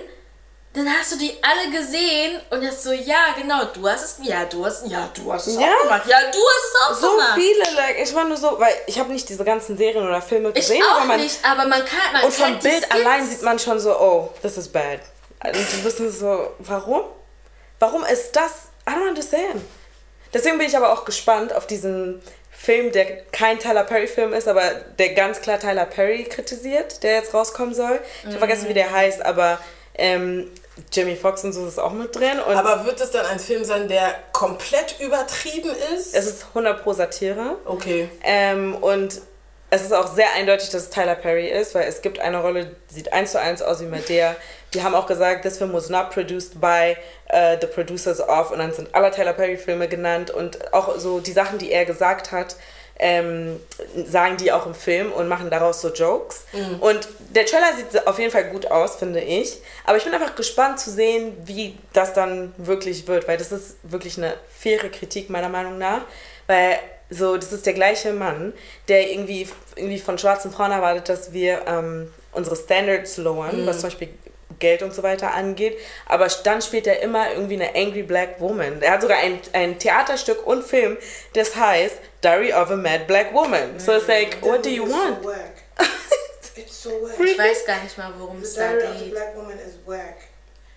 [0.73, 4.43] Dann hast du die alle gesehen und hast so, ja, genau, du hast es, ja,
[4.45, 5.61] du hast, ja, du hast es Ja.
[5.67, 7.35] auch gemacht, ja, du hast es auch So gemacht.
[7.39, 10.49] viele, like, ich war nur so, weil ich habe nicht diese ganzen Serien oder Filme
[10.49, 13.43] Ich gesehen, auch aber man, nicht, aber man kann, man und vom Bild allein sieht
[13.43, 14.99] man schon so, oh, this is bad.
[15.45, 17.03] Und du bist nur so, warum?
[17.77, 18.51] Warum ist das?
[18.89, 19.61] I don't understand.
[20.33, 22.19] Deswegen bin ich aber auch gespannt auf diesen
[22.51, 24.63] Film, der kein Tyler Perry Film ist, aber
[24.97, 27.99] der ganz klar Tyler Perry kritisiert, der jetzt rauskommen soll.
[28.21, 29.59] Ich habe vergessen, wie der heißt, aber
[29.95, 30.49] ähm,
[30.91, 32.39] Jamie Foxx und so ist auch mit drin.
[32.39, 36.15] Und Aber wird es dann ein Film sein, der komplett übertrieben ist?
[36.15, 37.57] es ist 100 pro Satire.
[37.65, 38.09] okay.
[38.23, 39.21] Ähm, und
[39.69, 42.75] es ist auch sehr eindeutig, dass es Tyler Perry ist, weil es gibt eine Rolle,
[42.89, 44.35] die sieht eins zu eins aus wie Medea.
[44.73, 46.95] Die haben auch gesagt, this film was not produced by
[47.31, 51.19] uh, the producers of und dann sind alle Tyler Perry Filme genannt und auch so
[51.19, 52.55] die Sachen, die er gesagt hat,
[52.99, 53.59] ähm,
[54.05, 56.45] sagen die auch im Film und machen daraus so Jokes.
[56.79, 59.57] Und der Trailer sieht auf jeden Fall gut aus, finde ich.
[59.85, 63.77] Aber ich bin einfach gespannt zu sehen, wie das dann wirklich wird, weil das ist
[63.83, 66.01] wirklich eine faire Kritik meiner Meinung nach.
[66.47, 66.77] Weil
[67.09, 68.53] so, das ist der gleiche Mann,
[68.87, 73.89] der irgendwie, irgendwie von schwarzen Frauen erwartet, dass wir ähm, unsere Standards lowern, was zum
[73.89, 74.09] Beispiel
[74.59, 75.77] Geld und so weiter angeht.
[76.07, 78.81] Aber dann spielt er immer irgendwie eine Angry Black Woman.
[78.81, 80.97] Er hat sogar ein, ein Theaterstück und Film,
[81.33, 83.79] das heißt Diary of a Mad Black Woman.
[83.79, 85.21] So it's like, what do you It's want?
[85.23, 85.53] So whack.
[86.55, 87.19] It's so whack.
[87.19, 89.13] Ich weiß gar nicht mal, worum es The da Diary of the geht.
[89.13, 90.17] Black Woman is whack.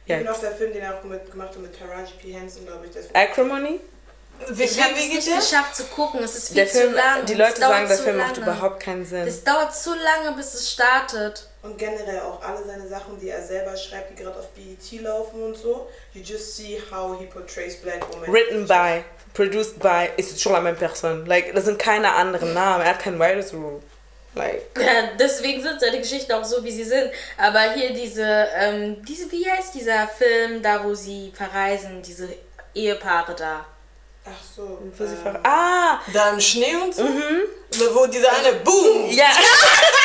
[0.06, 0.16] Ja.
[0.16, 2.32] Even auch der Film, den er auch mit, gemacht hat mit Taraji P.
[2.32, 2.92] Henson, glaube ich.
[2.92, 3.80] Das Acrimony?
[4.50, 6.66] Wie, Ich habe wie, es wie geht nicht geschafft zu gucken, es ist viel Der
[6.66, 7.24] Film, zu lang.
[7.26, 8.50] die Es Leute sagen, der Film macht lange.
[8.52, 9.26] überhaupt keinen Sinn.
[9.26, 11.48] Es dauert zu lange, bis es startet.
[11.66, 15.42] Und generell auch alle seine Sachen, die er selber schreibt, die gerade auf BET laufen
[15.42, 15.88] und so.
[16.14, 18.32] You just see how he portrays black women.
[18.32, 19.02] Written by,
[19.34, 21.24] produced by, ist schon la même personne.
[21.26, 22.84] Like, das sind keine anderen Namen.
[22.84, 23.82] Er hat kein Writers Room.
[24.36, 27.10] Like, Ja, deswegen sind seine Geschichten auch so, wie sie sind.
[27.38, 32.28] Aber hier diese, ähm, diese, wie heißt dieser Film, da wo sie verreisen, diese
[32.74, 33.66] Ehepaare da.
[34.28, 34.78] Ach so.
[34.96, 36.00] wo sie ähm, ver- ah!
[36.12, 37.04] Da im Schnee und so?
[37.94, 39.08] Wo dieser eine Boom!
[39.10, 39.24] Ja,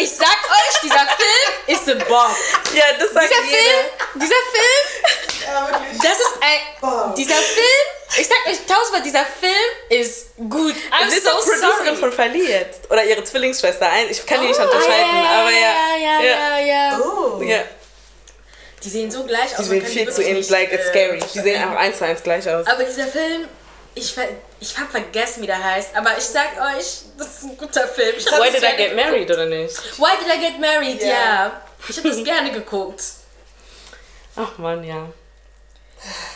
[0.00, 2.36] Ich sag euch, dieser Film ist ein Bomb.
[2.74, 3.58] ja, das sagt Dieser jeder.
[3.58, 5.98] Film, dieser Film, Ja, wirklich.
[6.02, 7.14] das ist ein, Bomb.
[7.16, 7.86] dieser Film,
[8.18, 10.74] ich sag euch tausendmal, dieser Film ist gut.
[10.90, 11.96] I'm Sie ist so doch Producerin sorry.
[11.96, 12.90] von Verli jetzt.
[12.90, 13.88] Oder ihre Zwillingsschwester.
[14.10, 15.58] Ich kann die nicht Ah, unterscheiden, ja, aber ja.
[15.96, 16.98] ja, ja, ja, ja.
[17.00, 17.42] Oh.
[17.42, 17.58] ja.
[18.82, 19.58] Die sehen so gleich aus.
[19.58, 21.20] Die sehen viel zu ähnlich, like, it's äh, scary.
[21.34, 22.66] Die sehen einfach eins zu eins gleich aus.
[22.66, 23.48] Aber dieser Film,
[23.94, 24.28] ich, ver
[24.60, 25.96] ich hab vergessen, wie der heißt.
[25.96, 28.16] Aber ich sag euch, das ist ein guter Film.
[28.16, 29.76] Why did I get married, oder nicht?
[29.98, 31.00] Why did I get married?
[31.02, 31.08] Ja.
[31.08, 31.62] Ja.
[31.88, 33.02] Ich hab das gerne geguckt.
[34.36, 35.08] Ach man, ja.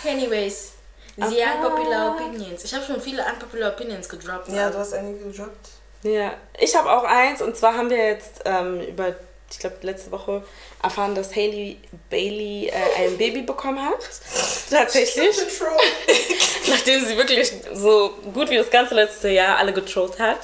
[0.04, 0.72] Anyways.
[1.16, 2.64] The unpopular opinions.
[2.64, 4.48] Ich habe schon viele unpopular opinions gedroppt.
[4.48, 5.70] Ja, du hast einige gedroppt.
[6.02, 9.16] Ja, ich habe auch eins und zwar haben wir jetzt ähm, über,
[9.50, 10.42] ich glaube, letzte Woche
[10.82, 11.78] erfahren, dass Hailey
[12.10, 13.98] Bailey äh, ein Baby bekommen hat.
[14.70, 15.36] Tatsächlich.
[16.68, 20.40] Nachdem sie wirklich so gut wie das ganze letzte Jahr alle getrollt hat.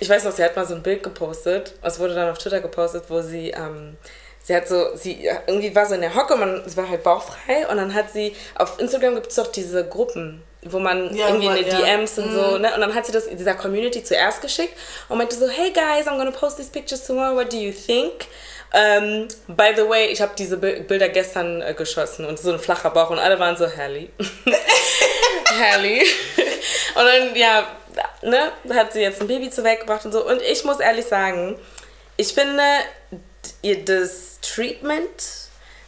[0.00, 1.74] Ich weiß noch, sie hat mal so ein Bild gepostet.
[1.82, 3.96] Es wurde dann auf Twitter gepostet, wo sie, ähm,
[4.42, 7.66] sie hat so, sie irgendwie war so in der Hocke, man, sie war halt bauchfrei
[7.68, 11.46] und dann hat sie, auf Instagram gibt es doch diese Gruppen, wo man Ja, irgendwie
[11.46, 11.76] wo- eine ja.
[11.78, 12.74] DMs und so, ne?
[12.74, 14.76] Und dann hat sie das in dieser Community zuerst geschickt
[15.08, 18.26] und meinte so, hey guys, I'm gonna post these pictures tomorrow, what do you think?
[18.72, 22.58] Ähm, by the way, ich habe diese Bi- Bilder gestern äh, geschossen und so ein
[22.58, 24.08] flacher Bauch und alle waren so, Hallie.
[25.58, 26.02] Hallie.
[26.96, 27.66] Und dann, ja,
[28.22, 30.26] ne, hat sie jetzt ein Baby zur Welt gebracht und so.
[30.26, 31.56] Und ich muss ehrlich sagen,
[32.16, 32.62] ich finde,
[33.62, 35.08] ihr das Treatment,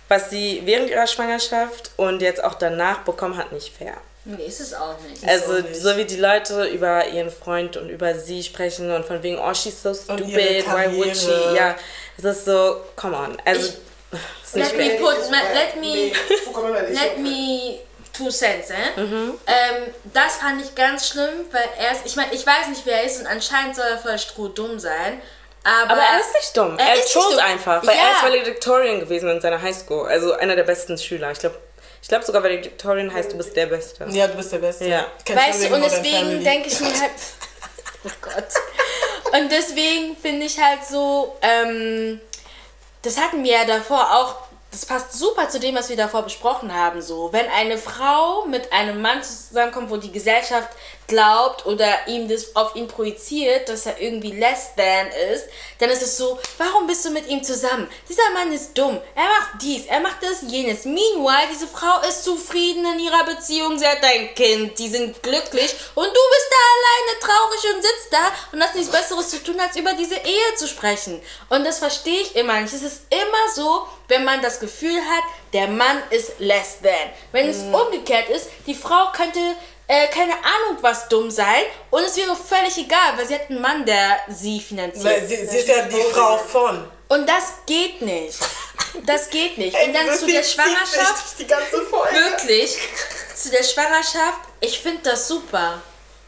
[0.08, 3.94] was sie während ihrer Schwangerschaft und jetzt auch danach bekommen hat, nicht fair.
[4.26, 5.24] Nee, ist es auch nicht.
[5.26, 5.76] Also, auch nicht.
[5.80, 9.54] so wie die Leute über ihren Freund und über sie sprechen und von wegen, oh,
[9.54, 11.54] she's so stupid, why would she?
[11.54, 11.76] Ja,
[12.18, 13.36] es ist so, come on.
[13.44, 16.12] Also, Ich- es ist nicht Let me put, let me, Nee,
[16.44, 16.98] vollkommen ehrlich.
[17.00, 17.78] let me
[18.16, 18.98] Two Cents, äh?
[18.98, 19.34] Mhm.
[19.46, 23.00] Ähm, das fand ich ganz schlimm, weil er ist, ich meine, ich weiß nicht, wer
[23.00, 25.20] er ist und anscheinend soll er voll strohdumm sein.
[25.62, 26.78] Aber, Aber er ist nicht dumm.
[26.78, 27.38] Er Er, ist ist dumm.
[27.40, 27.86] einfach.
[27.86, 28.02] Weil Ja.
[28.04, 30.08] er ist Valedictorian gewesen in seiner Highschool.
[30.08, 31.30] Also einer der besten Schüler.
[31.32, 31.56] Ich glaube
[32.06, 34.06] ich glaub sogar Valedictorian heißt, du bist der Beste.
[34.10, 34.86] Ja, du bist der Beste.
[34.86, 35.06] Ja.
[35.24, 37.10] Kennst Weißt du, und deswegen denke ich mir halt.
[38.04, 38.44] Oh Gott.
[39.32, 42.20] Und deswegen finde ich halt so, ähm,
[43.02, 44.36] das hatten wir ja davor auch,
[44.70, 47.02] das passt super zu dem, was wir davor besprochen haben.
[47.02, 50.68] So, wenn eine Frau mit einem Mann zusammenkommt, wo die Gesellschaft
[51.06, 55.46] glaubt oder ihm das auf ihn projiziert, dass er irgendwie less than ist,
[55.78, 57.88] dann ist es so, warum bist du mit ihm zusammen?
[58.08, 59.00] Dieser Mann ist dumm.
[59.14, 60.84] Er macht dies, er macht das, jenes.
[60.84, 65.74] Meanwhile, diese Frau ist zufrieden in ihrer Beziehung, sie hat ein Kind, die sind glücklich
[65.94, 69.60] und du bist da alleine traurig und sitzt da und hast nichts Besseres zu tun,
[69.60, 71.20] als über diese Ehe zu sprechen.
[71.48, 72.74] Und das verstehe ich immer nicht.
[72.74, 76.92] Es ist immer so, wenn man das Gefühl hat, der Mann ist less than.
[77.32, 79.40] Wenn es umgekehrt ist, die Frau könnte
[79.88, 83.60] äh, keine Ahnung was dumm sein und es wäre völlig egal, weil sie hat einen
[83.60, 85.04] Mann, der sie finanziert.
[85.04, 86.88] Weil sie, sie ist ja die Frau von.
[87.08, 88.38] Und das geht nicht.
[89.04, 89.76] Das geht nicht.
[89.86, 92.14] Und dann Ey, zu der Schwangerschaft, Die ganze Folge.
[92.16, 92.76] wirklich,
[93.36, 95.80] zu der Schwangerschaft, ich finde das super.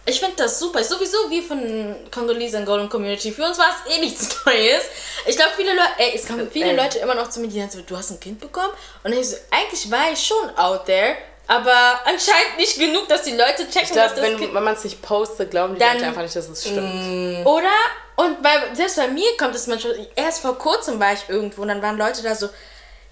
[0.05, 0.83] Ich finde das super.
[0.85, 3.31] Sowieso wir von Congolese and Golden Community.
[3.33, 4.85] Für uns war es eh nichts Neues.
[5.27, 6.77] Ich glaube, viele Leute, ey, es kommen viele Ey.
[6.77, 8.73] Leute immer noch zu mir, die sagen so, du hast ein Kind bekommen?
[9.05, 11.17] Und ich so, eigentlich war ich schon out there,
[11.49, 14.63] aber anscheinend nicht genug, dass die Leute checken, Ich glaube, dass das wenn, Kind wenn
[14.63, 17.47] man es nicht postet, glauben die Leute einfach nicht, dass es stimmt.
[17.47, 17.73] Oder?
[18.17, 21.69] Und bei, selbst bei mir kommt es manchmal, erst vor kurzem war ich irgendwo und
[21.69, 22.51] dann waren Leute da so,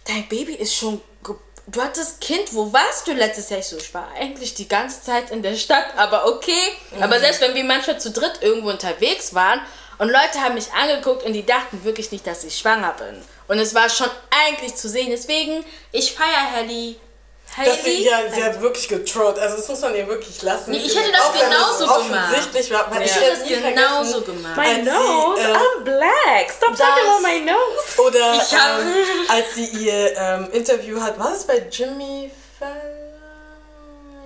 [0.06, 1.00] dein Baby ist schon,
[1.66, 3.60] du hattest Kind, wo warst du letztes Jahr?
[3.60, 6.76] Ich so, ich war eigentlich die ganze Zeit in der Stadt, aber okay.
[7.00, 9.60] Aber selbst wenn wir manchmal zu dritt irgendwo unterwegs waren
[9.98, 13.22] und Leute haben mich angeguckt und die dachten wirklich nicht, dass ich schwanger bin.
[13.48, 15.08] Und es war schon eigentlich zu sehen.
[15.10, 16.96] Deswegen, ich feiere Helly.
[17.64, 18.04] Das sie, Hailey.
[18.04, 19.38] ja, sie hat wirklich getrollt.
[19.38, 20.72] Also das muss man ihr wirklich lassen.
[20.72, 22.28] Nee, ich hätte das Auch genauso gemacht.
[22.32, 22.90] offensichtlich war.
[22.90, 24.56] Weil Ich ich hätte das nie genauso gemacht.
[24.56, 26.50] My als sie, nose, äh, I'm black.
[26.54, 28.02] Stop das- talking about my nose.
[28.02, 28.94] Oder ähm,
[29.28, 32.74] als sie ihr ähm, Interview hat, war das bei Jimmy Fallon?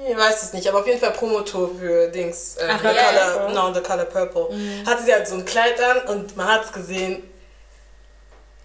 [0.09, 2.57] Ich weiß es nicht, aber auf jeden Fall Promotor für Dings.
[2.57, 4.49] Äh, Ach, the, ja, color, no, the Color Purple.
[4.87, 7.23] Hatte sie halt so ein Kleid an und man hat es gesehen.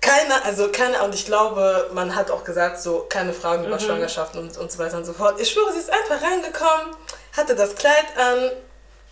[0.05, 4.39] Keiner, also keine, und ich glaube, man hat auch gesagt, so keine Fragen über Schwangerschaften
[4.39, 5.39] und, und so weiter und so fort.
[5.39, 6.95] Ich schwöre, sie ist einfach reingekommen,
[7.35, 8.51] hatte das Kleid an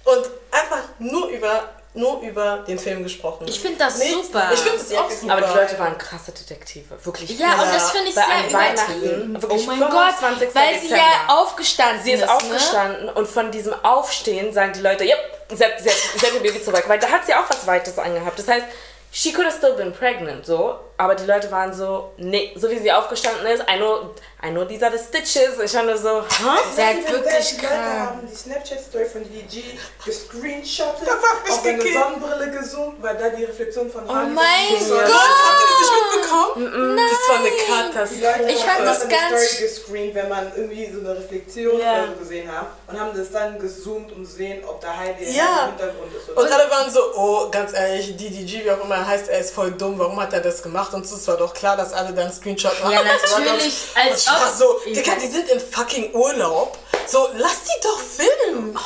[0.05, 3.47] und einfach nur über, nur über den Film gesprochen.
[3.47, 4.49] Ich finde das Nichts- super.
[4.53, 5.33] Ich finde das auch super.
[5.37, 6.95] Aber die Leute waren krasse Detektive.
[7.03, 7.39] Wirklich.
[7.39, 9.33] Ja, und das finde ich Bei sehr übertrieben.
[9.33, 10.47] Weihnachten, wirklich oh mein 25.
[10.47, 12.29] Gott, weil sie ja aufgestanden Sie ist ist.
[12.29, 15.17] aufgestanden und von diesem Aufstehen sagen die Leute, yep,
[15.49, 16.83] sie hat, sie hat, sie hat ihr Baby zurück.
[16.87, 18.37] Weil da hat sie auch was Weites angehabt.
[18.37, 18.65] Das heißt,
[19.14, 20.85] she could have still been pregnant, so.
[20.97, 24.11] Aber die Leute waren so, nee, so wie sie aufgestanden ist, I know,
[24.45, 25.59] I know these are the stitches.
[25.63, 26.57] Ich war nur so, huh?
[26.75, 27.99] Sie hat wirklich die Leute krank.
[27.99, 29.63] haben die Snapchat-Story von DG
[30.05, 31.81] gescreenshottet, Das hat mich auf eine.
[31.81, 35.79] Sonnenbrille gezoomt, weil da die Reflexion von Oh Harley mein Quinn Gott, habt ihr das
[35.81, 36.97] nicht mitbekommen?
[36.97, 38.39] Das war eine Die Katastrophe.
[38.43, 42.07] Leute Ich haben fand das ganz- Story gescreent, wenn man irgendwie so eine Reflexion oder
[42.07, 45.65] so gesehen haben und haben das dann gezoomt, um zu sehen, ob da Heidi Ja.
[45.65, 46.29] im Hintergrund ist.
[46.29, 49.53] Und alle waren so, oh, ganz ehrlich, DDG, wie auch immer er heißt, er ist
[49.55, 50.82] voll dumm, warum hat er das gemacht?
[50.91, 52.91] Und es war doch klar, dass alle dann Screenshot machen.
[52.93, 56.77] Ja, natürlich, Und als ich war so, Ich- Digga, die sind im fucking Urlaub.
[57.07, 58.77] So, lass die doch filmen.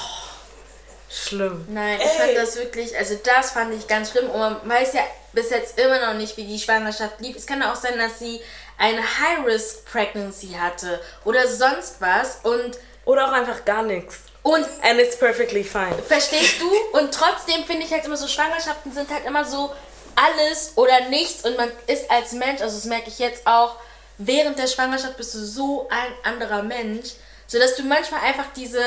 [1.10, 1.66] Schlimm.
[1.70, 2.18] Nein, ich Ey.
[2.18, 5.02] fand das wirklich, also das fand ich ganz schlimm und man weiß ja
[5.34, 7.36] bis jetzt immer noch nicht, wie die Schwangerschaft lief.
[7.38, 8.42] Es kann auch sein, dass sie
[8.78, 14.18] eine High-Risk-Pregnancy hatte oder sonst was und, Oder auch einfach gar nichts.
[14.44, 15.96] und And it's perfectly fine.
[16.08, 16.70] Verstehst du?
[16.98, 19.72] Und trotzdem finde ich halt immer so, Schwangerschaften sind halt immer so
[20.18, 23.76] alles oder nichts und man ist als Mensch, also das merke ich jetzt auch,
[24.18, 27.12] während der Schwangerschaft bist du so ein anderer Mensch,
[27.46, 28.82] sodass du manchmal einfach diese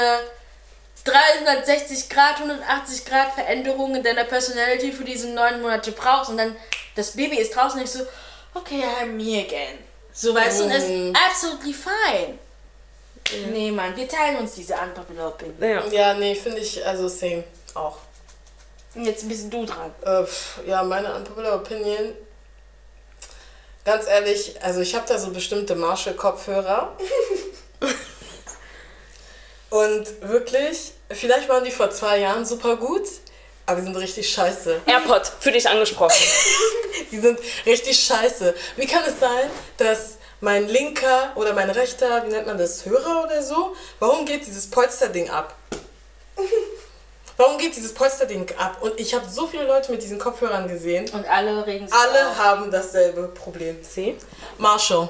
[1.05, 6.57] 360 Grad, 180 Grad Veränderungen in deiner Personality für diese neun Monate brauchst und dann
[6.97, 8.01] das Baby ist draußen und ich so,
[8.55, 9.79] okay, I'm me again.
[10.13, 12.39] So weißt du, und ist absolutely fine.
[13.53, 15.57] Nee, Mann, wir teilen uns diese unpopular Opinion.
[15.63, 15.87] Ja.
[15.87, 17.45] Ja, nee, finde ich, also same
[17.75, 17.99] auch.
[18.95, 19.95] Jetzt bist du dran.
[20.05, 20.25] Äh,
[20.69, 22.15] ja, meine unpopular Opinion.
[23.85, 26.97] Ganz ehrlich, also ich habe da so bestimmte Marshall-Kopfhörer.
[29.71, 33.07] Und wirklich, vielleicht waren die vor zwei Jahren super gut,
[33.67, 34.81] aber die sind richtig scheiße.
[34.85, 36.27] AirPod, für dich angesprochen.
[37.13, 38.55] Die sind richtig scheiße.
[38.77, 43.25] Wie kann es sein, dass mein linker oder mein rechter, wie nennt man das, Hörer
[43.25, 45.57] oder so, warum geht dieses Polsterding ab?
[47.41, 48.77] Warum geht dieses Polsterding ab?
[48.83, 51.09] Und ich habe so viele Leute mit diesen Kopfhörern gesehen.
[51.09, 52.37] Und alle regen sich Alle auf.
[52.39, 53.79] haben dasselbe Problem.
[53.83, 54.15] See?
[54.59, 55.09] Marshall,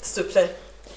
[0.00, 0.48] still play.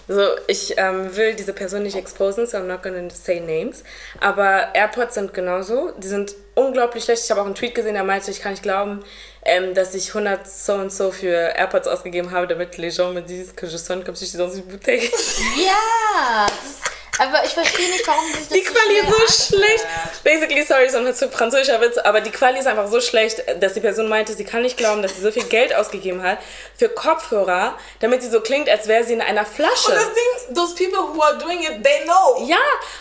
[0.07, 3.83] So, ich ähm, will diese Person nicht exposen, so I'm not gonna say names.
[4.21, 5.93] Aber AirPods sind genauso.
[5.97, 7.23] Die sind unglaublich schlecht.
[7.23, 9.03] Ich habe auch einen Tweet gesehen, der meinte, ich kann nicht glauben,
[9.45, 13.23] ähm, dass ich 100 so und so für AirPods ausgegeben habe, damit les gens me
[13.23, 15.09] disent que je sonne comme si j'étais dans une bouteille.
[15.57, 16.85] Ja, das,
[17.19, 19.85] aber ich verstehe nicht, warum sich das Die so Quali ist so schlecht.
[20.23, 23.79] Basically, sorry, so ein französischer Witz, aber die Quali ist einfach so schlecht, dass die
[23.79, 26.39] Person meinte, sie kann nicht glauben, dass sie so viel Geld ausgegeben hat
[26.75, 29.91] für Kopfhörer, damit sie so klingt, als wäre sie in einer Flasche.
[29.91, 32.45] Und das Ding, those people who are doing it, they know.
[32.47, 32.57] Ja,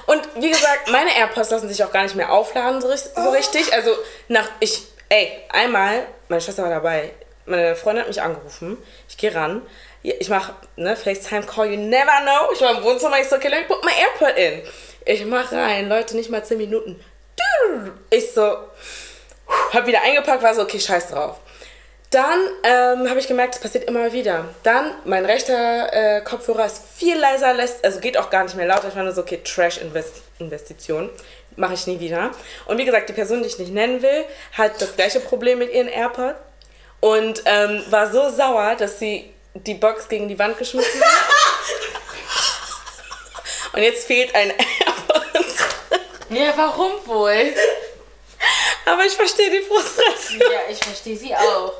[0.07, 2.89] und wie gesagt, meine AirPods lassen sich auch gar nicht mehr aufladen so
[3.31, 3.73] richtig.
[3.73, 3.97] Also
[4.29, 7.11] nach ich, ey, einmal, meine Schwester war dabei,
[7.47, 8.79] meine Freundin hat mich angerufen,
[9.09, 9.63] ich gehe ran,
[10.05, 12.53] ich mache ne, FaceTime Call, you never know.
[12.53, 14.63] Ich war im Wohnzimmer, ich so, okay, me put my AirPod in.
[15.07, 17.01] Ich mach rein, Leute, nicht mal 10 Minuten.
[18.11, 18.57] Ich so,
[19.73, 21.41] hab wieder eingepackt, war so, okay, scheiß drauf.
[22.11, 24.45] Dann ähm, habe ich gemerkt, es passiert immer wieder.
[24.63, 28.67] Dann, mein rechter äh, Kopfhörer ist viel leiser, lässt, also geht auch gar nicht mehr
[28.67, 28.83] laut.
[28.89, 31.11] Ich war nur so, okay, Trash-Investition.
[31.57, 32.31] Mache ich nie wieder.
[32.67, 35.73] Und wie gesagt, die Person, die ich nicht nennen will, hat das gleiche Problem mit
[35.73, 36.39] ihren AirPods.
[37.01, 41.11] Und ähm, war so sauer, dass sie die Box gegen die Wand geschmissen hat.
[43.73, 45.55] Und jetzt fehlt ein AirPod.
[46.31, 47.55] Ja, warum wohl?
[48.85, 50.41] Aber ich verstehe die Frustration.
[50.41, 51.73] Ja, ich verstehe sie auch.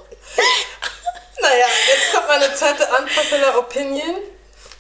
[1.41, 4.17] Naja, jetzt kommt meine zweite unpopular Opinion.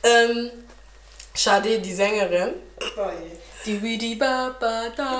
[0.02, 0.50] Ähm,
[1.34, 2.54] Shade, die Sängerin.
[2.96, 3.36] Oh je.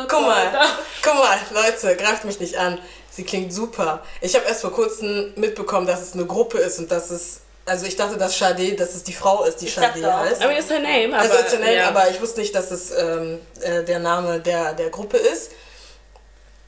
[0.08, 0.68] Guck mal,
[1.02, 2.78] guck mal, Leute, greift mich nicht an.
[3.10, 4.04] Sie klingt super.
[4.20, 7.40] Ich habe erst vor kurzem mitbekommen, dass es eine Gruppe ist und dass es.
[7.66, 9.80] Also ich dachte, dass Shade, dass es die Frau ist, die auch.
[10.18, 10.42] heißt.
[10.42, 11.16] I mean, it's her name.
[11.16, 11.88] Also aber, it's a name, ja.
[11.88, 15.52] aber ich wusste nicht, dass es ähm, äh, der Name der, der Gruppe ist.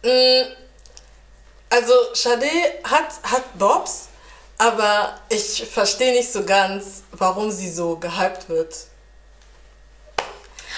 [0.02, 0.42] Mm,
[1.68, 2.46] Also Shade
[2.84, 4.08] hat, hat Bobs,
[4.56, 8.74] aber ich verstehe nicht so ganz, warum sie so gehypt wird.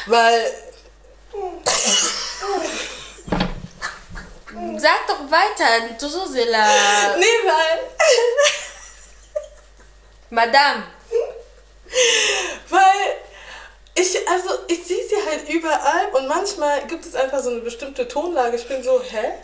[0.06, 0.40] Weil,
[4.78, 6.66] Sag doch weiter, Tusosila.
[7.18, 7.80] nee, weil,
[10.30, 10.84] Madame.
[12.68, 13.16] weil
[13.94, 18.06] ich, also ich sehe sie halt überall und manchmal gibt es einfach so eine bestimmte
[18.06, 18.56] Tonlage.
[18.56, 19.34] Ich bin so, hä?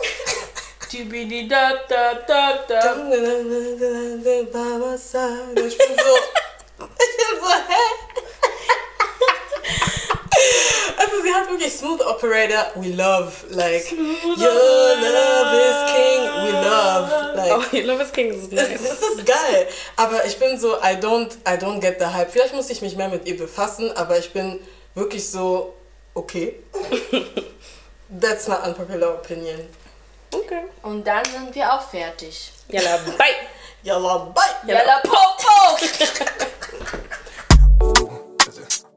[6.79, 8.21] Ich bin so, hä?
[10.99, 16.53] also sie hat wirklich Smooth Operator, we love, like, Smooth your love is king, we
[16.53, 17.37] love.
[17.37, 18.69] Like, oh, your love is king ist nice.
[18.83, 22.31] Das ist geil, aber ich bin so, I don't, I don't get the hype.
[22.31, 24.61] Vielleicht muss ich mich mehr mit ihr befassen, aber ich bin
[24.95, 25.75] wirklich so,
[26.15, 26.57] okay.
[28.21, 29.61] That's my unpopular opinion.
[30.33, 30.65] Okay.
[30.83, 32.53] Und dann sind wir auch fertig.
[32.69, 33.27] Yalla, bye!
[33.83, 34.43] Yalla, bye!
[34.67, 35.45] Yalla, Yalla popo!
[35.57, 36.07] Oh, bitte.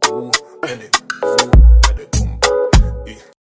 [0.09, 0.96] Oh, bitte.
[1.21, 1.56] Bye.